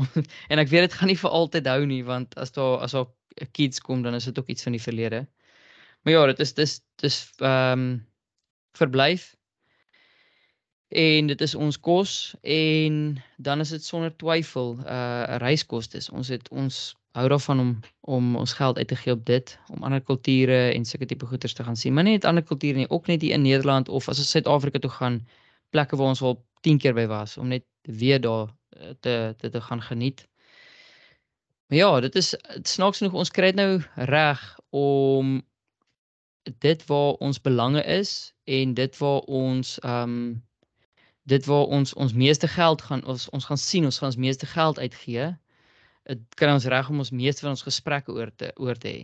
en 0.51 0.59
ek 0.61 0.69
weet 0.69 0.87
dit 0.87 0.97
gaan 0.99 1.11
nie 1.11 1.19
vir 1.19 1.35
altyd 1.39 1.69
hou 1.71 1.85
nie 1.89 2.03
want 2.05 2.37
as 2.37 2.53
daar 2.55 2.83
as 2.85 2.95
daar 2.97 3.07
kids 3.53 3.81
kom 3.81 4.01
dan 4.01 4.17
is 4.17 4.25
dit 4.29 4.39
ook 4.39 4.47
iets 4.47 4.63
van 4.63 4.77
die 4.77 4.81
verlede. 4.81 5.25
Maar 6.03 6.13
ja, 6.13 6.25
dit 6.25 6.39
is 6.39 6.53
dis 6.53 6.79
dis 7.01 7.17
ehm 7.37 7.79
um, 7.79 8.07
verblyf. 8.77 9.35
En 10.87 11.27
dit 11.27 11.41
is 11.41 11.55
ons 11.55 11.79
kos 11.79 12.35
en 12.41 13.23
dan 13.37 13.59
is 13.59 13.69
dit 13.69 13.83
sonder 13.83 14.13
twyfel 14.15 14.77
uh, 14.85 15.35
reiskoste. 15.43 15.99
Ons 16.13 16.29
het 16.31 16.47
ons 16.49 16.77
hou 17.17 17.27
daarvan 17.27 17.59
om 17.59 17.71
om 18.01 18.35
ons 18.35 18.53
geld 18.53 18.77
uit 18.77 18.87
te 18.87 18.95
gee 18.95 19.13
op 19.13 19.25
dit, 19.25 19.59
om 19.73 19.83
ander 19.83 20.01
kulture 20.01 20.71
en 20.71 20.85
sulke 20.85 21.05
tipe 21.05 21.25
goederes 21.25 21.53
te 21.53 21.63
gaan 21.63 21.75
sien. 21.75 21.93
Maar 21.93 22.07
nie 22.07 22.15
net 22.15 22.25
ander 22.25 22.43
kulture 22.43 22.77
nie, 22.77 22.89
ook 22.89 23.07
net 23.07 23.21
hier 23.21 23.33
in 23.35 23.43
Nederland 23.43 23.89
of 23.89 24.07
as 24.07 24.21
ons 24.23 24.29
Suid-Afrika 24.31 24.79
toe 24.79 24.91
gaan, 24.91 25.19
plekke 25.75 25.99
waar 25.99 26.13
ons 26.13 26.21
al 26.21 26.39
10 26.61 26.77
keer 26.77 26.95
by 26.95 27.07
was 27.11 27.37
om 27.37 27.51
net 27.51 27.65
weer 27.81 28.21
daar 28.21 28.47
te 28.99 29.35
te 29.37 29.49
te 29.49 29.61
gaan 29.61 29.81
geniet. 29.81 30.27
Maar 31.67 31.77
ja, 31.77 31.99
dit 31.99 32.15
is 32.15 32.35
snaaks 32.61 32.97
genoeg 32.97 33.13
ons 33.13 33.31
kry 33.31 33.51
dit 33.51 33.55
nou 33.59 33.81
reg 33.95 34.43
om 34.69 35.41
dit 36.43 36.85
waar 36.85 37.13
ons 37.13 37.41
belange 37.41 37.83
is 37.83 38.33
en 38.43 38.73
dit 38.73 38.97
waar 38.97 39.19
ons 39.19 39.79
ehm 39.79 40.03
um, 40.03 40.45
dit 41.27 41.45
waar 41.45 41.65
ons 41.75 41.93
ons 41.93 42.13
meeste 42.13 42.47
geld 42.47 42.81
gaan 42.81 43.03
ons 43.05 43.29
ons 43.29 43.45
gaan 43.45 43.59
sien 43.59 43.85
ons 43.85 43.97
gaan 43.99 44.07
ons 44.13 44.21
meeste 44.25 44.45
geld 44.45 44.79
uitgee. 44.79 45.27
Dit 46.07 46.21
kry 46.39 46.53
ons 46.53 46.69
reg 46.71 46.89
om 46.89 47.03
ons 47.03 47.11
meeste 47.11 47.43
van 47.43 47.55
ons 47.57 47.67
gesprekke 47.67 48.11
oor 48.15 48.31
te 48.35 48.53
oor 48.55 48.79
te 48.79 48.87
hê. 48.87 49.01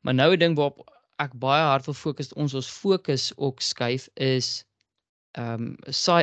Maar 0.00 0.14
nou 0.14 0.32
'n 0.32 0.38
ding 0.38 0.56
waarop 0.56 0.84
ek 1.16 1.32
baie 1.40 1.62
hard 1.62 1.86
wil 1.86 1.94
fokus 1.94 2.32
ons 2.32 2.54
ons 2.54 2.68
fokus 2.68 3.32
ook 3.36 3.60
skuif 3.60 4.08
is 4.14 4.64
ehm 5.34 5.62
um, 5.62 5.76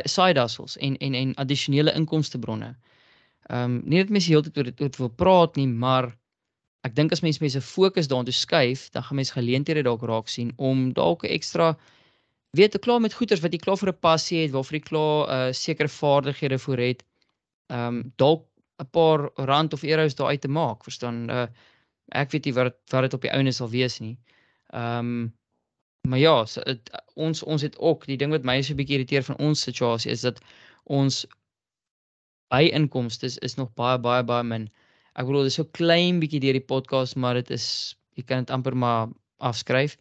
side 0.08 0.40
hustles 0.40 0.76
en 0.76 0.96
en 0.96 1.14
en 1.14 1.34
addisionele 1.34 1.92
inkomste 1.98 2.38
bronne. 2.38 2.74
Ehm 3.50 3.64
um, 3.64 3.80
nie 3.84 4.02
dat 4.02 4.12
mense 4.12 4.30
heeltyd 4.32 4.58
oor 4.58 4.70
dit 4.74 4.96
wil 4.96 5.10
praat 5.22 5.56
nie, 5.56 5.66
maar 5.68 6.12
ek 6.86 6.94
dink 6.96 7.12
as 7.12 7.22
mense 7.22 7.42
mense 7.42 7.60
fokus 7.60 8.08
daartoe 8.08 8.34
skuif, 8.34 8.88
dan 8.90 9.02
gaan 9.02 9.20
mense 9.20 9.32
geleenthede 9.32 9.82
dalk 9.82 10.02
raak 10.02 10.28
sien 10.28 10.52
om 10.56 10.92
dalk 10.92 11.24
'n 11.24 11.34
ekstra 11.38 11.76
weet 12.56 12.72
te 12.72 12.78
klaar 12.78 13.00
met 13.00 13.14
goeders 13.14 13.40
wat 13.40 13.52
jy 13.52 13.58
klaar 13.58 13.78
vir 13.80 13.92
'n 13.92 14.00
passie 14.00 14.42
het, 14.42 14.52
waarvoor 14.52 14.78
jy 14.78 14.84
klaar 14.84 15.20
'n 15.26 15.48
uh, 15.48 15.52
sekere 15.52 15.88
vaardighede 15.88 16.58
voor 16.58 16.78
het. 16.78 17.04
Ehm 17.68 17.86
um, 17.86 18.12
dalk 18.16 18.46
'n 18.80 18.90
paar 18.90 19.30
rand 19.34 19.72
of 19.72 19.82
euros 19.82 20.14
daar 20.14 20.28
uit 20.28 20.40
te 20.40 20.48
maak, 20.48 20.82
verstaan? 20.84 21.30
Uh 21.30 21.46
ek 22.12 22.32
weet 22.32 22.44
nie 22.44 22.54
wat 22.54 22.76
wat 22.92 23.06
dit 23.06 23.14
op 23.14 23.22
die 23.24 23.32
ouene 23.32 23.52
sal 23.52 23.70
wees 23.70 24.00
nie. 24.00 24.16
Ehm 24.72 24.98
um, 24.98 25.32
maar 26.08 26.18
ja, 26.18 26.44
so, 26.44 26.60
het, 26.64 26.90
ons 27.14 27.42
ons 27.42 27.62
het 27.62 27.78
ook 27.78 28.06
die 28.06 28.16
ding 28.20 28.32
wat 28.34 28.44
my 28.48 28.58
so 28.62 28.72
'n 28.72 28.76
bietjie 28.76 28.96
irriteer 28.98 29.22
van 29.22 29.38
ons 29.38 29.62
situasie 29.68 30.10
is 30.10 30.20
dat 30.20 30.40
ons 30.84 31.26
by 32.52 32.68
inkomste 32.78 33.26
is, 33.26 33.38
is 33.38 33.54
nog 33.56 33.70
baie 33.74 33.98
baie 33.98 34.24
baie 34.24 34.44
min. 34.44 34.68
Ek 35.14 35.26
bedoel 35.26 35.48
dis 35.48 35.54
so 35.60 35.64
klein 35.64 36.18
bietjie 36.20 36.40
deur 36.40 36.58
die 36.58 36.68
podcast, 36.72 37.16
maar 37.16 37.34
dit 37.34 37.50
is 37.50 37.96
jy 38.16 38.24
kan 38.28 38.44
dit 38.44 38.50
amper 38.50 38.76
maar 38.76 39.08
afskryf. 39.38 39.96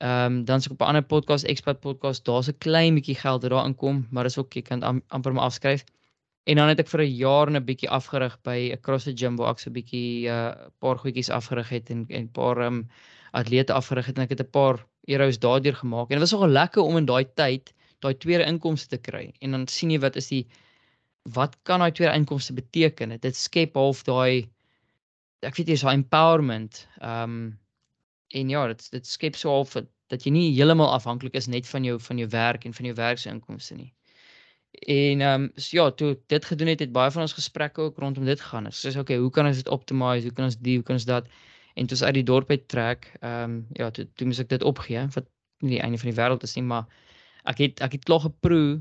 Ehm 0.00 0.26
um, 0.26 0.44
dan 0.44 0.60
se 0.60 0.70
op 0.70 0.80
'n 0.80 0.90
ander 0.90 1.02
podcast, 1.02 1.44
Expat 1.44 1.80
podcast, 1.80 2.24
daar's 2.24 2.48
'n 2.48 2.58
klein 2.58 2.94
bietjie 2.94 3.16
geld 3.16 3.42
wat 3.42 3.50
daar 3.50 3.66
inkom, 3.66 4.06
maar 4.10 4.24
dis 4.24 4.38
ook 4.38 4.54
jy 4.54 4.62
kan 4.62 4.82
am, 4.82 5.02
amper 5.08 5.32
maar 5.32 5.44
afskryf. 5.44 5.84
En 6.44 6.56
dan 6.56 6.68
het 6.68 6.78
ek 6.80 6.88
vir 6.88 7.00
'n 7.00 7.16
jaar 7.16 7.50
'n 7.50 7.64
bietjie 7.64 7.90
afgerig 7.90 8.38
by 8.42 8.70
'n 8.72 8.80
CrossFit 8.80 9.18
gym 9.18 9.36
waar 9.36 9.50
ek 9.50 9.58
so 9.58 9.70
'n 9.70 9.72
bietjie 9.72 10.28
'n 10.28 10.30
uh, 10.30 10.68
paar 10.78 10.98
goedjies 10.98 11.30
afgerig 11.30 11.68
het 11.68 11.90
en 11.90 12.04
en 12.08 12.24
'n 12.24 12.30
paar 12.32 12.56
ehm 12.58 12.74
um, 12.74 12.88
atlete 13.32 13.72
afgerig 13.72 14.06
het 14.06 14.16
en 14.18 14.24
ek 14.24 14.30
het 14.30 14.40
'n 14.40 14.50
paar 14.50 14.89
euros 15.10 15.38
daardeur 15.42 15.76
gemaak. 15.76 16.08
En 16.08 16.18
dit 16.18 16.24
was 16.24 16.32
nogal 16.36 16.54
lekker 16.56 16.82
om 16.82 16.96
in 17.00 17.08
daai 17.08 17.24
tyd 17.34 17.74
daai 18.00 18.14
tweede 18.16 18.46
inkomste 18.48 18.96
te 18.96 18.98
kry. 19.10 19.26
En 19.44 19.56
dan 19.56 19.66
sien 19.68 19.90
jy 19.92 20.00
wat 20.00 20.16
is 20.16 20.30
die 20.32 20.44
wat 21.36 21.56
kan 21.68 21.82
daai 21.84 21.92
tweede 21.92 22.16
inkomste 22.16 22.56
beteken? 22.56 23.18
Dit 23.20 23.36
skep 23.36 23.76
half 23.76 24.04
daai 24.08 24.48
ek 25.46 25.56
weet 25.56 25.72
jy 25.72 25.78
is 25.78 25.86
daai 25.86 25.96
empowerment. 25.98 26.84
Ehm 27.00 27.36
um, 27.40 27.40
en 28.30 28.50
ja, 28.52 28.66
dit 28.70 28.84
dit 28.94 29.06
skep 29.06 29.34
so 29.36 29.50
half 29.50 29.74
dat 30.10 30.24
jy 30.26 30.30
nie 30.34 30.50
heeltemal 30.54 30.92
afhanklik 30.94 31.34
is 31.38 31.48
net 31.50 31.66
van 31.66 31.86
jou 31.86 31.96
van 32.02 32.18
jou 32.18 32.28
werk 32.30 32.64
en 32.64 32.76
van 32.76 32.86
jou 32.86 32.94
werksinkomste 32.98 33.74
nie. 33.78 33.90
En 34.86 35.20
ehm 35.20 35.46
um, 35.46 35.50
so 35.56 35.76
ja, 35.76 35.90
toe 35.90 36.14
dit 36.32 36.44
gedoen 36.44 36.70
het, 36.72 36.80
het 36.80 36.92
baie 36.92 37.10
van 37.10 37.26
ons 37.26 37.36
gesprekke 37.36 37.88
ook 37.88 37.98
rondom 37.98 38.24
dit 38.24 38.40
gaan. 38.40 38.70
Ons 38.70 38.82
sê 38.86 38.94
okay, 38.98 39.18
hoe 39.18 39.30
kan 39.30 39.46
ons 39.46 39.56
dit 39.56 39.68
optimize? 39.68 40.26
Hoe 40.28 40.36
kan 40.36 40.46
ons 40.46 40.58
die, 40.58 40.76
hoe 40.78 40.86
kan 40.86 41.00
ons 41.00 41.08
dat? 41.08 41.26
En 41.80 41.88
toe 41.88 41.96
is 41.96 42.04
uit 42.04 42.18
die 42.18 42.26
dorp 42.28 42.50
uit 42.52 42.68
trek, 42.68 43.08
ehm 43.20 43.42
um, 43.50 43.66
ja, 43.78 43.88
toe 43.96 44.04
toe 44.14 44.26
moet 44.28 44.42
ek 44.42 44.52
dit 44.52 44.64
opgee 44.68 45.06
wat 45.16 45.28
nie 45.64 45.76
die 45.76 45.82
einde 45.84 46.00
van 46.02 46.10
die 46.10 46.18
wêreld 46.18 46.44
is 46.44 46.56
nie, 46.58 46.66
maar 46.72 46.84
ek 47.48 47.62
het 47.64 47.82
ek 47.86 47.96
het 47.96 48.04
klaar 48.08 48.24
geproe 48.26 48.80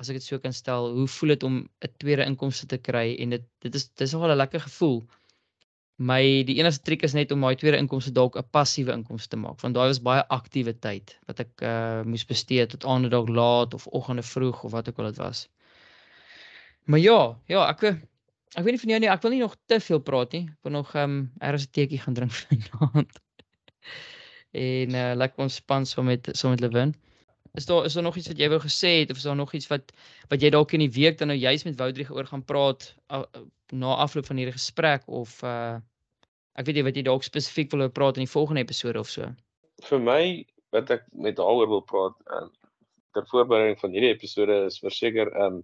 as 0.00 0.08
ek 0.08 0.20
dit 0.20 0.24
so 0.24 0.38
kan 0.42 0.54
stel, 0.54 0.92
hoe 0.94 1.06
voel 1.10 1.34
dit 1.34 1.44
om 1.48 1.54
'n 1.84 1.92
tweede 2.02 2.24
inkomste 2.24 2.66
te 2.70 2.78
kry 2.88 3.16
en 3.22 3.34
dit 3.36 3.44
dit 3.66 3.74
is 3.80 3.88
dis 4.00 4.12
nogal 4.16 4.32
'n 4.32 4.40
lekker 4.40 4.60
gevoel. 4.64 4.98
My 5.98 6.22
die 6.46 6.58
enigste 6.60 6.84
triek 6.86 7.02
is 7.02 7.14
net 7.18 7.32
om 7.34 7.40
my 7.42 7.54
tweede 7.58 7.80
inkomste 7.82 8.12
dalk 8.14 8.36
'n 8.38 8.48
passiewe 8.56 8.92
inkomste 8.94 9.34
te 9.34 9.40
maak 9.44 9.60
want 9.60 9.74
daai 9.74 9.88
was 9.90 10.02
baie 10.10 10.22
aktiewe 10.38 10.72
tyd 10.86 11.16
wat 11.26 11.40
ek 11.44 11.62
uh 11.62 12.02
moes 12.04 12.24
bestee 12.24 12.66
tot 12.66 12.84
aande 12.84 13.08
dalk 13.08 13.28
laat 13.28 13.74
of 13.74 13.86
oggende 14.00 14.22
vroeg 14.22 14.64
of 14.64 14.72
wat 14.72 14.88
ook 14.88 14.98
al 14.98 15.10
dit 15.10 15.18
was. 15.26 15.48
Maar 16.84 17.00
ja, 17.00 17.20
ja, 17.46 17.68
ek 17.68 18.00
ek 18.54 18.64
weet 18.64 18.76
nie 18.76 18.82
van 18.84 18.90
jou 18.94 19.00
nie, 19.00 19.10
ek 19.12 19.22
wil 19.22 19.34
nie 19.34 19.44
nog 19.44 19.56
te 19.66 19.80
veel 19.80 20.00
praat 20.00 20.32
nie. 20.32 20.44
Ek 20.48 20.68
wil 20.68 20.72
nog 20.72 20.94
ehm 20.94 21.10
um, 21.10 21.32
eers 21.40 21.66
'n 21.66 21.72
teetjie 21.72 22.00
gaan 22.00 22.14
drink 22.14 22.32
vanaand. 22.72 23.20
en 24.52 24.94
uh 24.94 25.12
lekker 25.14 25.44
ontspan 25.44 25.86
so 25.86 26.02
met 26.02 26.28
so 26.32 26.48
met 26.48 26.60
Lewin 26.60 26.94
is 27.54 27.66
daar 27.66 27.84
is 27.84 27.92
daar 27.92 28.02
nog 28.02 28.16
iets 28.16 28.28
wat 28.28 28.38
jy 28.38 28.48
wou 28.48 28.60
gesê 28.60 28.90
het 29.00 29.10
of 29.10 29.16
is 29.16 29.22
daar 29.22 29.36
nog 29.36 29.52
iets 29.52 29.66
wat 29.66 29.92
wat 30.28 30.42
jy 30.42 30.50
dalk 30.50 30.72
in 30.72 30.84
die 30.84 30.94
week 30.94 31.18
dan 31.18 31.28
nou 31.32 31.38
juist 31.38 31.64
met 31.64 31.78
Woudrie 31.78 32.06
oor 32.10 32.26
gaan 32.26 32.44
praat 32.44 32.94
uh, 33.12 33.24
na 33.72 33.94
afloop 33.94 34.26
van 34.26 34.36
hierdie 34.36 34.56
gesprek 34.56 35.02
of 35.06 35.42
uh 35.42 35.78
ek 36.58 36.66
weet 36.66 36.80
jy 36.80 36.84
wat 36.88 36.96
jy 36.96 37.04
dalk 37.06 37.22
spesifiek 37.22 37.70
wil 37.72 37.86
oor 37.86 37.94
praat 37.94 38.16
in 38.18 38.26
die 38.26 38.34
volgende 38.34 38.60
episode 38.60 38.98
of 38.98 39.10
so. 39.10 39.28
Vir 39.86 40.00
my 40.02 40.22
wat 40.74 40.90
ek 40.90 41.04
met 41.12 41.36
daaroor 41.38 41.68
wil 41.70 41.84
praat 41.86 42.16
um, 42.34 42.50
ter 43.14 43.26
voorbereiding 43.30 43.78
van 43.80 43.94
hierdie 43.94 44.10
episode 44.10 44.56
is 44.66 44.80
verseker 44.82 45.30
um 45.44 45.62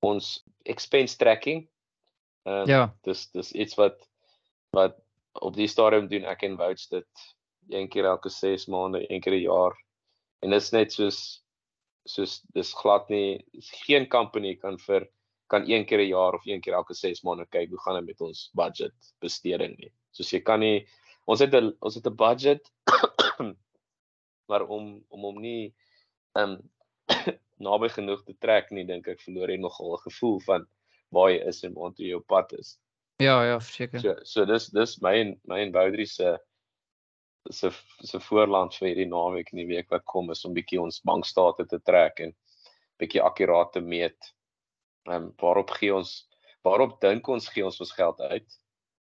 ons 0.00 0.44
expense 0.64 1.16
tracking. 1.16 1.68
Um, 2.48 2.66
ja. 2.68 2.88
Dis 3.06 3.28
dis 3.34 3.52
iets 3.52 3.76
wat 3.78 4.00
wat 4.76 4.96
op 5.32 5.54
die 5.54 5.68
stadium 5.68 6.08
doen 6.08 6.26
ek 6.28 6.42
en 6.46 6.56
Wouts 6.58 6.88
dit 6.90 7.26
een 7.70 7.88
keer 7.88 8.08
elke 8.10 8.30
6 8.30 8.66
maande, 8.66 9.04
een 9.12 9.20
keer 9.20 9.34
'n 9.34 9.46
jaar. 9.46 9.76
En 10.42 10.50
dit 10.50 10.62
is 10.62 10.72
net 10.72 10.92
soos 10.92 11.42
soos 12.08 12.40
dis 12.54 12.72
glad 12.74 13.08
nie 13.08 13.44
geen 13.84 14.08
company 14.08 14.56
kan 14.56 14.78
vir 14.78 15.08
kan 15.48 15.68
een 15.68 15.84
keer 15.86 16.00
'n 16.00 16.08
jaar 16.08 16.34
of 16.34 16.46
een 16.46 16.60
keer 16.60 16.74
elke 16.74 16.94
6 16.94 17.22
maande 17.22 17.46
kyk 17.46 17.68
hoe 17.68 17.80
gaan 17.80 17.94
dit 17.94 18.06
met 18.06 18.20
ons 18.20 18.50
budget 18.54 18.94
besteding 19.20 19.76
nie. 19.78 19.92
Soos 20.10 20.30
jy 20.30 20.40
kan 20.40 20.60
nie 20.60 20.86
ons 21.26 21.40
het 21.40 21.54
'n 21.54 21.76
ons 21.80 21.94
het 21.94 22.06
'n 22.06 22.16
budget 22.16 22.72
maar 24.48 24.66
om 24.66 25.04
om 25.08 25.20
hom 25.20 25.40
nie 25.40 25.74
ehm 26.34 26.50
um, 26.50 26.70
naby 27.60 27.90
genoeg 27.92 28.22
te 28.24 28.34
trek 28.40 28.70
nie, 28.74 28.84
dink 28.88 29.08
ek 29.08 29.20
verloor 29.24 29.50
jy 29.52 29.58
nogal 29.60 29.96
'n 29.96 30.04
gevoel 30.08 30.38
van 30.46 30.66
waar 31.14 31.30
jy 31.30 31.40
is 31.48 31.64
en 31.64 31.74
waar 31.74 31.92
jy 31.96 32.14
op 32.14 32.26
pad 32.26 32.52
is. 32.58 32.78
Ja, 33.20 33.44
ja, 33.44 33.58
verseker. 33.60 34.00
So 34.00 34.14
so 34.24 34.44
dis 34.48 34.70
dis 34.72 35.00
my 35.04 35.14
en 35.20 35.34
my 35.44 35.60
en 35.60 35.72
Boudrie 35.72 36.06
se 36.06 36.38
se 37.50 37.70
se 38.04 38.20
voorland 38.20 38.74
vir 38.74 38.88
hierdie 38.88 39.08
naweek 39.08 39.52
in 39.52 39.62
die 39.62 39.68
week 39.68 39.90
wat 39.90 40.04
kom 40.04 40.30
is 40.30 40.44
om 40.44 40.54
bietjie 40.54 40.80
ons 40.80 41.02
bankstate 41.04 41.66
te 41.66 41.80
trek 41.84 42.20
en 42.20 42.34
bietjie 43.00 43.22
akkuraat 43.22 43.72
te 43.72 43.80
meet. 43.80 44.32
Ehm 45.08 45.16
um, 45.16 45.32
waarop 45.40 45.70
gee 45.76 45.94
ons 45.94 46.28
waarop 46.64 47.00
dink 47.00 47.28
ons 47.28 47.48
gee 47.48 47.64
ons 47.64 47.80
ons 47.80 47.92
geld 47.92 48.20
uit 48.20 48.58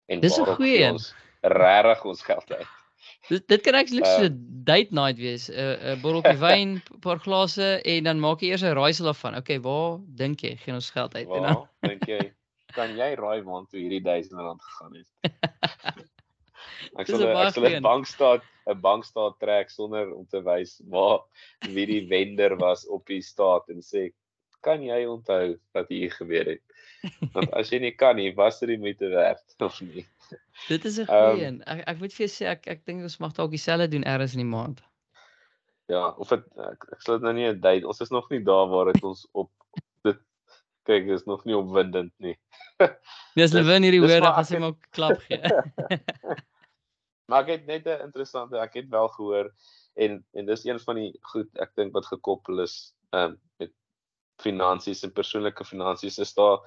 en 0.07 0.19
dis 0.19 0.37
waarop 0.37 0.61
gee 0.63 0.91
ons 0.91 1.13
regtig 1.41 2.05
ons 2.05 2.21
geld 2.23 2.51
uit. 2.51 2.78
Dit 3.29 3.47
dit 3.47 3.61
kan 3.61 3.75
actually 3.75 4.05
so 4.05 4.23
'n 4.23 4.33
uh, 4.33 4.63
date 4.65 4.91
night 4.91 5.17
wees. 5.17 5.49
'n 5.49 5.53
uh, 5.53 5.93
'n 5.95 6.01
botteltjie 6.01 6.39
wyn, 6.47 6.69
'n 6.77 6.99
paar 6.99 7.19
glase 7.19 7.81
en 7.81 8.03
dan 8.03 8.19
maak 8.19 8.41
jy 8.41 8.51
eers 8.51 8.63
'n 8.63 8.73
raaisel 8.73 9.07
af 9.07 9.19
van. 9.19 9.35
Okay, 9.35 9.59
waar 9.61 9.99
dink 10.21 10.41
jy 10.41 10.55
gee 10.55 10.73
ons 10.73 10.91
geld 10.91 11.15
uit? 11.15 11.27
Waar 11.27 11.37
en 11.37 11.43
dan 11.43 11.67
dink 11.89 12.05
jy 12.07 12.21
kan 12.75 12.95
jy 12.97 13.15
raai 13.17 13.41
waar 13.43 13.65
toe 13.69 13.79
hierdie 13.79 14.03
1000 14.05 14.39
rand 14.39 14.61
gegaan 14.61 14.95
het? 14.95 15.09
Ek 16.99 17.09
sal 17.09 17.21
ek 17.27 17.53
sal 17.53 17.67
'n 17.67 17.83
bankstaat 17.85 18.43
'n 18.71 18.81
bankstaat 18.81 19.35
trek 19.39 19.69
sonder 19.69 20.13
om 20.15 20.25
te 20.27 20.41
wys 20.43 20.79
waar 20.93 21.19
wie 21.75 21.85
die 21.85 22.05
wender 22.07 22.55
was 22.57 22.87
op 22.87 23.05
die 23.05 23.21
staat 23.21 23.69
en 23.69 23.81
sê 23.85 24.09
kan 24.65 24.83
jy 24.83 25.05
onthou 25.07 25.57
wat 25.75 25.89
hier 25.89 26.11
gebeur 26.11 26.55
het? 26.55 26.63
Want 27.33 27.53
as 27.55 27.71
jy 27.71 27.79
nie 27.79 27.95
kan 27.95 28.17
nie, 28.19 28.33
was 28.35 28.59
dit 28.59 28.73
die 28.73 28.81
moeite 28.81 29.07
werd 29.13 29.43
of 29.63 29.79
nie? 29.81 30.05
Dit 30.67 30.85
is 30.85 30.99
'n 30.99 31.05
goeie 31.05 31.45
een. 31.45 31.61
Um, 31.61 31.77
ek 31.77 31.83
ek 31.87 31.99
moet 31.99 32.13
vir 32.13 32.25
jou 32.25 32.31
sê 32.33 32.45
ek 32.51 32.67
ek 32.67 32.85
dink 32.85 33.03
ons 33.03 33.19
mag 33.19 33.33
dalk 33.33 33.51
dieselfde 33.51 33.87
doen 33.87 34.05
eers 34.07 34.33
in 34.33 34.43
die 34.43 34.51
maand. 34.55 34.81
Ja, 35.89 36.09
of 36.17 36.29
het, 36.29 36.45
ek 36.57 36.85
ek 36.93 37.01
sal 37.01 37.17
dit 37.17 37.27
nou 37.27 37.33
nie 37.33 37.47
'n 37.47 37.59
date. 37.59 37.87
Ons 37.87 38.01
is 38.01 38.11
nog 38.11 38.29
nie 38.29 38.43
daar 38.43 38.67
waar 38.69 38.93
dit 38.93 39.03
ons 39.03 39.27
op 39.33 39.51
dit 40.03 40.19
kyk, 40.85 41.07
is 41.07 41.25
nog 41.25 41.45
nie 41.45 41.57
opwindend 41.57 42.13
nie. 42.17 42.37
Nee, 43.35 43.43
as 43.43 43.51
hulle 43.53 43.67
win 43.67 43.83
hierdie 43.83 43.99
hoor, 43.99 44.21
dan 44.21 44.33
gaan 44.33 44.45
sy 44.45 44.57
maar 44.57 44.73
klap 44.91 45.19
gee. 45.27 45.41
maar 47.29 47.43
ek 47.43 47.49
het 47.49 47.65
net 47.67 47.87
'n 47.87 48.05
interessante, 48.07 48.57
ek 48.57 48.73
het 48.73 48.89
wel 48.89 49.07
gehoor 49.07 49.51
en 49.99 50.25
en 50.33 50.45
dis 50.45 50.65
een 50.65 50.79
van 50.79 50.95
die 50.95 51.11
goed 51.31 51.49
ek 51.63 51.75
dink 51.75 51.93
wat 51.93 52.07
gekoppel 52.09 52.63
is 52.63 52.93
um, 53.15 53.37
met 53.61 53.71
finansies 54.43 55.03
en 55.03 55.13
persoonlike 55.15 55.65
finansies 55.65 56.19
is 56.19 56.33
daar 56.37 56.59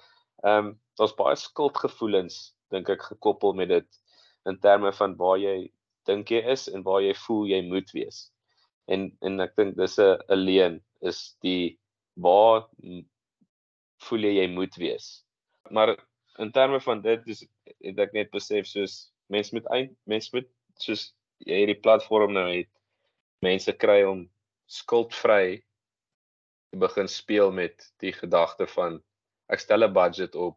ehm 0.43 0.73
um, 0.73 0.73
daar's 1.01 1.15
baie 1.17 1.37
skuldgevoelens 1.37 2.55
dink 2.73 2.91
ek 2.93 3.03
gekoppel 3.13 3.55
met 3.59 3.71
dit 3.73 4.01
in 4.51 4.59
terme 4.59 4.93
van 4.99 5.17
waar 5.21 5.39
jy 5.39 5.57
dink 6.09 6.33
jy 6.35 6.43
is 6.55 6.67
en 6.73 6.85
waar 6.87 7.03
jy 7.05 7.15
voel 7.27 7.47
jy 7.53 7.61
moet 7.69 7.91
wees. 7.95 8.25
En 8.91 9.11
en 9.23 9.41
ek 9.45 9.55
dink 9.57 9.77
dis 9.79 9.99
'n 9.99 10.19
alleen 10.29 10.81
is 11.01 11.37
die 11.47 11.79
waar 12.17 12.67
voel 14.09 14.27
jy 14.29 14.33
jy 14.41 14.49
moet 14.51 14.77
wees. 14.77 15.25
Maar 15.71 15.97
in 16.39 16.53
terme 16.53 16.81
van 16.81 17.03
dit 17.03 17.29
is 17.29 17.45
het 17.81 17.99
ek 17.99 18.13
net 18.13 18.31
besef 18.31 18.67
soos 18.67 19.13
mense 19.33 19.55
met 19.55 19.67
eind 19.75 19.93
mense 20.05 20.31
met 20.33 20.49
soos 20.79 21.13
jy 21.47 21.63
hierdie 21.63 21.81
platform 21.83 22.33
nou 22.33 22.49
het 22.51 22.71
mense 23.43 23.73
kry 23.73 24.03
om 24.07 24.27
skuldvry 24.71 25.63
te 26.73 26.81
begin 26.81 27.09
speel 27.09 27.53
met 27.53 27.89
die 28.01 28.13
gedagte 28.17 28.67
van 28.75 29.01
ek 29.53 29.61
stel 29.61 29.85
'n 29.85 29.93
budget 29.93 30.35
op 30.35 30.57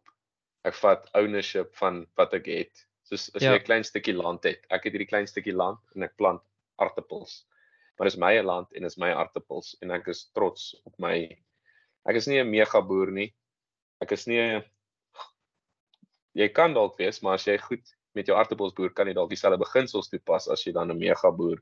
ek 0.66 0.76
vat 0.82 1.08
ownership 1.14 1.74
van 1.80 2.04
wat 2.18 2.34
ek 2.34 2.50
het. 2.50 2.86
Soos 3.06 3.28
as 3.38 3.42
ja. 3.42 3.52
jy 3.54 3.60
'n 3.60 3.66
klein 3.68 3.84
stukkie 3.86 4.16
land 4.16 4.44
het. 4.44 4.66
Ek 4.70 4.84
het 4.84 4.92
hierdie 4.92 5.10
klein 5.10 5.28
stukkie 5.30 5.54
land 5.54 5.78
en 5.94 6.02
ek 6.02 6.16
plant 6.18 6.42
aartappels. 6.82 7.44
Maar 7.96 8.10
dis 8.10 8.18
my 8.20 8.32
land 8.42 8.72
en 8.74 8.82
dis 8.82 8.98
my 8.98 9.12
aartappels 9.14 9.76
en 9.80 9.94
ek 9.94 10.08
is 10.12 10.26
trots 10.34 10.74
op 10.84 10.98
my 10.98 11.16
Ek 12.06 12.14
is 12.20 12.28
nie 12.30 12.38
'n 12.38 12.50
mega 12.50 12.80
boer 12.80 13.10
nie. 13.10 13.34
Ek 14.00 14.12
is 14.12 14.26
nie 14.26 14.62
jy 16.36 16.48
kan 16.54 16.74
dalk 16.74 16.98
wees, 16.98 17.22
maar 17.22 17.34
as 17.34 17.46
jy 17.46 17.56
goed 17.58 17.82
met 18.14 18.26
jou 18.26 18.36
aartappels 18.36 18.74
boer, 18.76 18.90
kan 18.90 19.08
jy 19.08 19.14
dalk 19.16 19.30
dieselfde 19.30 19.58
beginsels 19.58 20.08
toepas 20.08 20.48
as 20.48 20.64
jy 20.66 20.72
dan 20.72 20.90
'n 20.90 20.98
mega 20.98 21.30
boer 21.30 21.58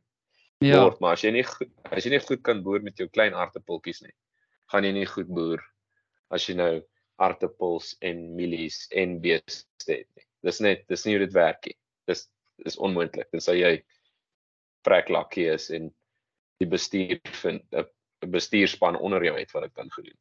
ja. 0.61 0.83
word, 0.83 1.01
maar 1.01 1.13
as 1.13 1.23
jy 1.23 1.31
nie 1.31 1.45
as 1.91 2.05
jy 2.05 2.11
nie 2.11 2.21
goed 2.21 2.43
kan 2.43 2.63
boer 2.63 2.83
met 2.83 2.99
jou 2.99 3.09
klein 3.09 3.35
aartappeltjies 3.35 4.03
nie, 4.03 4.13
gaan 4.71 4.85
jy 4.85 4.93
nie 4.93 5.07
goed 5.07 5.29
boer 5.29 5.63
as 6.31 6.49
jy 6.49 6.55
nou 6.55 6.83
aartappels 7.23 7.95
en 8.01 8.23
mielies 8.37 8.87
en 8.91 9.21
beeste 9.23 9.93
het 9.93 10.09
nie. 10.17 10.27
Dis 10.45 10.61
net 10.61 10.85
dis 10.89 11.05
nie 11.07 11.17
hoe 11.17 11.25
dit 11.27 11.37
werk 11.37 11.69
nie. 11.71 11.77
Dis 12.11 12.27
is 12.69 12.77
onmoontlik. 12.77 13.31
Dan 13.33 13.45
sal 13.45 13.59
jy 13.59 13.77
preklakkie 14.85 15.49
is 15.55 15.71
en 15.75 15.91
die 16.63 16.69
bestuur 16.71 17.21
vind 17.43 17.65
'n 17.73 18.31
bestuurspan 18.31 18.97
onder 18.97 19.25
jou 19.25 19.39
het 19.39 19.51
wat 19.53 19.65
ek 19.65 19.75
dan 19.75 19.91
gedoen. 19.91 20.19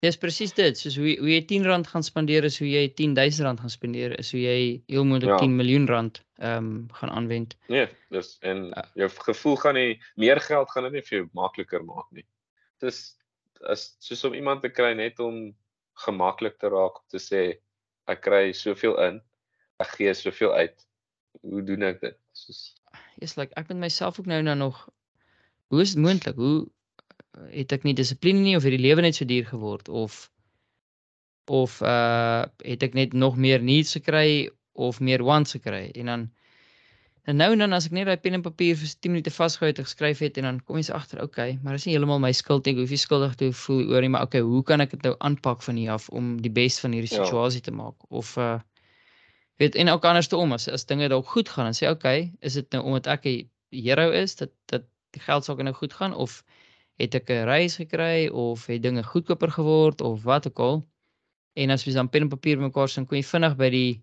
Dis 0.00 0.16
presies 0.16 0.54
dit. 0.56 0.78
Soos 0.78 0.96
hoe 0.96 1.12
hoe 1.20 1.28
jy 1.28 1.42
R10 1.42 1.84
gaan 1.88 2.02
spandeer 2.02 2.44
is 2.44 2.58
hoe 2.58 2.68
jy 2.68 2.86
R10000 2.88 3.60
gaan 3.60 3.72
spandeer 3.72 4.18
is 4.18 4.30
hoe 4.32 4.40
jy 4.40 4.60
heel 4.88 5.04
moontlik 5.04 5.34
ja. 5.34 5.38
10 5.44 5.56
miljoen 5.56 5.86
rand 5.88 6.22
ehm 6.40 6.56
um, 6.56 6.86
gaan 6.96 7.10
aanwend. 7.10 7.56
Nee, 7.68 7.86
dis 8.08 8.38
en 8.40 8.70
uh, 8.72 8.84
jou 8.94 9.10
gevoel 9.28 9.56
gaan 9.56 9.76
nie 9.76 10.00
meer 10.16 10.40
geld 10.40 10.70
gaan 10.70 10.88
dit 10.88 10.92
nie 10.92 11.04
vir 11.04 11.18
jou 11.18 11.26
makliker 11.36 11.84
maak 11.84 12.08
nie. 12.16 12.24
Dis 12.80 13.02
as 13.68 13.90
soos 14.00 14.24
om 14.24 14.34
iemand 14.34 14.62
te 14.64 14.72
kry 14.72 14.94
net 14.96 15.20
om 15.20 15.50
gemaklik 16.04 16.58
te 16.58 16.70
raak 16.72 17.00
om 17.02 17.06
te 17.12 17.20
sê 17.22 17.42
ek 18.10 18.22
kry 18.26 18.50
soveel 18.56 18.96
in, 19.06 19.20
ek 19.82 19.96
gee 19.98 20.14
soveel 20.14 20.52
uit. 20.56 20.86
Hoe 21.46 21.62
doen 21.64 21.86
ek 21.86 22.00
dit? 22.02 22.16
Soos 22.34 22.70
is 23.20 23.36
like 23.36 23.54
ek 23.60 23.68
met 23.68 23.76
myself 23.76 24.18
ook 24.18 24.26
nou 24.26 24.42
nou 24.42 24.56
nog 24.56 24.88
hoe 25.70 25.80
is 25.82 25.94
dit 25.94 26.02
moontlik? 26.02 26.34
Hoe 26.34 26.66
het 27.54 27.72
ek 27.72 27.84
nie 27.86 27.94
dissipline 27.94 28.42
nie 28.42 28.56
of 28.56 28.64
het 28.66 28.74
die 28.74 28.82
lewe 28.82 29.04
net 29.04 29.18
so 29.18 29.28
duur 29.28 29.46
geword 29.46 29.88
of 29.88 30.26
of 31.50 31.80
uh 31.82 32.46
het 32.64 32.82
ek 32.82 32.96
net 32.98 33.14
nog 33.14 33.36
meer 33.36 33.62
needs 33.62 33.94
gekry 33.98 34.50
of 34.72 35.00
meer 35.00 35.22
wants 35.22 35.54
gekry 35.58 35.90
en 35.94 36.10
dan 36.12 36.28
En 37.28 37.36
nou 37.36 37.52
en 37.52 37.58
dan 37.58 37.72
as 37.76 37.86
ek 37.86 37.92
net 37.92 38.06
daai 38.08 38.16
pen 38.16 38.38
en 38.38 38.42
papier 38.42 38.76
vir 38.80 38.88
10 38.88 39.12
minute 39.12 39.30
vasgehou 39.30 39.68
het 39.68 39.78
en 39.78 39.84
geskryf 39.84 40.22
het 40.24 40.38
en 40.40 40.46
dan 40.48 40.60
kom 40.64 40.78
jy 40.80 40.86
se 40.88 40.94
agter, 40.96 41.20
okay, 41.22 41.58
maar 41.62 41.76
dis 41.76 41.84
nie 41.86 41.94
heeltemal 41.94 42.22
my 42.22 42.32
skuld 42.32 42.64
nie. 42.64 42.72
Ek 42.74 42.80
hoef 42.80 42.94
nie 42.94 43.00
skuldig 43.02 43.34
te 43.40 43.50
voel 43.52 43.82
oor 43.92 44.00
nie, 44.00 44.12
maar 44.14 44.24
okay, 44.28 44.40
hoe 44.40 44.62
kan 44.64 44.80
ek 44.80 44.94
dit 44.96 45.04
nou 45.04 45.14
aanpak 45.18 45.62
van 45.66 45.76
hier 45.76 45.92
af 45.92 46.08
om 46.08 46.38
die 46.40 46.52
beste 46.52 46.86
van 46.86 46.96
hierdie 46.96 47.12
ja. 47.12 47.24
situasie 47.24 47.60
ja. 47.60 47.68
te 47.68 47.76
maak? 47.76 47.96
Of 48.08 48.36
uh 48.40 48.58
weet 49.60 49.74
en 49.76 49.90
ook 49.92 50.04
anders 50.08 50.28
te 50.32 50.36
om 50.40 50.52
as 50.56 50.68
as 50.72 50.86
dinge 50.88 51.08
dalk 51.12 51.26
goed 51.28 51.48
gaan 51.52 51.66
en 51.68 51.76
sê 51.76 51.90
okay, 51.92 52.32
is 52.40 52.54
dit 52.56 52.72
nou 52.72 52.80
omdat 52.80 53.10
ek 53.12 53.26
'n 53.28 53.50
hero 53.70 54.08
is 54.10 54.36
dat 54.36 54.50
dat 54.72 54.86
die 55.12 55.20
geld 55.20 55.44
sake 55.44 55.62
nou 55.62 55.74
goed 55.74 55.92
gaan 55.92 56.14
of 56.14 56.40
het 56.96 57.14
ek 57.14 57.28
'n 57.30 57.44
reis 57.44 57.76
gekry 57.76 58.28
of 58.28 58.66
het 58.66 58.82
dinge 58.82 59.02
goedkoper 59.02 59.50
geword 59.50 60.00
of 60.00 60.22
wat 60.22 60.46
ook 60.46 60.58
al. 60.58 60.88
En 61.54 61.70
as 61.70 61.84
jy 61.84 61.92
dan 61.92 62.08
pen 62.08 62.22
en 62.22 62.28
papier 62.28 62.56
bymekaar 62.56 62.88
sit, 62.88 63.06
kom 63.08 63.16
jy 63.16 63.24
vinnig 63.24 63.56
by 63.56 63.70
die 63.70 64.02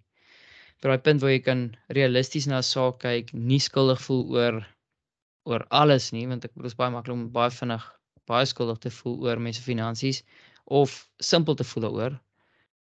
daai 0.85 1.01
punt 1.01 1.21
waar 1.21 1.33
jy 1.33 1.41
kan 1.45 1.61
realisties 1.95 2.47
na 2.47 2.59
'n 2.59 2.63
saak 2.63 2.99
kyk, 3.03 3.33
nie 3.33 3.59
skuldig 3.59 4.01
voel 4.01 4.23
oor 4.35 4.65
oor 5.47 5.63
alles 5.71 6.11
nie, 6.11 6.27
want 6.27 6.45
ek 6.45 6.51
bedoel 6.53 6.67
dit 6.67 6.73
is 6.73 6.77
baie 6.81 6.91
maklik 6.91 7.15
om 7.15 7.29
baie 7.31 7.51
vinnig 7.51 7.83
baie 8.27 8.45
skuldig 8.45 8.79
te 8.83 8.91
voel 8.91 9.17
oor 9.25 9.39
mense 9.39 9.63
finansies 9.63 10.23
of 10.65 11.09
simpel 11.23 11.55
te 11.55 11.63
voel 11.63 11.83
daaroor. 11.87 12.19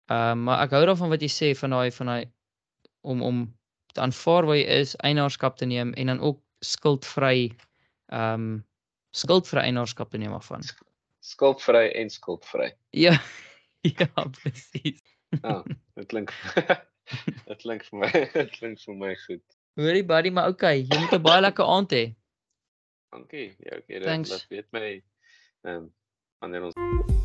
Ehm 0.07 0.31
uh, 0.31 0.43
maar 0.45 0.63
ek 0.63 0.71
hou 0.77 0.85
daarvan 0.85 1.11
wat 1.11 1.21
jy 1.21 1.31
sê 1.31 1.51
van 1.59 1.75
daai 1.75 1.91
van 1.91 2.07
daai 2.07 2.25
om 3.01 3.21
om 3.21 3.43
te 3.93 4.01
aanvaar 4.01 4.45
waar 4.45 4.57
jy 4.59 4.67
is, 4.81 4.95
eienaarskap 5.03 5.57
te 5.57 5.65
neem 5.65 5.93
en 5.93 6.07
dan 6.07 6.19
ook 6.19 6.41
skuldvry 6.61 7.51
ehm 8.11 8.33
um, 8.33 8.65
skuldvry 9.15 9.61
eienaarskap 9.67 10.09
te 10.11 10.17
neem 10.17 10.33
af 10.33 10.45
van. 10.51 10.63
Skuldvry 11.19 11.87
en 11.95 12.09
skuldvry. 12.09 12.73
Ja. 12.91 13.17
Ja, 13.85 14.07
presies. 14.41 15.01
Ja, 15.43 15.59
dit 15.93 16.07
klink 16.09 16.31
Dit 17.47 17.61
klink 17.61 17.85
vir 17.89 17.99
my, 17.99 18.11
dit 18.37 18.53
klink 18.57 18.81
vir 18.85 18.95
my 19.01 19.13
goed. 19.25 19.43
Hoorie 19.75 20.05
buddy, 20.07 20.31
maar 20.31 20.53
okay, 20.53 20.85
jy 20.85 21.01
moet 21.01 21.17
'n 21.17 21.25
baie 21.25 21.43
lekker 21.43 21.67
aand 21.75 21.97
hê. 21.97 22.05
Dankie. 23.11 23.55
Ja, 23.59 23.77
okay, 23.77 23.99
dit 23.99 24.33
laat 24.33 24.47
weet 24.49 24.71
my 24.71 24.87
ehm 25.65 25.75
um, 25.75 25.93
wanneer 26.39 26.67
ons 26.69 27.23